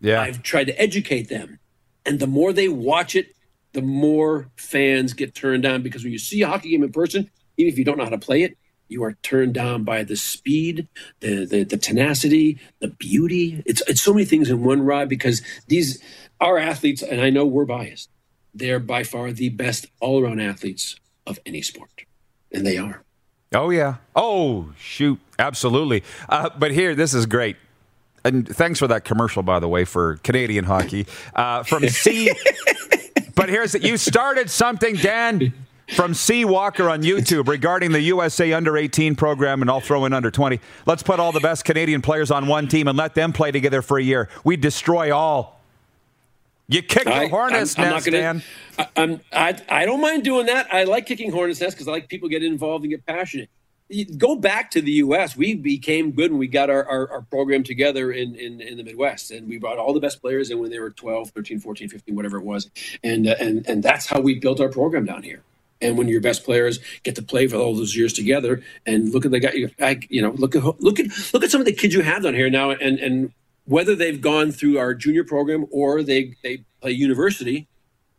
Yeah. 0.00 0.20
I've 0.20 0.42
tried 0.42 0.64
to 0.64 0.80
educate 0.80 1.28
them. 1.28 1.58
And 2.04 2.18
the 2.18 2.26
more 2.26 2.52
they 2.52 2.68
watch 2.68 3.16
it, 3.16 3.34
the 3.72 3.82
more 3.82 4.50
fans 4.56 5.12
get 5.12 5.34
turned 5.34 5.64
on 5.66 5.82
because 5.82 6.02
when 6.02 6.12
you 6.12 6.18
see 6.18 6.42
a 6.42 6.48
hockey 6.48 6.70
game 6.70 6.82
in 6.82 6.92
person, 6.92 7.30
even 7.56 7.72
if 7.72 7.78
you 7.78 7.84
don't 7.84 7.98
know 7.98 8.04
how 8.04 8.10
to 8.10 8.18
play 8.18 8.42
it, 8.42 8.56
you 8.88 9.02
are 9.02 9.14
turned 9.22 9.54
down 9.54 9.82
by 9.82 10.04
the 10.04 10.14
speed, 10.14 10.86
the, 11.20 11.46
the 11.46 11.64
the 11.64 11.78
tenacity, 11.78 12.60
the 12.80 12.88
beauty. 12.88 13.62
It's 13.64 13.82
it's 13.88 14.02
so 14.02 14.12
many 14.12 14.26
things 14.26 14.50
in 14.50 14.62
one 14.62 14.82
ride 14.82 15.08
because 15.08 15.42
these 15.68 16.02
our 16.40 16.58
athletes, 16.58 17.02
and 17.02 17.20
I 17.20 17.30
know 17.30 17.46
we're 17.46 17.64
biased, 17.64 18.10
they're 18.52 18.78
by 18.78 19.02
far 19.02 19.32
the 19.32 19.48
best 19.48 19.86
all 20.00 20.22
around 20.22 20.40
athletes 20.40 20.96
of 21.26 21.38
any 21.46 21.62
sport 21.62 21.90
and 22.52 22.66
they 22.66 22.78
are. 22.78 23.02
Oh 23.52 23.70
yeah. 23.70 23.96
Oh 24.16 24.70
shoot, 24.78 25.18
absolutely. 25.38 26.02
Uh, 26.28 26.50
but 26.58 26.70
here, 26.70 26.94
this 26.94 27.14
is 27.14 27.26
great. 27.26 27.56
And 28.24 28.48
thanks 28.48 28.78
for 28.78 28.86
that 28.88 29.04
commercial, 29.04 29.42
by 29.42 29.58
the 29.58 29.68
way, 29.68 29.84
for 29.84 30.16
Canadian 30.18 30.64
hockey 30.64 31.06
uh, 31.34 31.62
from 31.62 31.86
C. 31.88 32.32
but 33.34 33.50
here's 33.50 33.74
it. 33.74 33.82
You 33.82 33.98
started 33.98 34.48
something, 34.48 34.96
Dan, 34.96 35.52
from 35.94 36.14
C. 36.14 36.46
Walker 36.46 36.88
on 36.88 37.02
YouTube 37.02 37.48
regarding 37.48 37.92
the 37.92 38.00
USA 38.00 38.54
Under 38.54 38.78
18 38.78 39.14
program, 39.14 39.60
and 39.60 39.70
I'll 39.70 39.80
throw 39.80 40.06
in 40.06 40.14
under 40.14 40.30
20. 40.30 40.58
Let's 40.86 41.02
put 41.02 41.20
all 41.20 41.32
the 41.32 41.40
best 41.40 41.66
Canadian 41.66 42.00
players 42.00 42.30
on 42.30 42.46
one 42.46 42.66
team 42.66 42.88
and 42.88 42.96
let 42.96 43.14
them 43.14 43.34
play 43.34 43.50
together 43.50 43.82
for 43.82 43.98
a 43.98 44.02
year. 44.02 44.30
We 44.42 44.56
destroy 44.56 45.14
all. 45.14 45.53
You 46.66 46.82
kick 46.82 47.04
the 47.04 47.28
hornet's 47.28 47.78
I'm, 47.78 47.84
I'm 47.84 47.90
nest, 47.90 48.06
gonna, 48.06 48.42
I, 48.78 48.88
I'm, 48.96 49.20
I, 49.32 49.58
I 49.68 49.84
don't 49.84 50.00
mind 50.00 50.24
doing 50.24 50.46
that. 50.46 50.72
I 50.72 50.84
like 50.84 51.06
kicking 51.06 51.30
hornet's 51.30 51.60
nest 51.60 51.76
because 51.76 51.88
I 51.88 51.92
like 51.92 52.08
people 52.08 52.28
get 52.28 52.42
involved 52.42 52.84
and 52.84 52.90
get 52.90 53.04
passionate. 53.04 53.50
go 54.16 54.34
back 54.34 54.70
to 54.70 54.80
the 54.80 54.92
U.S. 54.92 55.36
We 55.36 55.54
became 55.54 56.12
good 56.12 56.30
when 56.30 56.38
we 56.38 56.48
got 56.48 56.70
our, 56.70 56.86
our, 56.86 57.10
our, 57.10 57.22
program 57.22 57.64
together 57.64 58.12
in, 58.12 58.34
in, 58.36 58.62
in, 58.62 58.78
the 58.78 58.82
Midwest. 58.82 59.30
And 59.30 59.46
we 59.46 59.58
brought 59.58 59.76
all 59.76 59.92
the 59.92 60.00
best 60.00 60.22
players 60.22 60.50
in 60.50 60.58
when 60.58 60.70
they 60.70 60.78
were 60.78 60.90
12, 60.90 61.30
13, 61.30 61.60
14, 61.60 61.88
15, 61.90 62.16
whatever 62.16 62.38
it 62.38 62.44
was. 62.44 62.70
And, 63.02 63.28
uh, 63.28 63.34
and, 63.38 63.66
and 63.68 63.82
that's 63.82 64.06
how 64.06 64.20
we 64.20 64.38
built 64.38 64.58
our 64.58 64.70
program 64.70 65.04
down 65.04 65.22
here. 65.22 65.42
And 65.82 65.98
when 65.98 66.08
your 66.08 66.22
best 66.22 66.44
players 66.44 66.78
get 67.02 67.14
to 67.16 67.22
play 67.22 67.46
for 67.46 67.56
all 67.56 67.76
those 67.76 67.94
years 67.94 68.14
together, 68.14 68.62
and 68.86 69.12
look 69.12 69.26
at 69.26 69.32
the 69.32 69.40
guy, 69.40 70.00
you 70.08 70.22
know, 70.22 70.30
look 70.30 70.56
at 70.56 70.62
look 70.80 70.98
at 70.98 71.06
look 71.34 71.42
at 71.42 71.50
some 71.50 71.60
of 71.60 71.66
the 71.66 71.74
kids 71.74 71.92
you 71.92 72.00
have 72.00 72.22
down 72.22 72.32
here 72.32 72.48
now, 72.48 72.70
and 72.70 72.98
and 73.00 73.32
whether 73.66 73.94
they've 73.94 74.20
gone 74.20 74.52
through 74.52 74.78
our 74.78 74.94
junior 74.94 75.24
program 75.24 75.66
or 75.70 76.02
they 76.02 76.34
they 76.42 76.64
play 76.80 76.92
university, 76.92 77.66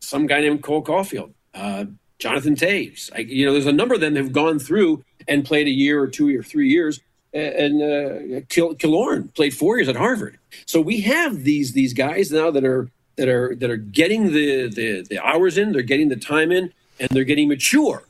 some 0.00 0.26
guy 0.26 0.40
named 0.40 0.62
Cole 0.62 0.82
Caufield, 0.82 1.32
uh, 1.54 1.86
Jonathan 2.18 2.56
Toews. 2.56 3.10
I, 3.14 3.20
you 3.20 3.46
know, 3.46 3.52
there's 3.52 3.66
a 3.66 3.72
number 3.72 3.94
of 3.94 4.00
them 4.00 4.16
have 4.16 4.32
gone 4.32 4.58
through, 4.58 5.04
and 5.28 5.44
played 5.44 5.66
a 5.66 5.70
year 5.70 6.00
or 6.00 6.08
two 6.08 6.36
or 6.36 6.42
three 6.42 6.68
years. 6.68 7.00
And 7.32 7.82
uh, 7.82 8.40
Kil- 8.48 8.76
Killorn 8.76 9.34
played 9.34 9.52
four 9.52 9.76
years 9.76 9.88
at 9.88 9.96
Harvard. 9.96 10.38
So 10.64 10.80
we 10.80 11.02
have 11.02 11.44
these 11.44 11.72
these 11.72 11.92
guys 11.92 12.30
now 12.30 12.50
that 12.50 12.64
are 12.64 12.88
that 13.16 13.28
are 13.28 13.54
that 13.56 13.70
are 13.70 13.76
getting 13.76 14.32
the 14.32 14.68
the, 14.68 15.06
the 15.08 15.18
hours 15.24 15.58
in, 15.58 15.72
they're 15.72 15.82
getting 15.82 16.08
the 16.08 16.16
time 16.16 16.50
in, 16.50 16.72
and 16.98 17.10
they're 17.10 17.24
getting 17.24 17.48
mature 17.48 18.05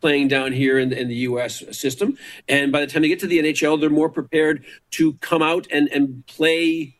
playing 0.00 0.28
down 0.28 0.52
here 0.52 0.78
in, 0.78 0.92
in 0.92 1.08
the 1.08 1.14
U.S. 1.16 1.62
system. 1.76 2.16
And 2.48 2.72
by 2.72 2.80
the 2.80 2.86
time 2.86 3.02
they 3.02 3.08
get 3.08 3.20
to 3.20 3.26
the 3.26 3.38
NHL, 3.38 3.80
they're 3.80 3.90
more 3.90 4.10
prepared 4.10 4.64
to 4.92 5.14
come 5.14 5.42
out 5.42 5.66
and, 5.70 5.88
and 5.88 6.26
play 6.26 6.96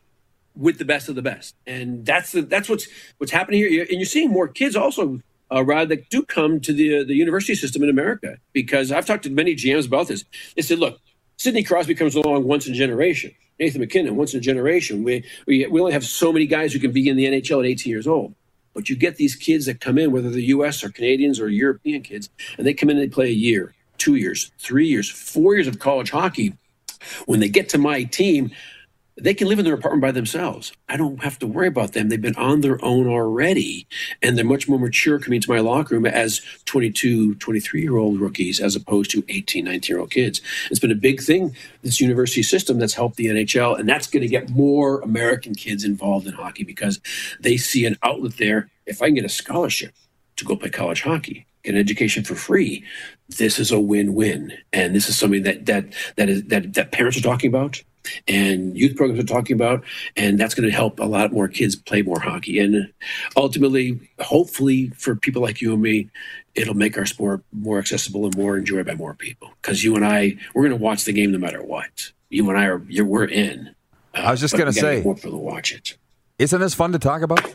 with 0.55 0.79
the 0.79 0.85
best 0.85 1.07
of 1.09 1.15
the 1.15 1.21
best. 1.21 1.55
And 1.65 2.05
that's 2.05 2.31
the, 2.31 2.41
that's 2.41 2.67
what's 2.69 2.87
what's 3.17 3.31
happening 3.31 3.59
here. 3.59 3.85
And 3.89 3.99
you're 3.99 4.05
seeing 4.05 4.31
more 4.31 4.47
kids 4.47 4.75
also, 4.75 5.21
uh, 5.51 5.63
Rod, 5.63 5.89
that 5.89 6.09
do 6.09 6.23
come 6.23 6.59
to 6.61 6.73
the 6.73 7.03
the 7.05 7.15
university 7.15 7.55
system 7.55 7.83
in 7.83 7.89
America 7.89 8.37
because 8.53 8.91
I've 8.91 9.05
talked 9.05 9.23
to 9.23 9.29
many 9.29 9.55
GMs 9.55 9.87
about 9.87 10.07
this. 10.07 10.25
They 10.55 10.61
said, 10.61 10.79
look, 10.79 10.99
Sidney 11.37 11.63
Crosby 11.63 11.95
comes 11.95 12.15
along 12.15 12.45
once 12.45 12.67
in 12.67 12.73
a 12.73 12.77
generation. 12.77 13.31
Nathan 13.59 13.81
MacKinnon 13.81 14.15
once 14.15 14.33
in 14.33 14.39
a 14.39 14.41
generation. 14.41 15.03
We, 15.03 15.23
we 15.45 15.65
we 15.67 15.79
only 15.79 15.93
have 15.93 16.05
so 16.05 16.31
many 16.33 16.45
guys 16.45 16.73
who 16.73 16.79
can 16.79 16.91
be 16.91 17.07
in 17.07 17.15
the 17.15 17.25
NHL 17.25 17.59
at 17.59 17.65
18 17.65 17.91
years 17.91 18.07
old. 18.07 18.35
But 18.77 18.89
you 18.89 18.95
get 18.95 19.15
these 19.15 19.35
kids 19.35 19.65
that 19.65 19.81
come 19.81 19.97
in, 19.97 20.11
whether 20.11 20.29
they're 20.29 20.39
U.S. 20.39 20.83
or 20.83 20.91
Canadians 20.91 21.39
or 21.39 21.49
European 21.49 22.03
kids, 22.03 22.29
and 22.59 22.67
they 22.67 22.75
come 22.75 22.91
in 22.91 22.97
and 22.99 23.03
they 23.03 23.11
play 23.11 23.25
a 23.25 23.33
year, 23.33 23.73
two 23.97 24.13
years, 24.13 24.51
three 24.59 24.85
years, 24.85 25.09
four 25.09 25.55
years 25.55 25.65
of 25.65 25.79
college 25.79 26.11
hockey. 26.11 26.55
When 27.25 27.39
they 27.39 27.49
get 27.49 27.69
to 27.69 27.79
my 27.79 28.03
team, 28.03 28.51
they 29.19 29.33
can 29.33 29.47
live 29.47 29.57
in 29.57 29.65
their 29.65 29.73
apartment 29.73 30.01
by 30.01 30.11
themselves. 30.11 30.71
I 30.87 30.95
don't 30.95 31.23
have 31.23 31.39
to 31.39 31.47
worry 31.47 31.67
about 31.67 31.93
them. 31.93 32.09
They've 32.09 32.21
been 32.21 32.35
on 32.35 32.61
their 32.61 32.83
own 32.85 33.07
already, 33.07 33.87
and 34.21 34.37
they're 34.37 34.45
much 34.45 34.67
more 34.67 34.77
mature 34.77 35.19
coming 35.19 35.41
to 35.41 35.51
my 35.51 35.59
locker 35.59 35.95
room 35.95 36.05
as 36.05 36.41
22, 36.65 37.35
23 37.35 37.81
year 37.81 37.97
old 37.97 38.19
rookies 38.19 38.59
as 38.59 38.75
opposed 38.75 39.09
to 39.11 39.23
18, 39.27 39.65
19 39.65 39.93
year 39.93 39.99
old 39.99 40.11
kids. 40.11 40.41
It's 40.69 40.79
been 40.79 40.91
a 40.91 40.95
big 40.95 41.21
thing, 41.21 41.55
this 41.81 41.99
university 41.99 42.43
system 42.43 42.77
that's 42.77 42.93
helped 42.93 43.15
the 43.15 43.27
NHL, 43.27 43.79
and 43.79 43.89
that's 43.89 44.07
going 44.07 44.21
to 44.21 44.27
get 44.27 44.49
more 44.49 45.01
American 45.01 45.55
kids 45.55 45.83
involved 45.83 46.27
in 46.27 46.33
hockey 46.33 46.63
because 46.63 46.99
they 47.39 47.57
see 47.57 47.85
an 47.85 47.97
outlet 48.03 48.37
there. 48.37 48.69
If 48.85 49.01
I 49.01 49.07
can 49.07 49.15
get 49.15 49.25
a 49.25 49.29
scholarship 49.29 49.93
to 50.35 50.45
go 50.45 50.55
play 50.55 50.69
college 50.69 51.01
hockey, 51.01 51.47
get 51.63 51.73
an 51.73 51.81
education 51.81 52.23
for 52.23 52.35
free, 52.35 52.83
this 53.29 53.57
is 53.57 53.71
a 53.71 53.79
win 53.79 54.13
win. 54.13 54.53
And 54.71 54.95
this 54.95 55.09
is 55.09 55.17
something 55.17 55.43
that, 55.43 55.65
that, 55.65 55.91
that, 56.15 56.29
is, 56.29 56.43
that, 56.45 56.75
that 56.75 56.91
parents 56.91 57.17
are 57.17 57.21
talking 57.21 57.49
about 57.49 57.81
and 58.27 58.77
youth 58.77 58.95
programs 58.95 59.19
are 59.19 59.27
talking 59.27 59.55
about, 59.55 59.83
and 60.15 60.39
that's 60.39 60.55
going 60.55 60.69
to 60.69 60.75
help 60.75 60.99
a 60.99 61.05
lot 61.05 61.31
more 61.31 61.47
kids 61.47 61.75
play 61.75 62.01
more 62.01 62.19
hockey. 62.19 62.59
And 62.59 62.91
ultimately, 63.35 63.99
hopefully, 64.19 64.89
for 64.97 65.15
people 65.15 65.41
like 65.41 65.61
you 65.61 65.73
and 65.73 65.81
me, 65.81 66.09
it'll 66.55 66.73
make 66.73 66.97
our 66.97 67.05
sport 67.05 67.43
more 67.51 67.79
accessible 67.79 68.25
and 68.25 68.35
more 68.35 68.57
enjoyed 68.57 68.85
by 68.85 68.95
more 68.95 69.13
people. 69.13 69.51
Because 69.61 69.83
you 69.83 69.95
and 69.95 70.05
I, 70.05 70.37
we're 70.53 70.63
going 70.67 70.77
to 70.77 70.83
watch 70.83 71.05
the 71.05 71.13
game 71.13 71.31
no 71.31 71.37
matter 71.37 71.61
what. 71.61 72.11
You 72.29 72.49
and 72.49 72.57
I 72.57 72.65
are, 72.65 72.85
we're 73.03 73.25
in. 73.25 73.75
Uh, 74.13 74.21
I 74.21 74.31
was 74.31 74.41
just 74.41 74.57
going 74.57 74.71
to 74.71 74.73
say, 74.73 75.01
more 75.01 75.15
people 75.15 75.31
to 75.31 75.37
watch 75.37 75.71
it. 75.71 75.97
Isn't 76.39 76.59
this 76.59 76.73
fun 76.73 76.91
to 76.91 76.99
talk 76.99 77.21
about? 77.21 77.53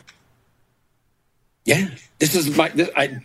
Yeah, 1.65 1.87
this 2.19 2.35
is 2.35 2.57
my. 2.57 2.67
This, 2.69 2.89
I, 2.93 3.21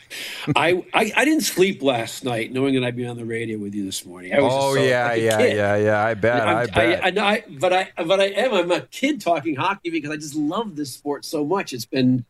I, 0.54 0.84
I, 0.94 1.12
I 1.16 1.24
didn't 1.24 1.42
sleep 1.42 1.82
last 1.82 2.24
night 2.24 2.52
knowing 2.52 2.74
that 2.74 2.84
I'd 2.84 2.94
be 2.94 3.04
on 3.04 3.16
the 3.16 3.24
radio 3.24 3.58
with 3.58 3.74
you 3.74 3.84
this 3.84 4.06
morning. 4.06 4.32
I 4.32 4.40
was 4.40 4.52
oh 4.54 4.74
so, 4.74 4.80
yeah, 4.80 5.08
like 5.08 5.22
yeah, 5.22 5.36
kid. 5.38 5.56
yeah, 5.56 5.76
yeah. 5.76 6.04
I 6.04 6.14
bet. 6.14 6.42
I, 6.42 6.60
I 6.60 6.66
bet. 6.66 7.18
I, 7.18 7.34
I, 7.34 7.44
but 7.48 7.72
I, 7.72 7.92
but 8.04 8.20
I 8.20 8.26
am. 8.26 8.54
I'm 8.54 8.70
a 8.70 8.82
kid 8.82 9.20
talking 9.20 9.56
hockey 9.56 9.90
because 9.90 10.10
I 10.10 10.16
just 10.16 10.36
love 10.36 10.76
this 10.76 10.92
sport 10.94 11.24
so 11.24 11.44
much. 11.44 11.72
It's 11.72 11.84
been 11.84 12.24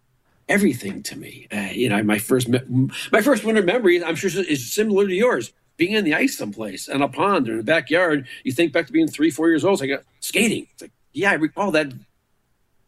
everything 0.49 1.03
to 1.03 1.17
me. 1.17 1.47
Uh, 1.53 1.69
you 1.73 1.91
know, 1.91 2.03
my 2.03 2.19
first, 2.19 2.49
my 2.49 3.21
first 3.21 3.45
winter 3.45 3.63
memory, 3.63 4.03
I'm 4.03 4.17
sure, 4.17 4.31
is 4.31 4.73
similar 4.73 5.07
to 5.07 5.15
yours. 5.15 5.53
Being 5.77 5.93
in 5.93 6.05
the 6.05 6.15
ice 6.15 6.39
someplace, 6.39 6.89
in 6.89 7.03
a 7.03 7.09
pond 7.09 7.49
or 7.49 7.53
in 7.53 7.59
the 7.59 7.65
backyard. 7.65 8.27
You 8.45 8.53
think 8.53 8.73
back 8.73 8.87
to 8.87 8.93
being 8.93 9.09
three, 9.09 9.31
four 9.31 9.49
years 9.49 9.63
old. 9.63 9.83
It's 9.83 9.91
like 9.91 10.05
skating. 10.21 10.67
It's 10.73 10.83
like, 10.83 10.91
yeah, 11.13 11.33
I 11.33 11.35
recall 11.35 11.71
that 11.73 11.93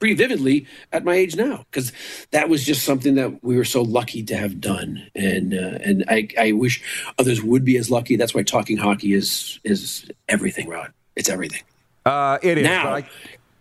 pretty 0.00 0.14
vividly 0.14 0.66
at 0.92 1.04
my 1.04 1.14
age 1.14 1.36
now 1.36 1.64
because 1.70 1.92
that 2.32 2.48
was 2.48 2.64
just 2.64 2.84
something 2.84 3.14
that 3.14 3.44
we 3.44 3.56
were 3.56 3.64
so 3.64 3.82
lucky 3.82 4.22
to 4.24 4.36
have 4.36 4.60
done. 4.60 5.08
And 5.14 5.54
uh, 5.54 5.78
and 5.84 6.04
I, 6.08 6.28
I 6.38 6.52
wish 6.52 6.82
others 7.18 7.42
would 7.42 7.64
be 7.64 7.76
as 7.76 7.90
lucky. 7.90 8.16
That's 8.16 8.34
why 8.34 8.42
talking 8.42 8.78
hockey 8.78 9.12
is 9.12 9.60
is 9.62 10.10
everything 10.28 10.68
rod. 10.68 10.92
It's 11.14 11.28
everything. 11.28 11.62
Uh, 12.04 12.38
it 12.42 12.58
is 12.58 12.64
now 12.64 12.94
I, 12.94 13.08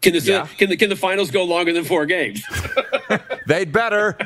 can 0.02 0.14
the, 0.14 0.20
yeah. 0.20 0.48
can 0.58 0.70
the 0.70 0.78
can 0.78 0.90
the 0.90 0.96
finals 0.96 1.30
go 1.30 1.44
longer 1.44 1.74
than 1.74 1.84
four 1.84 2.06
games? 2.06 2.42
They'd 3.48 3.72
better 3.72 4.18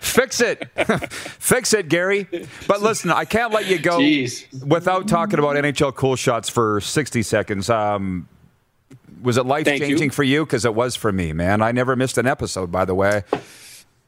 fix 0.00 0.40
it. 0.40 0.68
Fix 1.10 1.74
it 1.74 1.88
gary. 1.88 2.28
But 2.68 2.80
listen 2.80 3.10
i 3.10 3.24
can't 3.24 3.52
let 3.52 3.66
you 3.66 3.78
go 3.78 3.98
Jeez. 3.98 4.64
without 4.64 5.08
talking 5.08 5.38
about 5.38 5.56
nhl 5.56 5.94
cool 5.94 6.14
shots 6.14 6.48
for 6.48 6.80
60 6.80 7.22
seconds. 7.22 7.68
Um, 7.68 8.28
was 9.22 9.36
it 9.36 9.46
life 9.46 9.66
changing 9.66 10.10
for 10.10 10.22
you? 10.22 10.44
Because 10.44 10.64
it 10.64 10.74
was 10.74 10.96
for 10.96 11.12
me, 11.12 11.32
man. 11.32 11.62
I 11.62 11.72
never 11.72 11.96
missed 11.96 12.18
an 12.18 12.26
episode, 12.26 12.70
by 12.70 12.84
the 12.84 12.94
way. 12.94 13.24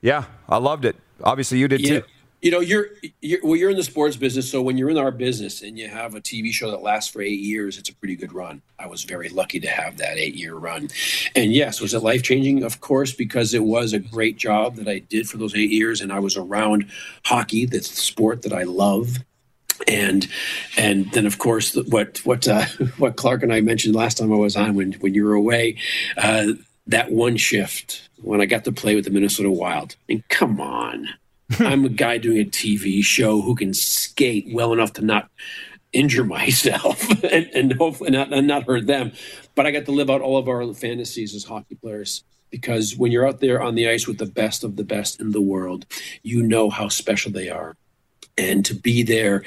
Yeah, 0.00 0.24
I 0.48 0.58
loved 0.58 0.84
it. 0.84 0.96
Obviously, 1.22 1.58
you 1.58 1.68
did 1.68 1.80
yeah. 1.80 2.00
too. 2.00 2.06
You 2.40 2.52
know, 2.52 2.60
you're, 2.60 2.86
you're 3.20 3.40
well. 3.42 3.56
You're 3.56 3.70
in 3.70 3.76
the 3.76 3.82
sports 3.82 4.14
business, 4.14 4.48
so 4.48 4.62
when 4.62 4.78
you're 4.78 4.90
in 4.90 4.96
our 4.96 5.10
business 5.10 5.60
and 5.62 5.76
you 5.76 5.88
have 5.88 6.14
a 6.14 6.20
TV 6.20 6.52
show 6.52 6.70
that 6.70 6.82
lasts 6.82 7.10
for 7.10 7.20
eight 7.20 7.40
years, 7.40 7.78
it's 7.78 7.88
a 7.88 7.94
pretty 7.96 8.14
good 8.14 8.32
run. 8.32 8.62
I 8.78 8.86
was 8.86 9.02
very 9.02 9.28
lucky 9.28 9.58
to 9.58 9.68
have 9.68 9.96
that 9.96 10.18
eight-year 10.18 10.54
run, 10.54 10.88
and 11.34 11.52
yes, 11.52 11.80
was 11.80 11.94
it 11.94 12.02
life 12.04 12.22
changing? 12.22 12.62
Of 12.62 12.80
course, 12.80 13.12
because 13.12 13.54
it 13.54 13.64
was 13.64 13.92
a 13.92 13.98
great 13.98 14.36
job 14.36 14.76
that 14.76 14.86
I 14.86 15.00
did 15.00 15.28
for 15.28 15.36
those 15.36 15.56
eight 15.56 15.72
years, 15.72 16.00
and 16.00 16.12
I 16.12 16.20
was 16.20 16.36
around 16.36 16.88
hockey, 17.24 17.66
the 17.66 17.82
sport 17.82 18.42
that 18.42 18.52
I 18.52 18.62
love, 18.62 19.16
and 19.86 20.28
and 20.76 21.10
then 21.12 21.26
of 21.26 21.38
course 21.38 21.74
what 21.74 22.18
what 22.24 22.48
uh, 22.48 22.64
what 22.98 23.16
Clark 23.16 23.42
and 23.42 23.52
I 23.52 23.60
mentioned 23.60 23.94
last 23.94 24.18
time 24.18 24.32
I 24.32 24.36
was 24.36 24.56
on 24.56 24.74
when 24.74 24.92
when 24.94 25.14
you 25.14 25.24
were 25.24 25.34
away, 25.34 25.76
uh, 26.16 26.52
that 26.86 27.12
one 27.12 27.36
shift 27.36 28.08
when 28.22 28.40
I 28.40 28.46
got 28.46 28.64
to 28.64 28.72
play 28.72 28.94
with 28.94 29.04
the 29.04 29.10
Minnesota 29.10 29.50
Wild. 29.50 29.96
And 30.08 30.26
come 30.28 30.60
on, 30.60 31.08
I'm 31.58 31.84
a 31.84 31.90
guy 31.90 32.18
doing 32.18 32.40
a 32.40 32.44
TV 32.44 33.02
show 33.02 33.40
who 33.40 33.54
can 33.54 33.74
skate 33.74 34.48
well 34.52 34.72
enough 34.72 34.94
to 34.94 35.04
not 35.04 35.30
injure 35.92 36.24
myself 36.24 37.08
and, 37.24 37.48
and 37.54 37.72
hopefully 37.74 38.10
not 38.10 38.32
and 38.32 38.46
not 38.46 38.64
hurt 38.64 38.86
them. 38.86 39.12
But 39.54 39.66
I 39.66 39.70
got 39.70 39.86
to 39.86 39.92
live 39.92 40.10
out 40.10 40.20
all 40.20 40.36
of 40.36 40.48
our 40.48 40.72
fantasies 40.74 41.34
as 41.34 41.44
hockey 41.44 41.74
players 41.76 42.24
because 42.50 42.96
when 42.96 43.12
you're 43.12 43.26
out 43.26 43.40
there 43.40 43.60
on 43.60 43.74
the 43.74 43.88
ice 43.88 44.06
with 44.06 44.18
the 44.18 44.26
best 44.26 44.64
of 44.64 44.76
the 44.76 44.84
best 44.84 45.20
in 45.20 45.32
the 45.32 45.40
world, 45.40 45.86
you 46.22 46.42
know 46.42 46.70
how 46.70 46.88
special 46.88 47.30
they 47.30 47.50
are 47.50 47.76
and 48.36 48.64
to 48.64 48.74
be 48.74 49.02
there 49.02 49.42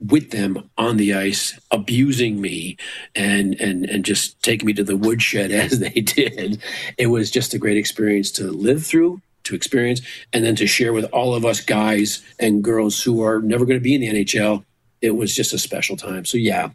with 0.00 0.30
them 0.30 0.68
on 0.76 0.96
the 0.96 1.14
ice, 1.14 1.58
abusing 1.70 2.40
me 2.40 2.76
and 3.14 3.58
and 3.60 3.86
and 3.86 4.04
just 4.04 4.42
taking 4.42 4.66
me 4.66 4.72
to 4.74 4.84
the 4.84 4.96
woodshed 4.96 5.50
as 5.52 5.78
they 5.78 6.00
did. 6.00 6.60
It 6.98 7.06
was 7.06 7.30
just 7.30 7.54
a 7.54 7.58
great 7.58 7.76
experience 7.76 8.30
to 8.32 8.50
live 8.50 8.84
through, 8.84 9.20
to 9.44 9.54
experience, 9.54 10.00
and 10.32 10.44
then 10.44 10.56
to 10.56 10.66
share 10.66 10.92
with 10.92 11.04
all 11.12 11.34
of 11.34 11.44
us 11.44 11.60
guys 11.60 12.22
and 12.38 12.62
girls 12.62 13.02
who 13.02 13.22
are 13.22 13.40
never 13.40 13.64
going 13.64 13.78
to 13.78 13.82
be 13.82 13.94
in 13.94 14.00
the 14.00 14.24
NHL. 14.24 14.64
It 15.00 15.16
was 15.16 15.34
just 15.34 15.52
a 15.52 15.58
special 15.58 15.96
time. 15.96 16.24
So 16.24 16.38
yeah, 16.38 16.70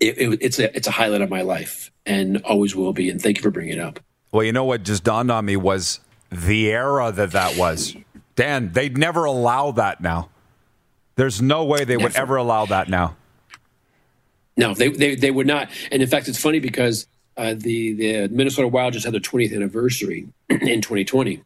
it, 0.00 0.18
it, 0.18 0.38
it's 0.40 0.58
a 0.58 0.74
it's 0.76 0.88
a 0.88 0.92
highlight 0.92 1.22
of 1.22 1.30
my 1.30 1.42
life 1.42 1.90
and 2.06 2.42
always 2.42 2.74
will 2.74 2.92
be. 2.92 3.10
And 3.10 3.20
thank 3.20 3.36
you 3.36 3.42
for 3.42 3.50
bringing 3.50 3.74
it 3.74 3.80
up. 3.80 4.00
Well, 4.32 4.44
you 4.44 4.52
know 4.52 4.64
what 4.64 4.82
just 4.82 5.04
dawned 5.04 5.30
on 5.30 5.44
me 5.44 5.56
was 5.56 6.00
the 6.30 6.70
era 6.70 7.12
that 7.12 7.32
that 7.32 7.56
was. 7.56 7.96
Dan, 8.36 8.72
they'd 8.72 8.96
never 8.96 9.24
allow 9.24 9.72
that 9.72 10.00
now. 10.00 10.28
There's 11.18 11.42
no 11.42 11.64
way 11.64 11.82
they 11.82 11.96
would 11.96 12.14
ever 12.14 12.36
allow 12.36 12.66
that 12.66 12.88
now. 12.88 13.16
No, 14.56 14.72
they, 14.72 14.88
they, 14.88 15.16
they 15.16 15.32
would 15.32 15.48
not. 15.48 15.68
And 15.90 16.00
in 16.00 16.08
fact, 16.08 16.28
it's 16.28 16.40
funny 16.40 16.60
because 16.60 17.08
uh, 17.36 17.54
the, 17.56 17.92
the 17.94 18.28
Minnesota 18.28 18.68
Wild 18.68 18.92
just 18.92 19.04
had 19.04 19.12
their 19.12 19.20
20th 19.20 19.52
anniversary 19.52 20.28
in 20.48 20.80
2020. 20.80 21.42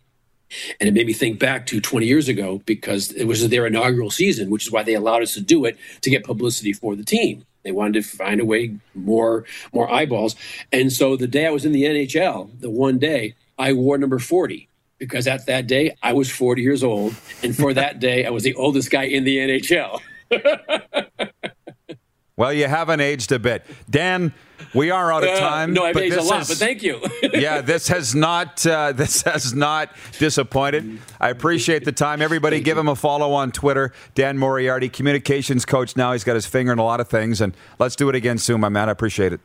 And 0.78 0.88
it 0.90 0.92
made 0.92 1.06
me 1.06 1.14
think 1.14 1.38
back 1.38 1.64
to 1.68 1.80
20 1.80 2.04
years 2.04 2.28
ago 2.28 2.60
because 2.66 3.12
it 3.12 3.24
was 3.24 3.48
their 3.48 3.66
inaugural 3.66 4.10
season, 4.10 4.50
which 4.50 4.66
is 4.66 4.70
why 4.70 4.82
they 4.82 4.92
allowed 4.92 5.22
us 5.22 5.32
to 5.34 5.40
do 5.40 5.64
it 5.64 5.78
to 6.02 6.10
get 6.10 6.22
publicity 6.22 6.74
for 6.74 6.94
the 6.94 7.04
team. 7.04 7.46
They 7.62 7.72
wanted 7.72 7.94
to 7.94 8.02
find 8.02 8.42
a 8.42 8.44
way 8.44 8.76
more 8.94 9.46
more 9.72 9.90
eyeballs. 9.90 10.36
And 10.70 10.92
so 10.92 11.16
the 11.16 11.26
day 11.26 11.46
I 11.46 11.50
was 11.50 11.64
in 11.64 11.72
the 11.72 11.84
NHL, 11.84 12.60
the 12.60 12.68
one 12.68 12.98
day, 12.98 13.36
I 13.58 13.72
wore 13.72 13.96
number 13.96 14.18
40 14.18 14.68
because 15.02 15.26
at 15.26 15.46
that 15.46 15.66
day 15.66 15.96
I 16.00 16.12
was 16.12 16.30
40 16.30 16.62
years 16.62 16.84
old, 16.84 17.16
and 17.42 17.56
for 17.56 17.74
that 17.74 17.98
day 17.98 18.24
I 18.24 18.30
was 18.30 18.44
the 18.44 18.54
oldest 18.54 18.88
guy 18.88 19.02
in 19.02 19.24
the 19.24 19.36
NHL. 19.38 20.00
well, 22.36 22.52
you 22.52 22.68
haven't 22.68 23.00
aged 23.00 23.32
a 23.32 23.40
bit, 23.40 23.66
Dan. 23.90 24.32
We 24.74 24.92
are 24.92 25.12
out 25.12 25.24
of 25.24 25.30
uh, 25.30 25.40
time. 25.40 25.70
Uh, 25.70 25.74
no, 25.74 25.84
I've 25.84 25.96
aged 25.96 26.16
a 26.16 26.22
lot, 26.22 26.46
but 26.46 26.56
thank 26.56 26.84
you. 26.84 27.00
yeah, 27.34 27.62
this 27.62 27.88
has 27.88 28.14
not 28.14 28.64
uh, 28.64 28.92
this 28.96 29.22
has 29.22 29.52
not 29.52 29.90
disappointed. 30.20 31.00
I 31.20 31.30
appreciate 31.30 31.84
the 31.84 31.90
time. 31.90 32.22
Everybody, 32.22 32.60
give 32.60 32.78
him 32.78 32.86
a 32.86 32.94
follow 32.94 33.32
on 33.32 33.50
Twitter. 33.50 33.92
Dan 34.14 34.38
Moriarty, 34.38 34.88
communications 34.88 35.64
coach. 35.64 35.96
Now 35.96 36.12
he's 36.12 36.22
got 36.22 36.36
his 36.36 36.46
finger 36.46 36.72
in 36.72 36.78
a 36.78 36.84
lot 36.84 37.00
of 37.00 37.08
things, 37.08 37.40
and 37.40 37.56
let's 37.80 37.96
do 37.96 38.08
it 38.08 38.14
again 38.14 38.38
soon, 38.38 38.60
my 38.60 38.68
man. 38.68 38.88
I 38.88 38.92
appreciate 38.92 39.32
it. 39.32 39.40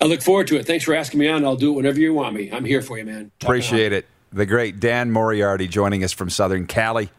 I 0.00 0.04
look 0.06 0.22
forward 0.22 0.46
to 0.48 0.56
it. 0.56 0.66
Thanks 0.66 0.84
for 0.84 0.94
asking 0.94 1.20
me 1.20 1.28
on. 1.28 1.44
I'll 1.44 1.56
do 1.56 1.72
it 1.72 1.76
whenever 1.76 1.98
you 1.98 2.12
want 2.14 2.34
me. 2.34 2.50
I'm 2.50 2.64
here 2.64 2.82
for 2.82 2.98
you, 2.98 3.04
man. 3.04 3.30
Talk 3.38 3.48
Appreciate 3.48 3.92
it. 3.92 4.06
The 4.32 4.44
great 4.46 4.78
Dan 4.80 5.10
Moriarty 5.10 5.68
joining 5.68 6.04
us 6.04 6.12
from 6.12 6.28
Southern 6.28 6.66
Cali. 6.66 7.10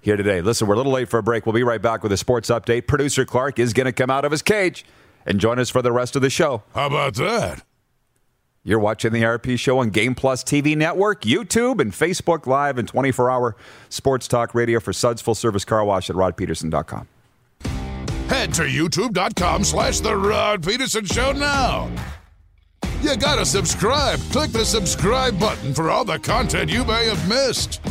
here 0.00 0.16
today. 0.16 0.40
Listen, 0.42 0.66
we're 0.66 0.74
a 0.74 0.76
little 0.76 0.92
late 0.92 1.08
for 1.08 1.18
a 1.18 1.22
break. 1.22 1.46
We'll 1.46 1.52
be 1.54 1.62
right 1.62 1.80
back 1.80 2.02
with 2.02 2.10
a 2.12 2.16
sports 2.16 2.50
update. 2.50 2.86
Producer 2.88 3.24
Clark 3.24 3.58
is 3.58 3.72
going 3.72 3.86
to 3.86 3.92
come 3.92 4.10
out 4.10 4.24
of 4.24 4.32
his 4.32 4.42
cage 4.42 4.84
and 5.24 5.38
join 5.40 5.58
us 5.58 5.70
for 5.70 5.80
the 5.80 5.92
rest 5.92 6.16
of 6.16 6.22
the 6.22 6.28
show. 6.30 6.62
How 6.74 6.86
about 6.88 7.14
that? 7.14 7.62
You're 8.64 8.80
watching 8.80 9.12
the 9.12 9.22
RP 9.22 9.58
Show 9.58 9.78
on 9.78 9.90
Game 9.90 10.14
Plus 10.14 10.42
TV 10.42 10.74
Network, 10.76 11.22
YouTube, 11.22 11.80
and 11.80 11.92
Facebook 11.92 12.46
Live 12.46 12.78
and 12.78 12.88
24 12.88 13.30
hour 13.30 13.56
sports 13.90 14.26
talk 14.26 14.54
radio 14.54 14.80
for 14.80 14.92
Suds 14.92 15.20
Full 15.22 15.34
Service 15.34 15.64
Car 15.66 15.84
Wash 15.84 16.08
at 16.10 16.16
rodpeterson.com. 16.16 17.06
Head 18.28 18.54
to 18.54 18.62
youtube.com 18.62 19.64
slash 19.64 20.00
The 20.00 20.16
Rod 20.16 20.66
Peterson 20.66 21.04
Show 21.04 21.32
now. 21.32 21.90
You 23.04 23.16
gotta 23.18 23.44
subscribe. 23.44 24.18
Click 24.32 24.50
the 24.50 24.64
subscribe 24.64 25.38
button 25.38 25.74
for 25.74 25.90
all 25.90 26.06
the 26.06 26.18
content 26.18 26.70
you 26.70 26.86
may 26.86 27.04
have 27.04 27.28
missed. 27.28 27.82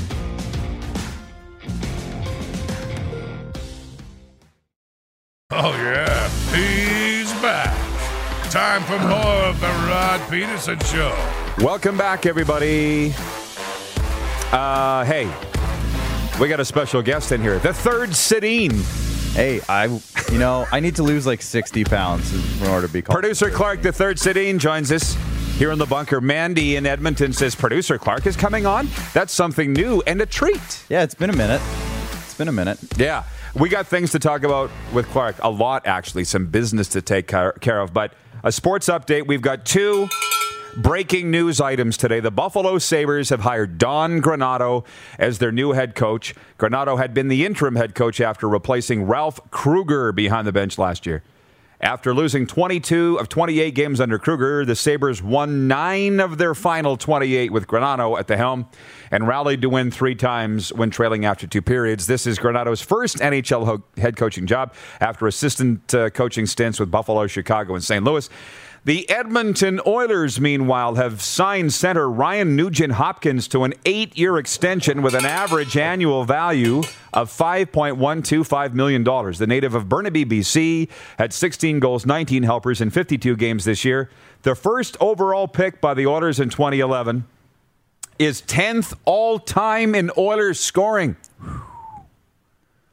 Oh, 5.51 5.71
yeah, 5.75 6.27
he's 6.55 7.31
back. 7.43 7.77
Time 8.49 8.81
for 8.81 8.97
more 9.07 9.43
of 9.45 9.61
The 9.61 9.67
Rod 9.67 10.19
Peterson 10.31 10.79
Show. 10.79 11.15
Welcome 11.59 11.95
back, 11.95 12.25
everybody. 12.25 13.13
Uh, 14.51 15.05
hey, 15.05 15.31
we 16.41 16.47
got 16.47 16.59
a 16.59 16.65
special 16.65 17.03
guest 17.03 17.31
in 17.31 17.39
here. 17.39 17.59
The 17.59 17.71
third 17.71 18.09
Sedin. 18.09 19.12
Hey, 19.33 19.61
I, 19.67 19.85
you 20.31 20.37
know, 20.37 20.67
I 20.71 20.79
need 20.79 20.97
to 20.97 21.03
lose 21.03 21.25
like 21.25 21.41
60 21.41 21.85
pounds 21.85 22.61
in 22.61 22.67
order 22.67 22.85
to 22.85 22.93
be 22.93 23.01
called. 23.01 23.15
Producer 23.15 23.49
Clark, 23.49 23.81
the 23.81 23.91
third 23.91 24.17
Sedin, 24.17 24.59
joins 24.59 24.91
us 24.91 25.17
here 25.57 25.71
in 25.71 25.79
the 25.79 25.87
bunker. 25.87 26.21
Mandy 26.21 26.75
in 26.75 26.85
Edmonton 26.85 27.33
says 27.33 27.55
Producer 27.55 27.97
Clark 27.97 28.27
is 28.27 28.35
coming 28.35 28.67
on. 28.67 28.87
That's 29.11 29.33
something 29.33 29.73
new 29.73 30.03
and 30.05 30.21
a 30.21 30.27
treat. 30.27 30.85
Yeah, 30.87 31.01
it's 31.01 31.15
been 31.15 31.31
a 31.31 31.35
minute. 31.35 31.61
It's 32.11 32.35
been 32.35 32.47
a 32.47 32.51
minute. 32.51 32.77
Yeah, 32.95 33.23
we 33.55 33.69
got 33.69 33.87
things 33.87 34.11
to 34.11 34.19
talk 34.19 34.43
about 34.43 34.69
with 34.93 35.07
Clark. 35.07 35.37
A 35.41 35.49
lot, 35.49 35.87
actually, 35.87 36.25
some 36.25 36.45
business 36.45 36.87
to 36.89 37.01
take 37.01 37.25
care 37.25 37.79
of. 37.79 37.91
But 37.91 38.13
a 38.43 38.51
sports 38.51 38.87
update. 38.87 39.25
We've 39.25 39.41
got 39.41 39.65
two 39.65 40.09
breaking 40.77 41.29
news 41.29 41.61
items 41.61 41.97
today. 41.97 42.19
The 42.19 42.31
Buffalo 42.31 42.77
Sabres 42.79 43.29
have 43.29 43.41
hired 43.41 43.77
Don 43.77 44.21
Granato 44.21 44.85
as 45.19 45.37
their 45.37 45.51
new 45.51 45.73
head 45.73 45.95
coach. 45.95 46.33
Granato 46.57 46.97
had 46.97 47.13
been 47.13 47.27
the 47.27 47.45
interim 47.45 47.75
head 47.75 47.93
coach 47.95 48.19
after 48.19 48.49
replacing 48.49 49.03
Ralph 49.03 49.39
Krueger 49.51 50.11
behind 50.11 50.47
the 50.47 50.51
bench 50.51 50.77
last 50.77 51.05
year. 51.05 51.23
After 51.83 52.13
losing 52.13 52.47
22 52.47 53.19
of 53.19 53.27
28 53.27 53.75
games 53.75 53.99
under 53.99 54.17
Krueger, 54.17 54.63
the 54.63 54.75
Sabres 54.75 55.21
won 55.21 55.67
nine 55.67 56.21
of 56.21 56.37
their 56.37 56.55
final 56.55 56.95
28 56.95 57.51
with 57.51 57.67
Granato 57.67 58.17
at 58.17 58.27
the 58.27 58.37
helm 58.37 58.67
and 59.11 59.27
rallied 59.27 59.61
to 59.63 59.69
win 59.69 59.91
three 59.91 60.15
times 60.15 60.71
when 60.71 60.89
trailing 60.89 61.25
after 61.25 61.45
two 61.45 61.61
periods. 61.61 62.07
This 62.07 62.25
is 62.25 62.39
Granato's 62.39 62.81
first 62.81 63.17
NHL 63.17 63.65
ho- 63.65 63.83
head 63.97 64.15
coaching 64.15 64.47
job 64.47 64.73
after 65.01 65.27
assistant 65.27 65.93
uh, 65.93 66.09
coaching 66.09 66.45
stints 66.45 66.79
with 66.79 66.89
Buffalo, 66.89 67.27
Chicago, 67.27 67.75
and 67.75 67.83
St. 67.83 68.01
Louis. 68.01 68.29
The 68.85 69.09
Edmonton 69.09 69.79
Oilers, 69.87 70.41
meanwhile, 70.41 70.95
have 70.95 71.21
signed 71.21 71.71
center 71.71 72.09
Ryan 72.09 72.57
Nugent 72.57 72.93
Hopkins 72.93 73.47
to 73.49 73.63
an 73.63 73.73
eight 73.85 74.17
year 74.17 74.37
extension 74.37 75.01
with 75.01 75.13
an 75.13 75.25
average 75.25 75.77
annual 75.77 76.25
value 76.25 76.79
of 77.13 77.31
$5.125 77.31 78.73
million. 78.73 79.03
The 79.05 79.45
native 79.47 79.73
of 79.73 79.87
Burnaby, 79.87 80.25
BC, 80.25 80.89
had 81.17 81.31
16 81.31 81.79
goals, 81.79 82.05
19 82.05 82.43
helpers 82.43 82.81
in 82.81 82.89
52 82.89 83.37
games 83.37 83.63
this 83.63 83.85
year. 83.85 84.09
The 84.41 84.53
first 84.53 84.97
overall 84.99 85.47
pick 85.47 85.79
by 85.79 85.93
the 85.93 86.05
Oilers 86.05 86.41
in 86.41 86.49
2011 86.49 87.23
is 88.19 88.41
10th 88.41 88.97
all 89.05 89.39
time 89.39 89.95
in 89.95 90.11
Oilers 90.17 90.59
scoring. 90.59 91.15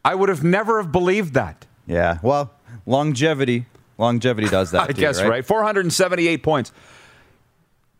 I 0.04 0.14
would 0.14 0.28
have 0.28 0.44
never 0.44 0.80
have 0.80 0.92
believed 0.92 1.34
that. 1.34 1.66
Yeah, 1.88 2.18
well, 2.22 2.52
longevity. 2.86 3.66
Longevity 4.00 4.48
does 4.48 4.72
that. 4.72 4.82
I 4.84 4.86
too, 4.88 4.94
guess 4.94 5.20
right? 5.22 5.28
right. 5.28 5.46
478 5.46 6.42
points. 6.42 6.72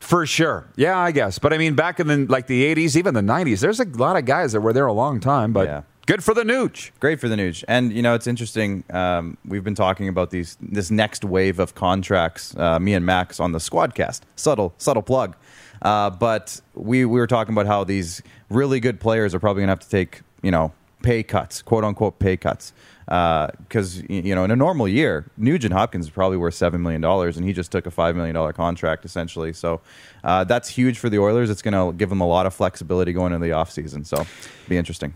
For 0.00 0.24
sure. 0.26 0.66
Yeah, 0.76 0.98
I 0.98 1.12
guess. 1.12 1.38
But 1.38 1.52
I 1.52 1.58
mean, 1.58 1.74
back 1.74 2.00
in 2.00 2.06
the 2.06 2.26
like 2.28 2.46
the 2.46 2.74
80s, 2.74 2.96
even 2.96 3.14
the 3.14 3.20
90s, 3.20 3.60
there's 3.60 3.80
a 3.80 3.84
lot 3.84 4.16
of 4.16 4.24
guys 4.24 4.52
that 4.52 4.60
were 4.60 4.72
there 4.72 4.86
a 4.86 4.92
long 4.92 5.20
time. 5.20 5.52
But 5.52 5.68
Yeah. 5.68 5.82
good 6.06 6.24
for 6.24 6.32
the 6.32 6.42
Nooch. 6.42 6.90
Great 7.00 7.20
for 7.20 7.28
the 7.28 7.36
Nooch. 7.36 7.62
And 7.68 7.92
you 7.92 8.00
know, 8.00 8.14
it's 8.14 8.26
interesting. 8.26 8.82
Um, 8.90 9.36
we've 9.46 9.62
been 9.62 9.74
talking 9.74 10.08
about 10.08 10.30
these 10.30 10.56
this 10.60 10.90
next 10.90 11.22
wave 11.22 11.58
of 11.58 11.74
contracts. 11.74 12.56
Uh, 12.56 12.78
me 12.80 12.94
and 12.94 13.04
Max 13.04 13.38
on 13.38 13.52
the 13.52 13.58
Squadcast. 13.58 14.20
Subtle, 14.36 14.72
subtle 14.78 15.02
plug. 15.02 15.36
Uh, 15.82 16.08
but 16.10 16.60
we 16.74 17.04
we 17.04 17.20
were 17.20 17.26
talking 17.26 17.52
about 17.54 17.66
how 17.66 17.84
these 17.84 18.22
really 18.48 18.80
good 18.80 19.00
players 19.00 19.34
are 19.34 19.40
probably 19.40 19.60
going 19.60 19.68
to 19.68 19.72
have 19.72 19.80
to 19.80 19.88
take 19.90 20.22
you 20.42 20.50
know 20.50 20.72
pay 21.02 21.22
cuts, 21.22 21.60
quote 21.62 21.84
unquote 21.84 22.18
pay 22.18 22.36
cuts. 22.38 22.72
Because 23.10 24.04
you 24.08 24.36
know, 24.36 24.44
in 24.44 24.52
a 24.52 24.56
normal 24.56 24.86
year, 24.86 25.28
Nugent 25.36 25.72
Hopkins 25.72 26.06
is 26.06 26.10
probably 26.10 26.36
worth 26.36 26.54
seven 26.54 26.80
million 26.80 27.00
dollars, 27.00 27.36
and 27.36 27.44
he 27.44 27.52
just 27.52 27.72
took 27.72 27.86
a 27.86 27.90
five 27.90 28.14
million 28.14 28.34
dollar 28.34 28.52
contract 28.52 29.04
essentially. 29.04 29.52
So 29.52 29.80
uh, 30.22 30.44
that's 30.44 30.68
huge 30.68 30.96
for 30.96 31.10
the 31.10 31.18
Oilers. 31.18 31.50
It's 31.50 31.60
going 31.60 31.74
to 31.74 31.96
give 31.96 32.08
them 32.08 32.20
a 32.20 32.26
lot 32.26 32.46
of 32.46 32.54
flexibility 32.54 33.12
going 33.12 33.32
into 33.32 33.44
the 33.44 33.52
offseason. 33.52 34.06
So 34.06 34.24
be 34.68 34.76
interesting. 34.76 35.14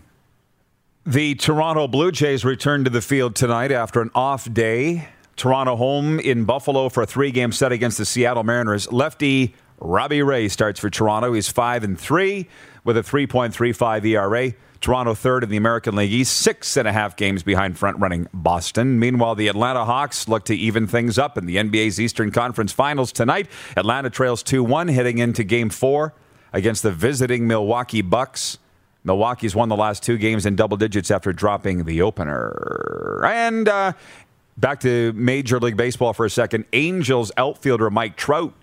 The 1.05 1.35
Toronto 1.35 1.87
Blue 1.87 2.11
Jays 2.11 2.43
return 2.43 2.83
to 2.83 2.89
the 2.89 3.01
field 3.01 3.35
tonight 3.35 3.71
after 3.71 4.01
an 4.01 4.11
off 4.13 4.51
day. 4.51 5.07
Toronto 5.37 5.77
home 5.77 6.19
in 6.19 6.43
Buffalo 6.43 6.89
for 6.89 7.03
a 7.03 7.05
three-game 7.05 7.53
set 7.53 7.71
against 7.71 7.97
the 7.97 8.05
Seattle 8.05 8.43
Mariners. 8.43 8.91
Lefty 8.91 9.55
Robbie 9.79 10.23
Ray 10.23 10.47
starts 10.49 10.79
for 10.79 10.89
Toronto. 10.89 11.31
He's 11.33 11.47
five 11.47 11.83
and 11.83 11.99
three 11.99 12.49
with 12.83 12.97
a 12.97 13.01
3.35 13.01 14.05
ERA. 14.05 14.53
Toronto 14.85 15.15
third 15.15 15.43
in 15.43 15.49
the 15.49 15.57
American 15.57 15.95
League 15.95 16.11
East, 16.11 16.37
six 16.37 16.77
and 16.77 16.87
a 16.87 16.93
half 16.93 17.15
games 17.15 17.41
behind 17.41 17.75
front-running 17.75 18.27
Boston. 18.31 18.99
Meanwhile, 18.99 19.33
the 19.33 19.47
Atlanta 19.47 19.83
Hawks 19.83 20.27
look 20.27 20.45
to 20.45 20.55
even 20.55 20.85
things 20.85 21.17
up 21.17 21.39
in 21.39 21.47
the 21.47 21.55
NBA's 21.55 21.99
Eastern 21.99 22.29
Conference 22.29 22.71
Finals 22.71 23.11
tonight. 23.11 23.47
Atlanta 23.75 24.11
trails 24.11 24.43
2-1 24.43 24.93
heading 24.93 25.17
into 25.17 25.43
Game 25.43 25.71
Four 25.71 26.13
against 26.53 26.83
the 26.83 26.91
visiting 26.91 27.47
Milwaukee 27.47 28.03
Bucks. 28.03 28.59
Milwaukee's 29.03 29.55
won 29.55 29.69
the 29.69 29.75
last 29.75 30.03
two 30.03 30.19
games 30.19 30.45
in 30.45 30.55
double 30.55 30.77
digits 30.77 31.09
after 31.09 31.33
dropping 31.33 31.85
the 31.85 32.03
opener. 32.03 33.25
And 33.25 33.67
uh, 33.67 33.93
back 34.55 34.81
to 34.81 35.13
Major 35.13 35.59
League 35.59 35.77
Baseball 35.77 36.13
for 36.13 36.27
a 36.27 36.29
second. 36.29 36.65
Angels 36.73 37.31
outfielder 37.37 37.89
Mike 37.89 38.17
Trout 38.17 38.53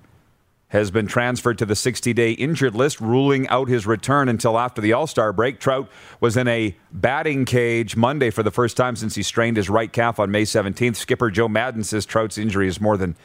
has 0.73 0.91
been 0.91 1.07
transferred 1.07 1.59
to 1.59 1.67
the 1.67 1.77
60 1.77 2.13
day 2.15 2.33
injured 2.33 2.75
list, 2.75 3.01
ruling 3.01 3.47
out 3.49 3.69
his 3.69 3.87
return 3.87 4.29
until 4.29 4.59
after 4.59 4.81
the 4.81 4.93
All 4.95 5.07
Star 5.07 5.33
break. 5.33 5.61
Trout 5.61 5.89
was 6.19 6.37
in 6.37 6.49
a 6.49 6.75
batting 6.91 7.45
cage 7.45 7.95
Monday 7.95 8.31
for 8.31 8.43
the 8.43 8.51
first 8.51 8.77
time 8.77 8.97
since 8.97 9.15
he 9.15 9.23
strained 9.23 9.59
his 9.59 9.69
right 9.69 9.93
calf 9.93 10.19
on 10.19 10.31
May 10.31 10.45
17th. 10.45 10.97
Skipper 10.97 11.31
Joe 11.31 11.47
Maddon 11.47 11.85
says 11.85 12.07
Trout's 12.07 12.39
injury 12.39 12.69
is 12.69 12.81
more 12.81 12.97
than 12.97 13.17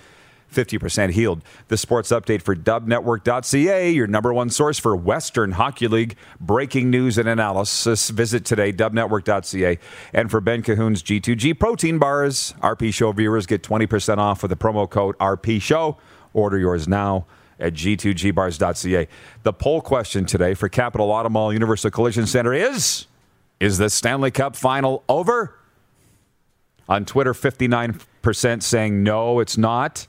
50% 0.54 1.12
healed. 1.12 1.42
The 1.70 1.78
sports 1.78 2.10
update 2.10 2.42
for 2.42 2.56
dubnetwork.ca, 2.56 3.92
your 3.92 4.08
number 4.08 4.34
one 4.34 4.50
source 4.50 4.78
for 4.78 4.96
Western 4.96 5.54
Hockey 5.54 5.88
League 5.88 6.18
breaking 6.42 6.90
news 6.90 7.18
and 7.18 7.30
analysis. 7.30 8.10
Visit 8.10 8.44
today, 8.44 8.74
dubnetwork.ca. 8.74 9.80
And 10.14 10.30
for 10.30 10.42
Ben 10.42 10.64
Cahoon's 10.64 11.02
G2G 11.02 11.58
protein 11.58 11.98
bars, 11.98 12.54
RP 12.62 12.94
Show 12.94 13.14
viewers 13.14 13.46
get 13.46 13.64
20% 13.64 14.18
off 14.18 14.42
with 14.42 14.50
the 14.50 14.58
promo 14.58 14.90
code 14.90 15.18
RP 15.18 15.62
Show. 15.62 15.98
Order 16.34 16.58
yours 16.58 16.88
now 16.88 17.26
at 17.60 17.74
g2gbars.ca. 17.74 19.08
The 19.44 19.54
poll 19.54 19.82
question 19.82 20.26
today 20.26 20.54
for 20.54 20.70
Capital 20.70 21.10
Automall 21.10 21.54
Universal 21.54 21.92
Collision 21.92 22.26
Center 22.28 22.54
is 22.54 23.08
Is 23.60 23.78
the 23.78 23.90
Stanley 23.90 24.32
Cup 24.32 24.56
final 24.56 25.04
over? 25.10 25.54
On 26.90 27.04
Twitter, 27.04 27.34
59% 27.34 28.64
saying 28.64 29.04
no, 29.04 29.40
it's 29.40 29.58
not. 29.58 30.08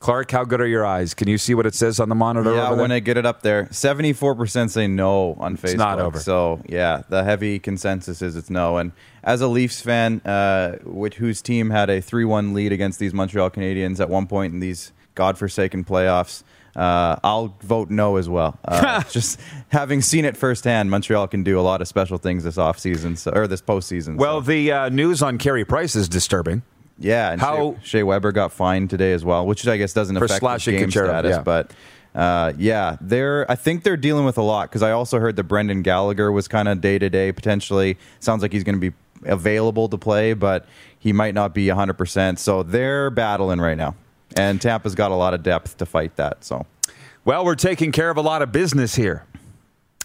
Clark, 0.00 0.30
how 0.32 0.44
good 0.44 0.60
are 0.60 0.66
your 0.66 0.84
eyes? 0.84 1.14
Can 1.14 1.28
you 1.28 1.38
see 1.38 1.54
what 1.54 1.64
it 1.64 1.74
says 1.74 1.98
on 1.98 2.10
the 2.10 2.14
monitor? 2.14 2.54
Yeah, 2.54 2.66
over 2.66 2.74
there? 2.74 2.82
when 2.82 2.92
I 2.92 2.98
get 2.98 3.16
it 3.16 3.24
up 3.24 3.40
there, 3.40 3.68
seventy-four 3.70 4.34
percent 4.34 4.70
say 4.70 4.86
no 4.86 5.32
on 5.40 5.56
Facebook. 5.56 5.78
not 5.78 5.98
over. 5.98 6.20
So 6.20 6.60
yeah, 6.68 7.04
the 7.08 7.24
heavy 7.24 7.58
consensus 7.58 8.20
is 8.20 8.36
it's 8.36 8.50
no. 8.50 8.76
And 8.76 8.92
as 9.22 9.40
a 9.40 9.48
Leafs 9.48 9.80
fan, 9.80 10.20
uh, 10.26 10.76
which 10.84 11.14
whose 11.14 11.40
team 11.40 11.70
had 11.70 11.88
a 11.88 12.02
three-one 12.02 12.52
lead 12.52 12.70
against 12.70 12.98
these 12.98 13.14
Montreal 13.14 13.48
Canadiens 13.48 13.98
at 13.98 14.10
one 14.10 14.26
point 14.26 14.52
in 14.52 14.60
these 14.60 14.92
godforsaken 15.14 15.84
playoffs, 15.84 16.42
uh, 16.76 17.16
I'll 17.22 17.56
vote 17.60 17.90
no 17.90 18.16
as 18.16 18.28
well. 18.28 18.58
Uh, 18.64 19.02
just 19.10 19.40
having 19.68 20.02
seen 20.02 20.24
it 20.24 20.36
firsthand, 20.36 20.90
Montreal 20.90 21.28
can 21.28 21.42
do 21.42 21.58
a 21.58 21.62
lot 21.62 21.80
of 21.80 21.88
special 21.88 22.18
things 22.18 22.44
this 22.44 22.56
offseason, 22.56 23.16
so, 23.16 23.32
or 23.32 23.46
this 23.46 23.62
postseason. 23.62 24.16
well, 24.16 24.40
so. 24.42 24.50
the 24.50 24.72
uh, 24.72 24.88
news 24.88 25.22
on 25.22 25.38
Carey 25.38 25.64
Price 25.64 25.94
is 25.96 26.08
disturbing. 26.08 26.62
Yeah, 26.98 27.32
and 27.32 27.40
How- 27.40 27.74
Shea, 27.82 27.86
Shea 27.86 28.02
Weber 28.02 28.32
got 28.32 28.52
fined 28.52 28.90
today 28.90 29.12
as 29.12 29.24
well, 29.24 29.46
which 29.46 29.66
I 29.66 29.76
guess 29.76 29.92
doesn't 29.92 30.16
affect 30.16 30.44
his 30.62 30.64
game 30.64 30.88
Kucherov, 30.88 31.08
status, 31.08 31.36
yeah. 31.36 31.42
but 31.42 31.72
uh, 32.14 32.52
yeah, 32.56 32.96
they're. 33.00 33.50
I 33.50 33.56
think 33.56 33.82
they're 33.82 33.96
dealing 33.96 34.24
with 34.24 34.38
a 34.38 34.42
lot 34.42 34.70
because 34.70 34.82
I 34.82 34.92
also 34.92 35.18
heard 35.18 35.36
that 35.36 35.44
Brendan 35.44 35.82
Gallagher 35.82 36.30
was 36.30 36.46
kind 36.46 36.68
of 36.68 36.80
day 36.80 36.98
to 36.98 37.10
day 37.10 37.32
potentially. 37.32 37.98
Sounds 38.20 38.42
like 38.42 38.52
he's 38.52 38.62
going 38.62 38.80
to 38.80 38.90
be 38.90 38.96
available 39.24 39.88
to 39.88 39.98
play, 39.98 40.32
but 40.34 40.66
he 40.98 41.12
might 41.12 41.34
not 41.34 41.54
be 41.54 41.68
hundred 41.68 41.94
percent. 41.94 42.38
So 42.38 42.62
they're 42.62 43.10
battling 43.10 43.60
right 43.60 43.76
now, 43.76 43.96
and 44.36 44.60
Tampa's 44.60 44.94
got 44.94 45.10
a 45.10 45.14
lot 45.14 45.34
of 45.34 45.42
depth 45.42 45.76
to 45.78 45.86
fight 45.86 46.16
that. 46.16 46.44
So 46.44 46.66
Well, 47.24 47.44
we're 47.44 47.54
taking 47.54 47.92
care 47.92 48.10
of 48.10 48.16
a 48.16 48.22
lot 48.22 48.42
of 48.42 48.52
business 48.52 48.94
here. 48.94 49.24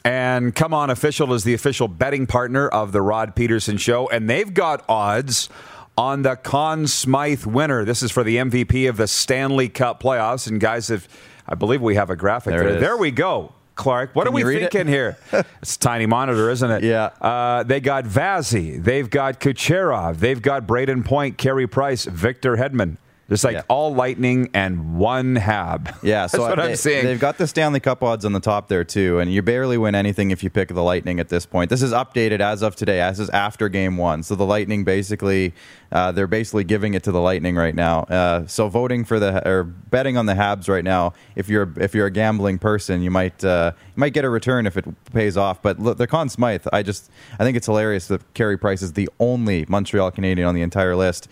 And 0.06 0.56
Come 0.56 0.74
On 0.74 0.90
Official 0.90 1.34
is 1.34 1.44
the 1.44 1.54
official 1.54 1.88
betting 1.90 2.26
partner 2.26 2.68
of 2.70 2.94
the 2.94 3.02
Rod 3.02 3.36
Peterson 3.36 3.78
Show, 3.78 4.08
and 4.10 4.30
they've 4.30 4.54
got 4.54 4.86
odds 4.88 5.50
on 5.98 6.22
the 6.22 6.38
Conn 6.38 6.88
Smythe 6.88 7.46
winner. 7.46 7.84
This 7.84 8.02
is 8.02 8.10
for 8.10 8.24
the 8.24 8.38
MVP 8.38 8.88
of 8.88 8.96
the 8.96 9.08
Stanley 9.08 9.68
Cup 9.68 10.02
playoffs. 10.02 10.48
And 10.48 10.62
guys, 10.62 10.90
if 10.90 11.10
I 11.46 11.56
believe 11.56 11.82
we 11.82 11.96
have 11.96 12.10
a 12.10 12.16
graphic 12.16 12.52
There 12.54 12.64
there. 12.72 12.80
There 12.80 12.98
we 12.98 13.12
go. 13.12 13.54
Clark, 13.76 14.14
what 14.14 14.24
Can 14.26 14.34
are 14.34 14.36
we 14.36 14.44
read 14.44 14.62
it? 14.64 14.72
thinking 14.72 14.88
here? 14.88 15.18
it's 15.62 15.76
a 15.76 15.80
tiny 15.80 16.06
monitor, 16.06 16.50
isn't 16.50 16.70
it? 16.72 16.84
Yeah. 16.84 17.06
Uh, 17.22 17.64
they 17.64 17.80
got 17.80 18.04
Vazzy. 18.06 18.82
They've 18.82 19.10
got 19.10 19.40
Kucherov. 19.40 20.18
They've 20.18 20.42
got 20.42 20.68
Brayden 20.68 21.04
Point, 21.06 21.38
Carey 21.38 21.68
Price, 21.68 22.06
Victor 22.06 22.56
Hedman. 22.58 22.98
Just 23.30 23.44
like 23.44 23.54
Yeah. 23.54 23.62
all 23.68 23.94
lightning 23.94 24.50
and 24.54 24.98
one 24.98 25.36
hab. 25.36 25.88
Yeah, 26.02 26.22
That's 26.24 26.34
so 26.34 26.42
what 26.42 26.56
they, 26.56 26.62
I'm 26.72 26.76
seeing. 26.76 27.06
They've 27.06 27.20
got 27.20 27.38
the 27.38 27.48
Stanley 27.48 27.80
Cup 27.80 28.04
odds 28.04 28.26
on 28.26 28.34
the 28.34 28.40
top 28.40 28.68
there 28.68 28.84
too, 28.84 29.20
and 29.20 29.32
you 29.32 29.42
barely 29.42 29.78
win 29.78 29.94
anything 29.96 30.32
if 30.32 30.44
you 30.44 30.50
pick 30.50 30.70
the 30.70 30.82
Lightning 30.84 31.20
at 31.20 31.30
this 31.30 31.46
point. 31.46 31.70
This 31.70 31.82
is 31.84 31.92
updated 31.94 32.40
as 32.40 32.64
of 32.64 32.76
today. 32.76 33.00
As 33.02 33.20
is 33.20 33.30
after 33.30 33.70
Game 33.70 33.98
One, 33.98 34.24
so 34.24 34.36
the 34.36 34.46
Lightning 34.46 34.84
basically 34.84 35.54
uh, 35.92 36.12
they're 36.12 36.28
basically 36.28 36.64
giving 36.64 36.94
it 36.94 37.04
to 37.04 37.12
the 37.12 37.22
Lightning 37.22 37.56
right 37.56 37.74
now. 37.76 38.02
Uh, 38.02 38.46
so 38.48 38.68
voting 38.68 39.04
for 39.06 39.20
the 39.20 39.48
or 39.48 39.64
betting 39.64 40.18
on 40.18 40.26
the 40.26 40.34
Habs 40.34 40.68
right 40.68 40.84
now, 40.84 41.14
if 41.36 41.50
you're 41.50 41.72
if 41.78 41.94
you're 41.94 42.08
a 42.08 42.12
gambling 42.12 42.58
person, 42.60 43.02
you 43.02 43.12
might 43.12 43.44
uh, 43.44 43.72
you 43.76 44.00
might 44.00 44.14
get 44.14 44.26
a 44.26 44.30
return 44.30 44.66
if 44.68 44.76
it 44.78 44.86
pays 45.14 45.38
off. 45.38 45.62
But 45.62 45.80
look, 45.80 45.98
the 45.98 46.08
Conn 46.08 46.30
Smythe, 46.30 46.66
I 46.74 46.84
just 46.84 47.10
I 47.40 47.44
think 47.44 47.58
it's 47.58 47.68
hilarious 47.68 48.08
that 48.08 48.34
Carey 48.34 48.58
Price 48.58 48.82
is 48.82 48.94
the 48.94 49.10
only 49.20 49.66
Montreal 49.68 50.12
Canadian 50.12 50.48
on 50.48 50.56
the 50.56 50.62
entire 50.62 50.96
list 50.96 51.28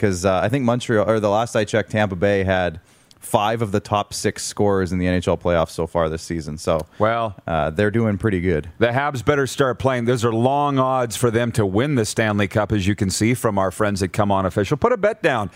because 0.00 0.24
uh, 0.24 0.40
I 0.42 0.48
think 0.48 0.64
Montreal 0.64 1.06
or 1.08 1.20
the 1.20 1.28
last 1.28 1.54
I 1.54 1.64
checked, 1.66 1.90
Tampa 1.90 2.16
Bay 2.16 2.42
had 2.42 2.80
five 3.18 3.60
of 3.60 3.70
the 3.70 3.80
top 3.80 4.14
six 4.14 4.42
scorers 4.42 4.92
in 4.92 4.98
the 4.98 5.04
NHL 5.04 5.38
playoffs 5.38 5.72
so 5.72 5.86
far 5.86 6.08
this 6.08 6.22
season. 6.22 6.56
So, 6.56 6.86
Well- 6.98 7.36
uh, 7.46 7.68
they're 7.68 7.90
doing 7.90 8.16
pretty 8.16 8.40
good. 8.40 8.70
The 8.78 8.86
Habs 8.88 9.22
better 9.22 9.46
start 9.46 9.78
playing. 9.78 10.06
Those 10.06 10.24
are 10.24 10.32
long 10.32 10.78
odds 10.78 11.16
for 11.16 11.30
them 11.30 11.52
to 11.52 11.66
win 11.66 11.96
the 11.96 12.06
Stanley 12.06 12.48
Cup, 12.48 12.72
as 12.72 12.86
you 12.86 12.94
can 12.94 13.10
see 13.10 13.34
from 13.34 13.58
our 13.58 13.70
friends 13.70 14.02
at 14.02 14.12
ComeOn 14.12 14.46
Official. 14.46 14.78
Put 14.78 14.92
a 14.92 14.96
bet 14.96 15.22
down. 15.22 15.50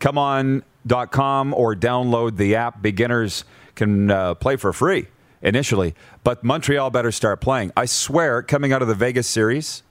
ComeOn.com 0.00 1.52
or 1.52 1.76
download 1.76 2.38
the 2.38 2.56
app. 2.56 2.80
Beginners 2.80 3.44
can 3.74 4.10
uh, 4.10 4.34
play 4.34 4.56
for 4.56 4.72
free 4.72 5.08
initially, 5.42 5.94
but 6.24 6.42
Montreal 6.42 6.88
better 6.90 7.12
start 7.12 7.42
playing. 7.42 7.70
I 7.76 7.84
swear, 7.84 8.42
coming 8.42 8.72
out 8.72 8.80
of 8.80 8.88
the 8.88 8.94
Vegas 8.94 9.26
series, 9.26 9.82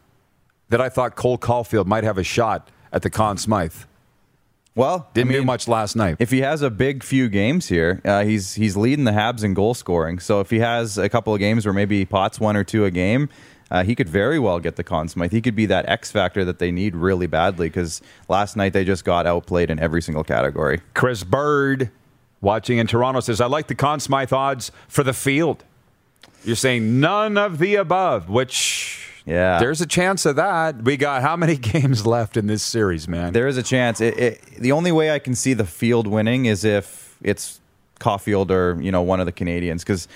that 0.69 0.81
I 0.81 0.89
thought 0.89 1.15
Cole 1.15 1.37
Caufield 1.37 1.85
might 1.85 2.03
have 2.03 2.17
a 2.17 2.23
shot 2.23 2.69
at 2.91 3.03
the 3.03 3.09
Conn 3.09 3.37
Smythe. 3.37 3.73
Well, 4.79 5.09
Didn't 5.13 5.31
I 5.31 5.33
mean, 5.33 5.41
do 5.41 5.45
much 5.45 5.67
last 5.67 5.97
night. 5.97 6.15
If 6.19 6.31
he 6.31 6.39
has 6.39 6.61
a 6.61 6.69
big 6.69 7.03
few 7.03 7.27
games 7.27 7.67
here, 7.67 8.01
uh, 8.05 8.23
he's 8.23 8.53
he's 8.53 8.77
leading 8.77 9.03
the 9.03 9.11
Habs 9.11 9.43
in 9.43 9.53
goal 9.53 9.73
scoring. 9.73 10.19
So 10.19 10.39
if 10.39 10.49
he 10.49 10.59
has 10.59 10.97
a 10.97 11.09
couple 11.09 11.33
of 11.33 11.39
games 11.39 11.65
where 11.65 11.73
maybe 11.73 11.99
he 11.99 12.05
pots 12.05 12.39
one 12.39 12.55
or 12.55 12.63
two 12.63 12.85
a 12.85 12.91
game, 12.91 13.27
uh, 13.69 13.83
he 13.83 13.93
could 13.93 14.07
very 14.07 14.39
well 14.39 14.61
get 14.61 14.77
the 14.77 14.83
Conn 14.85 15.09
Smythe. 15.09 15.33
He 15.33 15.41
could 15.41 15.55
be 15.55 15.65
that 15.65 15.89
X 15.89 16.11
factor 16.11 16.45
that 16.45 16.59
they 16.59 16.71
need 16.71 16.95
really 16.95 17.27
badly 17.27 17.67
because 17.67 18.01
last 18.29 18.55
night 18.55 18.71
they 18.71 18.85
just 18.85 19.03
got 19.03 19.27
outplayed 19.27 19.69
in 19.69 19.79
every 19.79 20.01
single 20.01 20.23
category. 20.23 20.79
Chris 20.93 21.25
Bird, 21.25 21.91
watching 22.39 22.77
in 22.77 22.87
Toronto, 22.87 23.19
says, 23.19 23.41
I 23.41 23.47
like 23.47 23.67
the 23.67 23.75
Conn 23.75 23.99
Smythe 23.99 24.31
odds 24.31 24.71
for 24.87 25.03
the 25.03 25.11
field. 25.11 25.65
You're 26.45 26.55
saying 26.55 27.01
none 27.01 27.37
of 27.37 27.57
the 27.57 27.75
above, 27.75 28.29
which 28.29 29.08
Yeah. 29.29 29.59
there's 29.59 29.81
a 29.81 29.85
chance 29.85 30.25
of 30.25 30.35
that. 30.37 30.81
We 30.83 30.97
got 30.97 31.21
how 31.21 31.35
many 31.35 31.55
games 31.73 32.05
left 32.05 32.37
in 32.37 32.47
this 32.47 32.63
series, 32.63 33.07
man? 33.07 33.33
There 33.33 33.47
is 33.47 33.57
a 33.57 33.63
chance. 33.63 34.01
It, 34.01 34.17
it, 34.17 34.41
the 34.57 34.71
only 34.71 34.91
way 34.91 35.11
I 35.11 35.19
can 35.19 35.35
see 35.35 35.53
the 35.53 35.65
field 35.65 36.07
winning 36.07 36.45
is 36.45 36.63
if 36.63 37.17
it's 37.21 37.59
Caufield 37.99 38.49
or 38.49 38.81
you 38.81 38.91
know 38.91 39.01
one 39.01 39.19
of 39.19 39.25
the 39.25 39.31
Canadians 39.31 39.83
because 39.83 40.07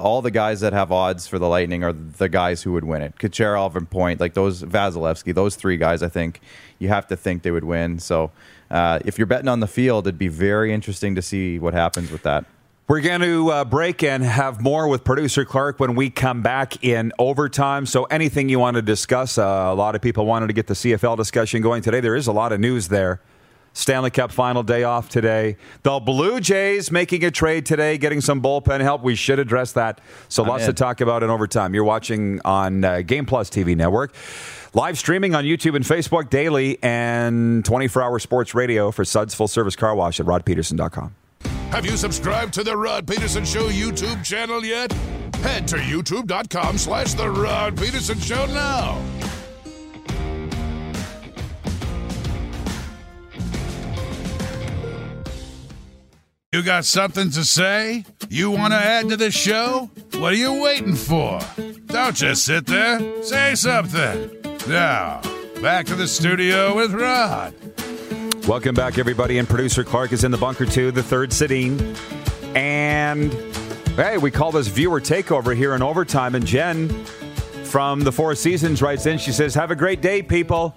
all 0.00 0.20
the 0.20 0.32
guys 0.32 0.60
that 0.60 0.72
have 0.72 0.90
odds 0.90 1.28
for 1.28 1.38
the 1.38 1.48
Lightning 1.48 1.84
are 1.84 1.92
the 1.92 2.28
guys 2.28 2.62
who 2.62 2.72
would 2.72 2.84
win 2.84 3.02
it. 3.02 3.16
Kucherov 3.18 3.76
and 3.76 3.88
Point, 3.88 4.20
like 4.20 4.34
those 4.34 4.62
Vasilevsky, 4.62 5.34
those 5.34 5.54
three 5.54 5.76
guys. 5.76 6.02
I 6.02 6.08
think 6.08 6.40
you 6.78 6.88
have 6.88 7.06
to 7.06 7.16
think 7.16 7.42
they 7.42 7.52
would 7.52 7.64
win. 7.64 8.00
So 8.00 8.32
uh, 8.70 8.98
if 9.04 9.16
you're 9.16 9.26
betting 9.26 9.48
on 9.48 9.60
the 9.60 9.68
field, 9.68 10.06
it'd 10.06 10.18
be 10.18 10.28
very 10.28 10.72
interesting 10.72 11.14
to 11.14 11.22
see 11.22 11.58
what 11.58 11.72
happens 11.72 12.10
with 12.10 12.24
that. 12.24 12.44
We're 12.90 13.02
going 13.02 13.20
to 13.20 13.50
uh, 13.52 13.64
break 13.64 14.02
and 14.02 14.24
have 14.24 14.60
more 14.60 14.88
with 14.88 15.04
producer 15.04 15.44
Clark 15.44 15.78
when 15.78 15.94
we 15.94 16.10
come 16.10 16.42
back 16.42 16.82
in 16.82 17.12
overtime. 17.20 17.86
So, 17.86 18.02
anything 18.02 18.48
you 18.48 18.58
want 18.58 18.74
to 18.74 18.82
discuss? 18.82 19.38
Uh, 19.38 19.44
a 19.44 19.74
lot 19.76 19.94
of 19.94 20.02
people 20.02 20.26
wanted 20.26 20.48
to 20.48 20.52
get 20.52 20.66
the 20.66 20.74
CFL 20.74 21.16
discussion 21.16 21.62
going 21.62 21.82
today. 21.82 22.00
There 22.00 22.16
is 22.16 22.26
a 22.26 22.32
lot 22.32 22.50
of 22.50 22.58
news 22.58 22.88
there. 22.88 23.20
Stanley 23.74 24.10
Cup 24.10 24.32
final 24.32 24.64
day 24.64 24.82
off 24.82 25.08
today. 25.08 25.56
The 25.84 26.00
Blue 26.00 26.40
Jays 26.40 26.90
making 26.90 27.24
a 27.24 27.30
trade 27.30 27.64
today, 27.64 27.96
getting 27.96 28.20
some 28.20 28.42
bullpen 28.42 28.80
help. 28.80 29.04
We 29.04 29.14
should 29.14 29.38
address 29.38 29.70
that. 29.74 30.00
So, 30.28 30.42
lots 30.42 30.64
in. 30.64 30.70
to 30.70 30.72
talk 30.72 31.00
about 31.00 31.22
in 31.22 31.30
overtime. 31.30 31.74
You're 31.74 31.84
watching 31.84 32.40
on 32.44 32.82
uh, 32.82 33.02
Game 33.02 33.24
Plus 33.24 33.50
TV 33.50 33.76
network. 33.76 34.12
Live 34.74 34.98
streaming 34.98 35.36
on 35.36 35.44
YouTube 35.44 35.76
and 35.76 35.84
Facebook 35.84 36.28
daily 36.28 36.82
and 36.82 37.64
24 37.64 38.02
hour 38.02 38.18
sports 38.18 38.52
radio 38.52 38.90
for 38.90 39.04
Suds 39.04 39.32
Full 39.32 39.46
Service 39.46 39.76
Car 39.76 39.94
Wash 39.94 40.18
at 40.18 40.26
rodpeterson.com. 40.26 41.14
Have 41.70 41.86
you 41.86 41.96
subscribed 41.96 42.52
to 42.54 42.64
the 42.64 42.76
Rod 42.76 43.06
Peterson 43.06 43.44
Show 43.44 43.68
YouTube 43.68 44.24
channel 44.24 44.64
yet? 44.64 44.92
Head 45.36 45.68
to 45.68 45.76
youtube.com 45.76 46.76
slash 46.76 47.14
the 47.14 47.30
Rod 47.30 47.78
Peterson 47.78 48.18
Show 48.18 48.44
now. 48.46 49.00
You 56.52 56.64
got 56.64 56.84
something 56.84 57.30
to 57.30 57.44
say? 57.44 58.04
You 58.28 58.50
want 58.50 58.72
to 58.72 58.78
add 58.78 59.08
to 59.10 59.16
the 59.16 59.30
show? 59.30 59.88
What 60.14 60.32
are 60.32 60.36
you 60.36 60.60
waiting 60.60 60.96
for? 60.96 61.38
Don't 61.86 62.16
just 62.16 62.44
sit 62.44 62.66
there. 62.66 63.22
Say 63.22 63.54
something. 63.54 64.36
Now, 64.68 65.20
back 65.62 65.86
to 65.86 65.94
the 65.94 66.08
studio 66.08 66.74
with 66.74 66.92
Rod. 66.92 67.54
Welcome 68.48 68.74
back, 68.74 68.98
everybody. 68.98 69.38
And 69.38 69.48
producer 69.48 69.84
Clark 69.84 70.12
is 70.12 70.24
in 70.24 70.30
the 70.30 70.38
bunker 70.38 70.66
too, 70.66 70.90
the 70.90 71.02
third 71.02 71.30
Sedin. 71.30 71.96
And 72.56 73.32
hey, 73.96 74.18
we 74.18 74.30
call 74.30 74.50
this 74.50 74.66
viewer 74.66 75.00
takeover 75.00 75.54
here 75.54 75.74
in 75.74 75.82
overtime. 75.82 76.34
And 76.34 76.44
Jen 76.44 76.88
from 77.64 78.00
the 78.00 78.10
Four 78.10 78.34
Seasons 78.34 78.82
writes 78.82 79.06
in. 79.06 79.18
She 79.18 79.30
says, 79.30 79.54
"Have 79.54 79.70
a 79.70 79.76
great 79.76 80.00
day, 80.00 80.22
people." 80.22 80.74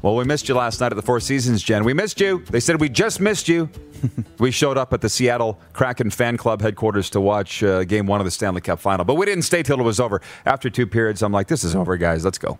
Well, 0.00 0.16
we 0.16 0.24
missed 0.24 0.48
you 0.48 0.54
last 0.56 0.80
night 0.80 0.90
at 0.90 0.96
the 0.96 1.02
Four 1.02 1.20
Seasons, 1.20 1.62
Jen. 1.62 1.84
We 1.84 1.94
missed 1.94 2.18
you. 2.20 2.44
They 2.50 2.60
said 2.60 2.80
we 2.80 2.88
just 2.88 3.20
missed 3.20 3.46
you. 3.46 3.68
we 4.38 4.50
showed 4.50 4.76
up 4.76 4.92
at 4.92 5.00
the 5.00 5.08
Seattle 5.08 5.60
Kraken 5.74 6.10
fan 6.10 6.36
club 6.36 6.60
headquarters 6.60 7.10
to 7.10 7.20
watch 7.20 7.62
uh, 7.62 7.84
Game 7.84 8.06
One 8.06 8.20
of 8.20 8.24
the 8.24 8.32
Stanley 8.32 8.62
Cup 8.62 8.80
Final, 8.80 9.04
but 9.04 9.14
we 9.14 9.26
didn't 9.26 9.42
stay 9.42 9.62
till 9.62 9.78
it 9.78 9.84
was 9.84 10.00
over. 10.00 10.20
After 10.44 10.70
two 10.70 10.86
periods, 10.86 11.22
I'm 11.22 11.30
like, 11.32 11.46
"This 11.46 11.62
is 11.62 11.76
over, 11.76 11.96
guys. 11.98 12.24
Let's 12.24 12.38
go." 12.38 12.58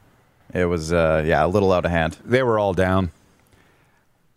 It 0.54 0.66
was 0.66 0.92
uh, 0.92 1.24
yeah 1.26 1.44
a 1.44 1.48
little 1.48 1.72
out 1.72 1.84
of 1.84 1.90
hand. 1.90 2.18
They 2.24 2.42
were 2.42 2.58
all 2.58 2.74
down. 2.74 3.10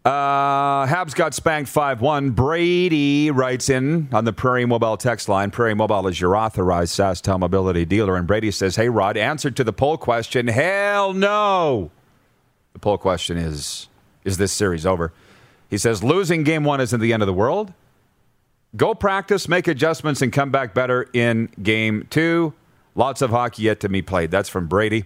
Uh, 0.06 0.86
Habs 0.86 1.16
got 1.16 1.34
spanked 1.34 1.68
5 1.68 2.00
1. 2.00 2.30
Brady 2.30 3.32
writes 3.32 3.70
in 3.70 4.08
on 4.14 4.24
the 4.24 4.32
Prairie 4.32 4.66
Mobile 4.66 4.98
text 4.98 5.28
line. 5.28 5.50
Prairie 5.50 5.74
Mobile 5.74 6.08
is 6.08 6.22
your 6.22 6.36
authorized 6.36 6.92
SaaS 6.94 7.26
mobility 7.26 7.86
dealer. 7.86 8.16
And 8.16 8.28
Brady 8.28 8.52
says, 8.52 8.76
Hey, 8.76 8.88
Rod, 8.88 9.18
answer 9.18 9.50
to 9.50 9.64
the 9.64 9.74
poll 9.74 9.98
question. 9.98 10.48
Hell 10.48 11.14
no. 11.14 11.90
The 12.74 12.80
poll 12.80 13.00
question 13.00 13.36
is 13.36 13.88
Is 14.24 14.38
this 14.38 14.52
series 14.52 14.86
over? 14.86 15.12
He 15.72 15.80
says, 15.80 16.04
Losing 16.04 16.44
game 16.44 16.64
one 16.64 16.82
isn't 16.82 17.00
the 17.00 17.12
end 17.12 17.24
of 17.24 17.28
the 17.28 17.34
world. 17.34 17.74
Go 18.76 18.94
practice, 18.94 19.48
make 19.48 19.68
adjustments, 19.68 20.22
and 20.22 20.32
come 20.32 20.52
back 20.52 20.76
better 20.76 21.10
in 21.14 21.50
game 21.64 22.06
two. 22.12 22.54
Lots 22.94 23.24
of 23.24 23.32
hockey 23.32 23.64
yet 23.64 23.80
to 23.80 23.90
be 23.90 24.04
played. 24.04 24.30
That's 24.30 24.50
from 24.50 24.68
Brady. 24.68 25.06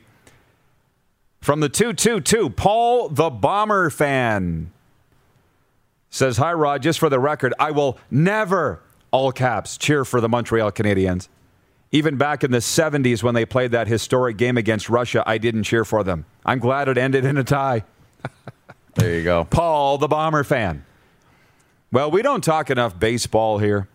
From 1.39 1.61
the 1.61 1.69
222, 1.69 2.49
Paul 2.49 3.07
the 3.07 3.29
Bomber 3.29 3.89
fan 3.89 4.71
says, 6.09 6.37
Hi, 6.37 6.53
Rod. 6.53 6.81
Just 6.81 6.99
for 6.99 7.09
the 7.09 7.19
record, 7.19 7.53
I 7.59 7.71
will 7.71 7.97
never, 8.09 8.81
all 9.11 9.31
caps, 9.31 9.77
cheer 9.77 10.05
for 10.05 10.21
the 10.21 10.29
Montreal 10.29 10.71
Canadiens. 10.71 11.27
Even 11.91 12.17
back 12.17 12.43
in 12.43 12.51
the 12.51 12.59
70s 12.59 13.23
when 13.23 13.33
they 13.33 13.45
played 13.45 13.71
that 13.71 13.87
historic 13.87 14.37
game 14.37 14.57
against 14.57 14.89
Russia, 14.89 15.23
I 15.25 15.39
didn't 15.39 15.63
cheer 15.63 15.83
for 15.83 16.03
them. 16.03 16.25
I'm 16.45 16.59
glad 16.59 16.87
it 16.87 16.97
ended 16.97 17.25
in 17.25 17.37
a 17.37 17.43
tie. 17.43 17.83
There 18.95 19.15
you 19.15 19.23
go. 19.23 19.45
Paul 19.45 19.97
the 19.97 20.09
Bomber 20.09 20.43
fan. 20.43 20.83
Well, 21.91 22.11
we 22.11 22.21
don't 22.21 22.43
talk 22.43 22.69
enough 22.69 22.99
baseball 22.99 23.59
here. 23.59 23.87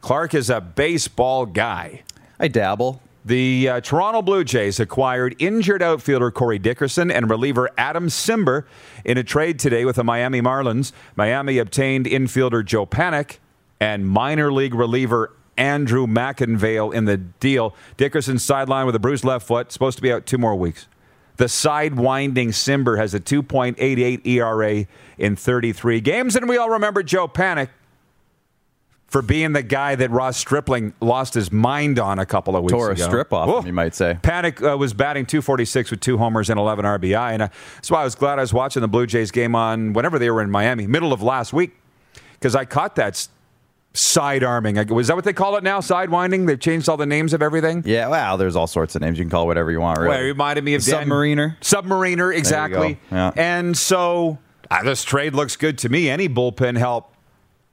Clark 0.00 0.34
is 0.34 0.50
a 0.50 0.60
baseball 0.60 1.46
guy. 1.46 2.02
I 2.40 2.48
dabble. 2.48 3.00
The 3.28 3.68
uh, 3.68 3.80
Toronto 3.82 4.22
Blue 4.22 4.42
Jays 4.42 4.80
acquired 4.80 5.36
injured 5.38 5.82
outfielder 5.82 6.30
Corey 6.30 6.58
Dickerson 6.58 7.10
and 7.10 7.28
reliever 7.28 7.68
Adam 7.76 8.06
Cimber 8.08 8.64
in 9.04 9.18
a 9.18 9.22
trade 9.22 9.58
today 9.58 9.84
with 9.84 9.96
the 9.96 10.02
Miami 10.02 10.40
Marlins. 10.40 10.92
Miami 11.14 11.58
obtained 11.58 12.06
infielder 12.06 12.64
Joe 12.64 12.86
Panik 12.86 13.36
and 13.78 14.08
minor 14.08 14.50
league 14.50 14.72
reliever 14.72 15.36
Andrew 15.58 16.06
McInvale 16.06 16.94
in 16.94 17.04
the 17.04 17.18
deal. 17.18 17.76
Dickerson 17.98 18.36
sidelined 18.36 18.86
with 18.86 18.94
a 18.94 18.98
bruised 18.98 19.24
left 19.24 19.46
foot, 19.46 19.72
supposed 19.72 19.98
to 19.98 20.02
be 20.02 20.10
out 20.10 20.24
two 20.24 20.38
more 20.38 20.56
weeks. 20.56 20.86
The 21.36 21.50
side-winding 21.50 22.48
Cimber 22.52 22.96
has 22.96 23.12
a 23.12 23.20
2.88 23.20 24.26
ERA 24.26 24.86
in 25.18 25.36
33 25.36 26.00
games, 26.00 26.34
and 26.34 26.48
we 26.48 26.56
all 26.56 26.70
remember 26.70 27.02
Joe 27.02 27.28
Panik 27.28 27.68
for 29.08 29.22
being 29.22 29.52
the 29.54 29.62
guy 29.62 29.94
that 29.94 30.10
Ross 30.10 30.36
Stripling 30.36 30.92
lost 31.00 31.32
his 31.34 31.50
mind 31.50 31.98
on 31.98 32.18
a 32.18 32.26
couple 32.26 32.54
of 32.56 32.62
weeks 32.62 32.72
ago. 32.72 32.78
Tore 32.80 32.90
a 32.92 32.96
strip 32.98 33.32
off 33.32 33.48
Oh. 33.48 33.60
him, 33.60 33.66
you 33.66 33.72
might 33.72 33.94
say. 33.94 34.18
Panik 34.22 34.62
uh, 34.62 34.76
was 34.76 34.92
batting 34.92 35.24
246 35.24 35.90
with 35.90 36.00
two 36.00 36.18
homers 36.18 36.50
and 36.50 36.60
11 36.60 36.84
RBI. 36.84 37.32
And 37.32 37.42
uh, 37.44 37.48
that's 37.76 37.90
why 37.90 38.02
I 38.02 38.04
was 38.04 38.14
glad 38.14 38.38
I 38.38 38.42
was 38.42 38.52
watching 38.52 38.82
the 38.82 38.88
Blue 38.88 39.06
Jays 39.06 39.30
game 39.30 39.54
on 39.54 39.94
whenever 39.94 40.18
they 40.18 40.30
were 40.30 40.42
in 40.42 40.50
Miami, 40.50 40.86
middle 40.86 41.12
of 41.14 41.22
last 41.22 41.54
week, 41.54 41.72
because 42.34 42.54
I 42.54 42.66
caught 42.66 42.96
that 42.96 43.26
side 43.94 44.44
arming. 44.44 44.76
Was 44.94 45.06
that 45.08 45.16
what 45.16 45.24
they 45.24 45.32
call 45.32 45.56
it 45.56 45.64
now? 45.64 45.80
Sidewinding? 45.80 46.46
They've 46.46 46.60
changed 46.60 46.86
all 46.90 46.98
the 46.98 47.06
names 47.06 47.32
of 47.32 47.40
everything? 47.42 47.82
Yeah, 47.86 48.08
well, 48.08 48.36
there's 48.36 48.56
all 48.56 48.66
sorts 48.66 48.94
of 48.94 49.00
names. 49.00 49.18
You 49.18 49.24
can 49.24 49.30
call 49.30 49.44
it 49.44 49.46
whatever 49.46 49.70
you 49.72 49.80
want, 49.80 49.98
really. 49.98 50.10
Well, 50.10 50.20
it 50.20 50.24
reminded 50.24 50.64
me 50.64 50.74
of 50.74 50.84
Dan- 50.84 51.08
Submariner. 51.08 51.58
Submariner, 51.60 52.36
exactly. 52.36 53.00
Yeah. 53.10 53.32
And 53.36 53.74
so 53.76 54.38
uh, 54.70 54.82
this 54.82 55.02
trade 55.02 55.34
looks 55.34 55.56
good 55.56 55.78
to 55.78 55.88
me. 55.88 56.10
Any 56.10 56.28
bullpen 56.28 56.76
help 56.76 57.10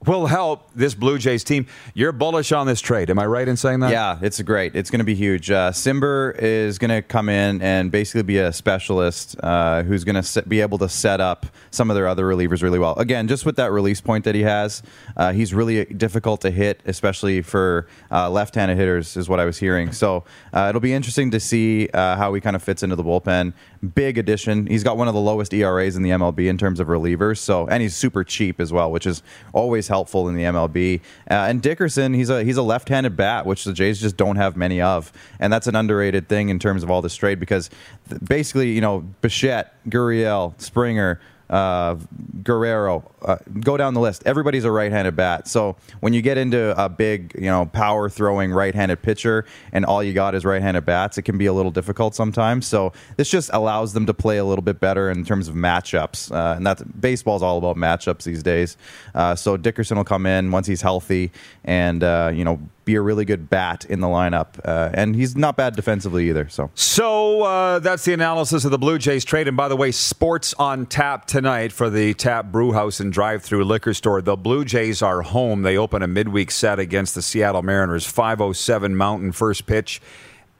will 0.06 0.26
help 0.26 0.70
this 0.74 0.94
Blue 0.94 1.18
Jays 1.18 1.44
team. 1.44 1.66
You're 1.94 2.12
bullish 2.12 2.52
on 2.52 2.66
this 2.66 2.80
trade. 2.80 3.10
Am 3.10 3.18
I 3.18 3.26
right 3.26 3.46
in 3.46 3.56
saying 3.56 3.80
that? 3.80 3.90
Yeah, 3.90 4.18
it's 4.22 4.40
great. 4.42 4.74
It's 4.74 4.90
going 4.90 5.00
to 5.00 5.04
be 5.04 5.14
huge. 5.14 5.50
Uh, 5.50 5.72
Cimber 5.72 6.36
is 6.38 6.78
going 6.78 6.90
to 6.90 7.02
come 7.02 7.28
in 7.28 7.60
and 7.62 7.90
basically 7.90 8.22
be 8.22 8.38
a 8.38 8.52
specialist 8.52 9.36
uh, 9.42 9.82
who's 9.82 10.04
going 10.04 10.22
to 10.22 10.42
be 10.42 10.60
able 10.60 10.78
to 10.78 10.88
set 10.88 11.20
up 11.20 11.46
some 11.70 11.90
of 11.90 11.96
their 11.96 12.06
other 12.06 12.24
relievers 12.24 12.62
really 12.62 12.78
well. 12.78 12.94
Again, 12.98 13.28
just 13.28 13.44
with 13.44 13.56
that 13.56 13.72
release 13.72 14.00
point 14.00 14.24
that 14.24 14.34
he 14.34 14.42
has, 14.42 14.82
uh, 15.16 15.32
he's 15.32 15.52
really 15.52 15.84
difficult 15.86 16.40
to 16.42 16.50
hit, 16.50 16.82
especially 16.86 17.42
for 17.42 17.86
uh, 18.10 18.30
left-handed 18.30 18.76
hitters, 18.76 19.16
is 19.16 19.28
what 19.28 19.40
I 19.40 19.44
was 19.44 19.58
hearing. 19.58 19.92
So 19.92 20.24
uh, 20.52 20.66
it'll 20.68 20.80
be 20.80 20.92
interesting 20.92 21.30
to 21.32 21.40
see 21.40 21.88
uh, 21.92 22.16
how 22.16 22.32
he 22.34 22.40
kind 22.40 22.56
of 22.56 22.62
fits 22.62 22.82
into 22.82 22.96
the 22.96 23.04
bullpen. 23.04 23.52
Big 23.94 24.18
addition. 24.18 24.66
He's 24.66 24.84
got 24.84 24.96
one 24.96 25.08
of 25.08 25.14
the 25.14 25.20
lowest 25.20 25.52
ERAs 25.52 25.96
in 25.96 26.02
the 26.02 26.10
MLB 26.10 26.48
in 26.48 26.58
terms 26.58 26.80
of 26.80 26.88
relievers. 26.88 27.38
So 27.38 27.66
and 27.66 27.82
he's 27.82 27.94
super 27.94 28.24
cheap 28.24 28.60
as 28.60 28.72
well, 28.72 28.90
which 28.90 29.06
is 29.06 29.22
always 29.52 29.88
helpful 29.88 30.28
in 30.28 30.34
the 30.34 30.44
MLB. 30.44 31.00
Uh, 31.30 31.34
and 31.34 31.60
Dickerson, 31.62 32.14
he's 32.14 32.30
a 32.30 32.42
he's 32.44 32.56
a 32.56 32.62
left-handed 32.62 33.16
bat, 33.16 33.46
which 33.46 33.64
the 33.64 33.72
Jays 33.72 34.00
just 34.00 34.16
don't 34.16 34.36
have 34.36 34.56
many 34.56 34.80
of, 34.80 35.12
and 35.38 35.52
that's 35.52 35.66
an 35.66 35.76
underrated 35.76 36.28
thing 36.28 36.48
in 36.48 36.58
terms 36.58 36.82
of 36.82 36.90
all 36.90 37.02
this 37.02 37.14
trade 37.14 37.40
because 37.40 37.70
th- 38.08 38.20
basically, 38.22 38.72
you 38.72 38.80
know, 38.80 39.00
Bichette, 39.20 39.74
Gurriel, 39.88 40.58
Springer. 40.60 41.20
Uh, 41.48 41.94
Guerrero, 42.42 43.08
uh, 43.26 43.36
go 43.60 43.76
down 43.76 43.94
the 43.94 44.00
list. 44.00 44.22
Everybody's 44.24 44.64
a 44.64 44.70
right-handed 44.70 45.16
bat. 45.16 45.48
So 45.48 45.76
when 46.00 46.12
you 46.12 46.22
get 46.22 46.38
into 46.38 46.74
a 46.82 46.88
big, 46.88 47.34
you 47.34 47.50
know, 47.50 47.66
power-throwing 47.66 48.52
right-handed 48.52 49.02
pitcher, 49.02 49.44
and 49.72 49.84
all 49.84 50.02
you 50.02 50.12
got 50.12 50.34
is 50.34 50.44
right-handed 50.44 50.84
bats, 50.86 51.18
it 51.18 51.22
can 51.22 51.36
be 51.36 51.46
a 51.46 51.52
little 51.52 51.70
difficult 51.70 52.14
sometimes. 52.14 52.66
So 52.66 52.92
this 53.16 53.28
just 53.28 53.50
allows 53.52 53.92
them 53.92 54.06
to 54.06 54.14
play 54.14 54.38
a 54.38 54.44
little 54.44 54.62
bit 54.62 54.80
better 54.80 55.10
in 55.10 55.24
terms 55.24 55.48
of 55.48 55.54
matchups, 55.54 56.32
uh, 56.32 56.56
and 56.56 56.66
that's 56.66 56.82
baseball's 56.82 57.42
all 57.42 57.58
about 57.58 57.76
matchups 57.76 58.24
these 58.24 58.42
days. 58.42 58.76
Uh, 59.14 59.34
so 59.34 59.56
Dickerson 59.56 59.96
will 59.96 60.04
come 60.04 60.26
in 60.26 60.50
once 60.50 60.66
he's 60.66 60.82
healthy, 60.82 61.32
and 61.64 62.02
uh, 62.02 62.30
you 62.32 62.44
know, 62.44 62.60
be 62.84 62.94
a 62.94 63.00
really 63.00 63.24
good 63.24 63.50
bat 63.50 63.84
in 63.86 64.00
the 64.00 64.06
lineup, 64.06 64.60
uh, 64.64 64.90
and 64.94 65.16
he's 65.16 65.34
not 65.34 65.56
bad 65.56 65.74
defensively 65.74 66.28
either. 66.28 66.48
So 66.48 66.70
So 66.74 67.42
uh, 67.42 67.80
that's 67.80 68.04
the 68.04 68.12
analysis 68.12 68.64
of 68.64 68.70
the 68.70 68.78
Blue 68.78 68.98
Jays 68.98 69.24
trade. 69.24 69.48
And 69.48 69.56
by 69.56 69.66
the 69.68 69.74
way, 69.74 69.90
sports 69.90 70.54
on 70.54 70.86
tap 70.86 71.26
tonight 71.26 71.72
for 71.72 71.90
the 71.90 72.14
Tap 72.14 72.52
Brew 72.52 72.72
House 72.72 73.00
and 73.00 73.12
Drive 73.16 73.42
Through 73.42 73.64
Liquor 73.64 73.94
Store. 73.94 74.20
The 74.20 74.36
Blue 74.36 74.62
Jays 74.62 75.00
are 75.00 75.22
home. 75.22 75.62
They 75.62 75.78
open 75.78 76.02
a 76.02 76.06
midweek 76.06 76.50
set 76.50 76.78
against 76.78 77.14
the 77.14 77.22
Seattle 77.22 77.62
Mariners. 77.62 78.06
5:07 78.06 78.92
Mountain 78.92 79.32
first 79.32 79.64
pitch 79.64 80.02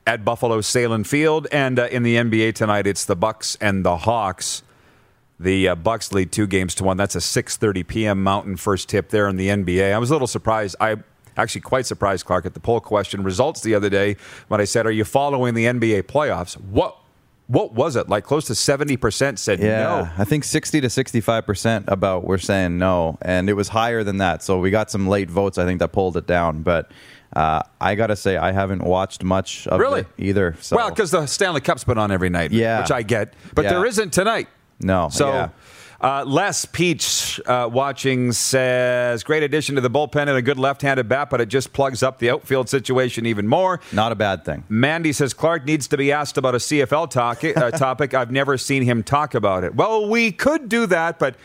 at 0.07 0.25
Buffalo 0.25 0.63
Sahlen 0.63 1.07
Field. 1.07 1.47
And 1.53 1.79
uh, 1.79 1.89
in 1.89 2.03
the 2.03 2.17
NBA 2.17 2.55
tonight, 2.55 2.87
it's 2.87 3.05
the 3.05 3.15
Bucks 3.15 3.59
and 3.61 3.85
the 3.85 3.99
Hawks. 3.99 4.63
The 5.39 5.69
uh, 5.69 5.75
Bucks 5.75 6.15
lead 6.15 6.33
two 6.33 6.47
games 6.47 6.75
to 6.77 6.85
one. 6.85 6.97
That's 6.97 7.15
a 7.15 7.19
6:30 7.19 7.87
p.m. 7.87 8.23
Mountain 8.23 8.57
first 8.57 8.89
tip 8.89 9.11
there 9.11 9.29
in 9.29 9.37
the 9.37 9.49
NBA. 9.49 9.93
I 9.93 9.99
was 9.99 10.09
a 10.09 10.15
little 10.15 10.27
surprised. 10.27 10.77
I 10.81 10.97
actually 11.37 11.61
quite 11.61 11.85
surprised, 11.85 12.25
Clark, 12.25 12.47
at 12.47 12.55
the 12.55 12.61
poll 12.61 12.81
question 12.81 13.23
results 13.23 13.61
the 13.61 13.75
other 13.75 13.91
day 13.91 14.17
when 14.49 14.63
I 14.63 14.65
said, 14.65 14.87
"Are 14.87 14.91
you 14.91 15.05
following 15.05 15.53
the 15.53 15.67
NBA 15.67 16.05
playoffs?" 16.05 16.59
What 16.59 16.97
what 17.49 17.73
was 17.75 17.95
it 17.97 18.09
like? 18.09 18.25
Close 18.25 18.47
to 18.47 18.55
70 18.55 18.97
percent 18.97 19.39
said 19.39 19.61
Yeah, 19.61 19.83
no. 19.83 20.09
I 20.19 20.25
think 20.25 20.45
60 20.45 20.81
to 20.81 20.91
65 20.91 21.47
percent 21.47 21.85
about 21.89 22.25
we're 22.25 22.39
saying 22.39 22.79
no, 22.79 23.19
and 23.23 23.49
it 23.49 23.55
was 23.55 23.69
higher 23.69 24.03
than 24.05 24.19
that. 24.19 24.43
So 24.43 24.59
we 24.59 24.71
got 24.71 24.91
some 24.91 25.07
late 25.07 25.31
votes, 25.31 25.59
I 25.59 25.65
think, 25.65 25.79
that 25.81 25.89
pulled 25.93 26.17
it 26.17 26.27
down. 26.27 26.63
But 26.63 26.91
uh, 27.35 27.63
I 27.81 27.95
got 27.95 28.07
to 28.09 28.17
say, 28.17 28.37
I 28.37 28.53
haven't 28.53 28.83
watched 28.83 29.23
much 29.23 29.67
of 29.67 29.79
Really? 29.81 30.01
it 30.03 30.07
either. 30.19 30.57
So 30.61 30.77
Well, 30.77 30.91
because 30.91 31.11
the 31.11 31.27
Stanley 31.27 31.61
Cup's 31.61 31.85
been 31.85 31.99
on 31.99 32.11
every 32.11 32.31
night, 32.31 32.51
Yeah. 32.53 32.81
which 32.81 32.91
I 32.91 33.03
get, 33.03 33.35
but 33.55 33.65
Yeah. 33.65 33.71
there 33.73 33.85
isn't 33.85 34.13
tonight. 34.13 34.49
no, 34.81 35.09
So, 35.11 35.29
yeah. 35.29 35.49
Uh, 36.01 36.25
Les 36.27 36.65
Peach 36.67 37.41
uh, 37.47 37.69
watching 37.73 38.33
says, 38.33 39.25
great 39.25 39.43
addition 39.43 39.75
to 39.75 39.81
the 39.81 39.91
bullpen 39.91 40.23
and 40.23 40.31
a 40.31 40.43
good 40.43 40.59
left 40.59 40.83
handed 40.83 41.09
bat, 41.09 41.31
but 41.31 41.41
it 41.41 41.49
just 41.49 41.73
plugs 41.73 42.03
up 42.03 42.19
the 42.19 42.31
outfield 42.31 42.69
situation 42.69 43.27
even 43.27 43.47
more. 43.47 43.81
not 43.93 44.13
a 44.13 44.15
bad 44.17 44.45
thing. 44.45 44.65
Mandy 44.69 45.13
says 45.13 45.33
Clark 45.35 45.65
needs 45.65 45.89
to 45.89 45.97
be 45.97 46.13
asked 46.13 46.37
about 46.37 46.55
a 46.55 46.59
CFL 46.59 47.11
talk, 47.11 47.43
uh, 47.45 47.71
topic. 47.77 48.15
I've 48.15 48.31
never 48.31 48.59
seen 48.59 48.83
him 48.83 49.03
talk 49.03 49.35
about 49.35 49.65
it. 49.65 49.75
Well, 49.75 50.09
we 50.09 50.33
could 50.33 50.69
do 50.69 50.87
that, 50.87 51.19
but 51.19 51.37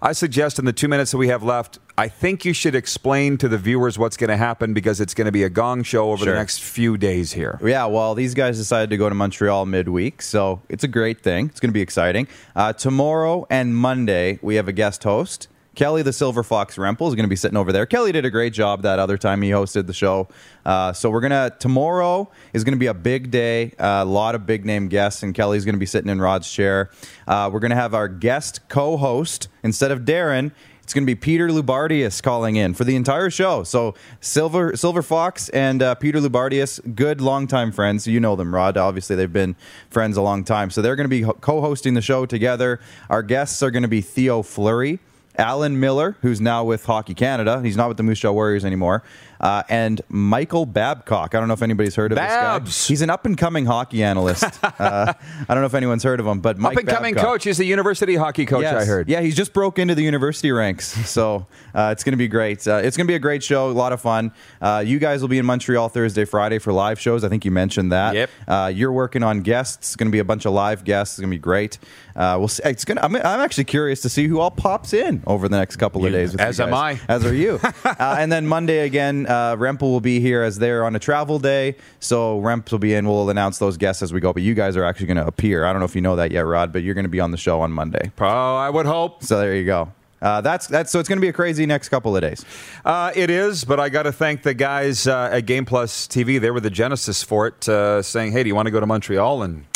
I 0.00 0.12
suggest 0.12 0.58
in 0.58 0.64
the 0.64 0.72
two 0.72 0.88
minutes 0.88 1.10
that 1.10 1.18
we 1.18 1.28
have 1.28 1.42
left, 1.42 1.78
I 1.98 2.06
think 2.06 2.44
you 2.44 2.52
should 2.52 2.76
explain 2.76 3.38
to 3.38 3.48
the 3.48 3.58
viewers 3.58 3.98
what's 3.98 4.16
going 4.16 4.30
to 4.30 4.36
happen 4.36 4.72
because 4.72 5.00
it's 5.00 5.14
going 5.14 5.24
to 5.24 5.32
be 5.32 5.42
a 5.42 5.50
gong 5.50 5.82
show 5.82 6.12
over 6.12 6.24
Sure. 6.24 6.32
the 6.32 6.38
next 6.38 6.62
few 6.62 6.96
days 6.96 7.32
here. 7.32 7.58
Yeah, 7.60 7.86
well, 7.86 8.14
these 8.14 8.34
guys 8.34 8.56
decided 8.56 8.90
to 8.90 8.96
go 8.96 9.08
to 9.08 9.16
Montreal 9.16 9.66
midweek, 9.66 10.22
so 10.22 10.62
it's 10.68 10.84
a 10.84 10.88
great 10.88 11.20
thing. 11.22 11.46
It's 11.46 11.58
going 11.58 11.70
to 11.70 11.74
be 11.74 11.80
exciting. 11.80 12.28
Uh, 12.54 12.72
tomorrow 12.72 13.48
and 13.50 13.74
Monday, 13.74 14.38
we 14.42 14.54
have 14.54 14.68
a 14.68 14.72
guest 14.72 15.02
host. 15.02 15.48
Kelly 15.74 16.02
the 16.02 16.12
Silver 16.12 16.44
Fox 16.44 16.76
Rempel 16.76 17.08
is 17.08 17.16
going 17.16 17.24
to 17.24 17.28
be 17.28 17.34
sitting 17.36 17.56
over 17.56 17.72
there. 17.72 17.84
Kelly 17.84 18.12
did 18.12 18.24
a 18.24 18.30
great 18.30 18.52
job 18.52 18.82
that 18.82 19.00
other 19.00 19.18
time 19.18 19.42
he 19.42 19.50
hosted 19.50 19.88
the 19.88 19.92
show. 19.92 20.28
Uh, 20.64 20.92
so 20.92 21.10
we're 21.10 21.20
gonna 21.20 21.52
tomorrow 21.58 22.30
is 22.52 22.62
going 22.64 22.74
to 22.74 22.78
be 22.78 22.86
a 22.86 22.94
big 22.94 23.30
day. 23.32 23.72
A 23.78 24.04
lot 24.04 24.34
of 24.36 24.44
big 24.46 24.64
name 24.64 24.86
guests, 24.88 25.22
and 25.24 25.34
Kelly's 25.34 25.64
going 25.64 25.74
to 25.76 25.80
be 25.80 25.86
sitting 25.86 26.10
in 26.10 26.20
Rod's 26.20 26.50
chair. 26.50 26.90
Uh, 27.26 27.50
we're 27.52 27.60
going 27.60 27.70
to 27.70 27.76
have 27.76 27.94
our 27.94 28.08
guest 28.08 28.68
co-host 28.68 29.48
instead 29.64 29.90
of 29.92 30.00
Darren. 30.00 30.52
It's 30.88 30.94
going 30.94 31.04
to 31.04 31.06
be 31.06 31.14
Peter 31.14 31.48
Loubardias 31.48 32.22
calling 32.22 32.56
in 32.56 32.72
for 32.72 32.84
the 32.84 32.96
entire 32.96 33.28
show. 33.28 33.62
So 33.62 33.94
Silver 34.22 34.74
Silver 34.74 35.02
Fox 35.02 35.50
and 35.50 35.82
uh, 35.82 35.94
Peter 35.96 36.18
Loubardias, 36.18 36.80
good 36.94 37.20
longtime 37.20 37.72
friends. 37.72 38.06
You 38.06 38.20
know 38.20 38.36
them, 38.36 38.54
Rod. 38.54 38.78
Obviously, 38.78 39.14
they've 39.14 39.30
been 39.30 39.54
friends 39.90 40.16
a 40.16 40.22
long 40.22 40.44
time. 40.44 40.70
So 40.70 40.80
they're 40.80 40.96
going 40.96 41.04
to 41.04 41.10
be 41.10 41.30
co-hosting 41.42 41.92
the 41.92 42.00
show 42.00 42.24
together. 42.24 42.80
Our 43.10 43.22
guests 43.22 43.62
are 43.62 43.70
going 43.70 43.82
to 43.82 43.88
be 43.88 44.00
Theo 44.00 44.40
Fleury. 44.40 44.98
Alan 45.36 45.78
Millar, 45.78 46.16
who's 46.22 46.40
now 46.40 46.64
with 46.64 46.86
Hockey 46.86 47.12
Canada. 47.12 47.60
He's 47.62 47.76
not 47.76 47.88
with 47.88 47.98
the 47.98 48.02
Moose 48.02 48.20
Jaw 48.20 48.32
Warriors 48.32 48.64
anymore. 48.64 49.02
Uh, 49.40 49.62
and 49.68 50.00
Michael 50.08 50.66
Babcock. 50.66 51.34
I 51.34 51.38
don't 51.38 51.48
know 51.48 51.54
if 51.54 51.62
anybody's 51.62 51.94
heard 51.94 52.12
of 52.12 52.16
Babs. 52.16 52.66
this 52.66 52.86
guy. 52.86 52.92
He's 52.92 53.02
an 53.02 53.10
up 53.10 53.24
and 53.26 53.36
coming 53.38 53.66
hockey 53.66 54.02
analyst. 54.02 54.44
uh, 54.64 55.12
I 55.12 55.44
don't 55.54 55.60
know 55.60 55.66
if 55.66 55.74
anyone's 55.74 56.02
heard 56.02 56.20
of 56.20 56.26
him, 56.26 56.40
but 56.40 56.58
Mike 56.58 56.72
Up 56.76 56.80
and 56.80 56.88
coming 56.88 57.14
coach. 57.14 57.44
He's 57.44 57.60
a 57.60 57.64
university 57.64 58.16
hockey 58.16 58.46
coach, 58.46 58.62
Yes. 58.62 58.82
I 58.82 58.84
heard. 58.84 59.08
Yeah, 59.08 59.20
he's 59.20 59.36
just 59.36 59.52
broke 59.52 59.78
into 59.78 59.94
the 59.94 60.02
university 60.02 60.50
ranks. 60.52 60.96
So 61.18 61.46
uh, 61.74 61.88
it's 61.92 62.04
going 62.04 62.12
to 62.12 62.16
be 62.18 62.28
great. 62.28 62.66
Uh, 62.68 62.76
it's 62.76 62.96
going 62.96 63.06
to 63.06 63.10
be 63.10 63.14
a 63.16 63.18
great 63.18 63.42
show, 63.42 63.70
a 63.70 63.72
lot 63.72 63.92
of 63.92 64.00
fun. 64.00 64.30
Uh, 64.60 64.82
you 64.86 64.98
guys 64.98 65.20
will 65.20 65.28
be 65.28 65.38
in 65.38 65.46
Montreal 65.46 65.88
Thursday, 65.88 66.24
Friday 66.24 66.58
for 66.58 66.72
live 66.72 67.00
shows. 67.00 67.24
I 67.24 67.28
think 67.28 67.44
you 67.44 67.50
mentioned 67.50 67.90
that. 67.92 68.14
Yep. 68.14 68.30
Uh, 68.46 68.72
you're 68.74 68.92
working 68.92 69.22
on 69.22 69.40
guests. 69.40 69.76
It's 69.88 69.96
going 69.96 70.06
to 70.08 70.12
be 70.12 70.18
a 70.18 70.24
bunch 70.24 70.44
of 70.44 70.52
live 70.52 70.84
guests. 70.84 71.14
It's 71.14 71.20
going 71.20 71.30
to 71.30 71.34
be 71.34 71.40
great. 71.40 71.78
Uh, 72.14 72.36
we'll 72.38 72.48
see. 72.48 72.62
It's 72.64 72.84
going. 72.84 72.98
I'm, 72.98 73.16
I'm 73.16 73.40
actually 73.40 73.64
curious 73.64 74.00
to 74.02 74.08
see 74.08 74.26
who 74.28 74.38
all 74.40 74.50
pops 74.50 74.92
in 74.92 75.22
over 75.26 75.48
the 75.48 75.56
next 75.56 75.76
couple 75.76 76.04
of 76.04 76.10
You- 76.12 76.16
days. 76.18 76.32
With 76.32 76.40
as 76.40 76.60
am. 76.60 76.74
I. 76.74 77.00
As 77.08 77.24
are 77.24 77.34
you. 77.34 77.58
uh, 77.84 78.16
and 78.18 78.30
then 78.30 78.46
Monday 78.46 78.80
again, 78.80 79.26
uh, 79.28 79.56
Remp 79.56 79.82
will 79.82 80.00
be 80.00 80.18
here 80.20 80.42
as 80.42 80.58
they're 80.58 80.84
on 80.84 80.96
a 80.96 80.98
travel 80.98 81.38
day. 81.38 81.76
So 82.00 82.40
Remp 82.40 82.70
will 82.72 82.78
be 82.78 82.94
in. 82.94 83.06
We'll 83.06 83.30
announce 83.30 83.58
those 83.58 83.76
guests 83.76 84.02
as 84.02 84.12
we 84.12 84.20
go. 84.20 84.32
But 84.32 84.42
you 84.42 84.54
guys 84.54 84.76
are 84.76 84.84
actually 84.84 85.06
going 85.06 85.18
to 85.18 85.26
appear. 85.26 85.64
I 85.64 85.72
don't 85.72 85.80
know 85.80 85.86
if 85.86 85.94
you 85.94 86.00
know 86.00 86.16
that 86.16 86.32
yet, 86.32 86.40
Rod, 86.40 86.72
but 86.72 86.82
you're 86.82 86.94
going 86.94 87.04
to 87.04 87.10
be 87.10 87.20
on 87.20 87.30
the 87.30 87.36
show 87.36 87.60
on 87.60 87.70
Monday. 87.70 88.10
Oh, 88.18 88.56
I 88.56 88.70
would 88.70 88.86
hope. 88.86 89.22
So 89.22 89.38
there 89.38 89.54
you 89.54 89.64
go. 89.64 89.92
Uh, 90.20 90.40
that's 90.40 90.66
that's 90.66 90.90
so 90.90 90.98
it's 90.98 91.08
going 91.08 91.18
to 91.18 91.20
be 91.20 91.28
a 91.28 91.32
crazy 91.32 91.64
next 91.64 91.90
couple 91.90 92.16
of 92.16 92.22
days. 92.22 92.44
Uh, 92.84 93.12
it 93.14 93.30
is, 93.30 93.64
but 93.64 93.78
I 93.78 93.88
got 93.88 94.02
to 94.02 94.10
thank 94.12 94.42
the 94.42 94.52
guys 94.54 95.06
uh, 95.06 95.30
at 95.30 95.46
Game 95.46 95.64
Plus 95.64 96.08
TV. 96.08 96.40
They 96.40 96.50
were 96.50 96.58
the 96.58 96.70
genesis 96.70 97.22
for 97.22 97.46
it, 97.46 97.68
uh, 97.68 98.02
saying, 98.02 98.32
"Hey, 98.32 98.42
do 98.42 98.48
you 98.48 98.54
want 98.56 98.66
to 98.66 98.72
go 98.72 98.80
to 98.80 98.86
Montreal?" 98.86 99.44
And 99.44 99.66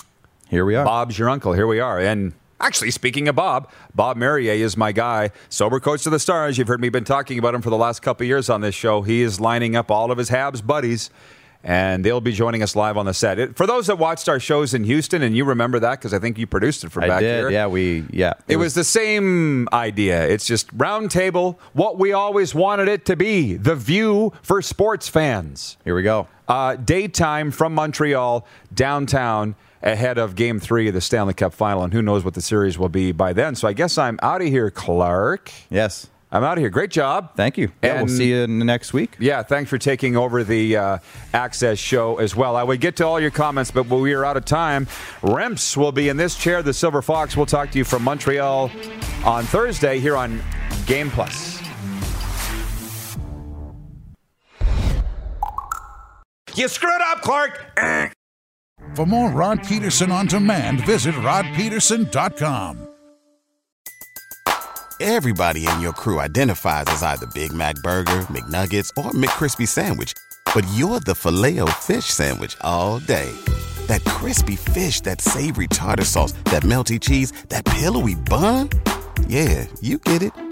Here 0.49 0.65
we 0.65 0.75
are. 0.75 0.85
Bob's 0.85 1.17
your 1.17 1.31
uncle. 1.31 1.53
Here 1.53 1.69
we 1.69 1.79
are. 1.79 2.01
And 2.01 2.33
actually, 2.63 2.91
speaking 2.91 3.29
of 3.29 3.35
Bob, 3.35 3.71
Bob 3.95 4.17
Merrier 4.17 4.53
is 4.53 4.77
my 4.77 4.93
guy. 4.93 5.31
Sober 5.51 5.81
coach 5.81 6.05
to 6.05 6.11
the 6.11 6.19
stars. 6.19 6.57
You've 6.57 6.69
heard 6.69 6.81
me 6.81 6.89
been 6.89 7.05
talking 7.05 7.39
about 7.39 7.55
him 7.55 7.61
for 7.61 7.71
the 7.71 7.77
last 7.77 8.01
couple 8.01 8.25
of 8.25 8.29
years 8.29 8.49
on 8.49 8.61
this 8.63 8.75
show. 8.75 9.03
He 9.03 9.23
is 9.23 9.41
lining 9.41 9.77
up 9.77 9.91
all 9.91 10.11
of 10.11 10.19
his 10.19 10.31
Habs 10.31 10.65
buddies. 10.65 11.11
And 11.65 12.05
they'll 12.05 12.21
be 12.21 12.33
joining 12.33 12.61
us 12.65 12.75
live 12.75 12.97
on 12.97 13.07
the 13.07 13.15
set. 13.15 13.39
It, 13.39 13.57
for 13.57 13.69
those 13.69 13.87
that 13.87 13.97
watched 13.97 14.29
our 14.29 14.41
shows 14.41 14.75
in 14.75 14.83
Houston, 14.83 15.23
and 15.23 15.37
you 15.37 15.45
remember 15.45 15.79
that 15.79 16.01
because 16.01 16.13
I 16.13 16.19
think 16.19 16.37
you 16.37 16.45
produced 16.45 16.83
it 16.83 16.91
from 16.91 17.05
I 17.05 17.07
back 17.07 17.21
did. 17.21 17.39
here. 17.39 17.51
Yeah, 17.51 17.69
we 17.69 18.05
yeah. 18.11 18.33
It 18.49 18.57
was 18.57 18.75
the 18.75 18.83
same 18.83 19.69
idea. 19.73 20.27
It's 20.27 20.45
just 20.45 20.69
round 20.73 21.13
table, 21.13 21.61
what 21.73 22.01
we 22.01 22.13
always 22.13 22.53
wanted 22.53 22.89
it 22.89 23.05
to 23.05 23.15
be 23.15 23.55
the 23.55 23.77
view 23.77 24.33
for 24.43 24.61
sports 24.61 25.07
fans. 25.07 25.77
Here 25.85 25.95
we 25.95 26.03
go. 26.03 26.27
Uh, 26.49 26.75
daytime 26.75 27.53
from 27.53 27.77
Montreal, 27.77 28.45
downtown, 28.75 29.55
ahead 29.83 30.19
of 30.19 30.35
game 30.37 30.61
three 30.61 30.89
of 30.89 30.95
the 30.95 31.01
Stanley 31.01 31.35
Cup 31.35 31.53
final. 31.55 31.83
And 31.83 31.93
who 31.93 32.03
knows 32.03 32.25
what 32.25 32.35
the 32.35 32.41
series 32.43 32.79
will 32.79 32.89
be 32.89 33.13
by 33.13 33.33
then. 33.33 33.55
So 33.55 33.67
I 33.69 33.73
guess 33.73 33.99
I'm 33.99 34.19
out 34.23 34.41
of 34.43 34.49
here, 34.49 34.71
Clark. 34.71 35.51
Yes. 35.71 36.09
I'm 36.35 36.45
out 36.45 36.57
of 36.57 36.61
here. 36.63 36.71
Great 36.71 36.91
job. 36.91 37.37
Thank 37.37 37.59
you. 37.59 37.71
Yeah, 37.83 37.97
And- 37.99 38.07
we'll 38.07 38.17
see 38.17 38.31
you 38.31 38.47
next 38.47 38.95
week. 38.95 39.17
Yeah, 39.19 39.43
thanks 39.43 39.69
for 39.69 39.77
taking 39.77 40.17
over 40.17 40.43
the 40.45 40.77
uh, 40.79 40.99
Access 41.35 41.79
show 41.79 42.17
as 42.17 42.35
well. 42.35 42.57
I 42.57 42.63
would 42.63 42.81
get 42.81 42.97
to 42.97 43.07
all 43.07 43.21
your 43.21 43.31
comments, 43.31 43.71
but 43.71 43.85
we 43.87 44.15
are 44.15 44.25
out 44.25 44.39
of 44.39 44.47
time. 44.47 44.87
Remps 45.21 45.77
will 45.77 45.93
be 45.93 46.09
in 46.09 46.17
this 46.17 46.35
chair. 46.35 46.63
The 46.63 46.73
Silver 46.73 47.03
Fox 47.03 47.37
will 47.37 47.45
talk 47.45 47.71
to 47.73 47.79
you 47.79 47.85
from 47.85 48.03
Montreal 48.05 48.71
on 49.27 49.45
Thursday 49.45 49.99
here 49.99 50.17
on 50.17 50.43
Game 50.87 51.11
Plus. 51.11 51.61
You 56.55 56.69
screwed 56.69 57.01
up, 57.03 57.21
Clark. 57.21 57.61
For 58.95 59.07
more 59.07 59.31
Rod 59.31 59.67
Peterson 59.67 60.13
on 60.13 60.27
demand, 60.27 60.85
visit 60.85 61.15
rodpeterson.com. 61.15 62.89
Everybody 65.01 65.67
in 65.67 65.81
your 65.81 65.93
crew 65.93 66.21
identifies 66.21 66.85
as 66.87 67.03
either 67.03 67.27
Big 67.35 67.53
Mac 67.53 67.75
Burger, 67.83 68.21
McNuggets, 68.31 68.89
or 68.97 69.11
McCrispy 69.11 69.67
Sandwich. 69.67 70.13
But 70.55 70.65
you're 70.75 71.01
the 71.01 71.15
filet 71.17 71.59
fish 71.81 72.05
Sandwich 72.05 72.57
all 72.61 73.01
day. 73.01 73.33
That 73.87 74.05
crispy 74.05 74.55
fish, 74.55 75.01
that 75.01 75.21
savory 75.21 75.67
tartar 75.67 76.05
sauce, 76.05 76.33
that 76.45 76.63
melty 76.63 77.01
cheese, 77.01 77.33
that 77.49 77.65
pillowy 77.65 78.15
bun. 78.15 78.69
Yeah, 79.27 79.67
you 79.81 79.99
get 79.99 80.23
it. 80.23 80.52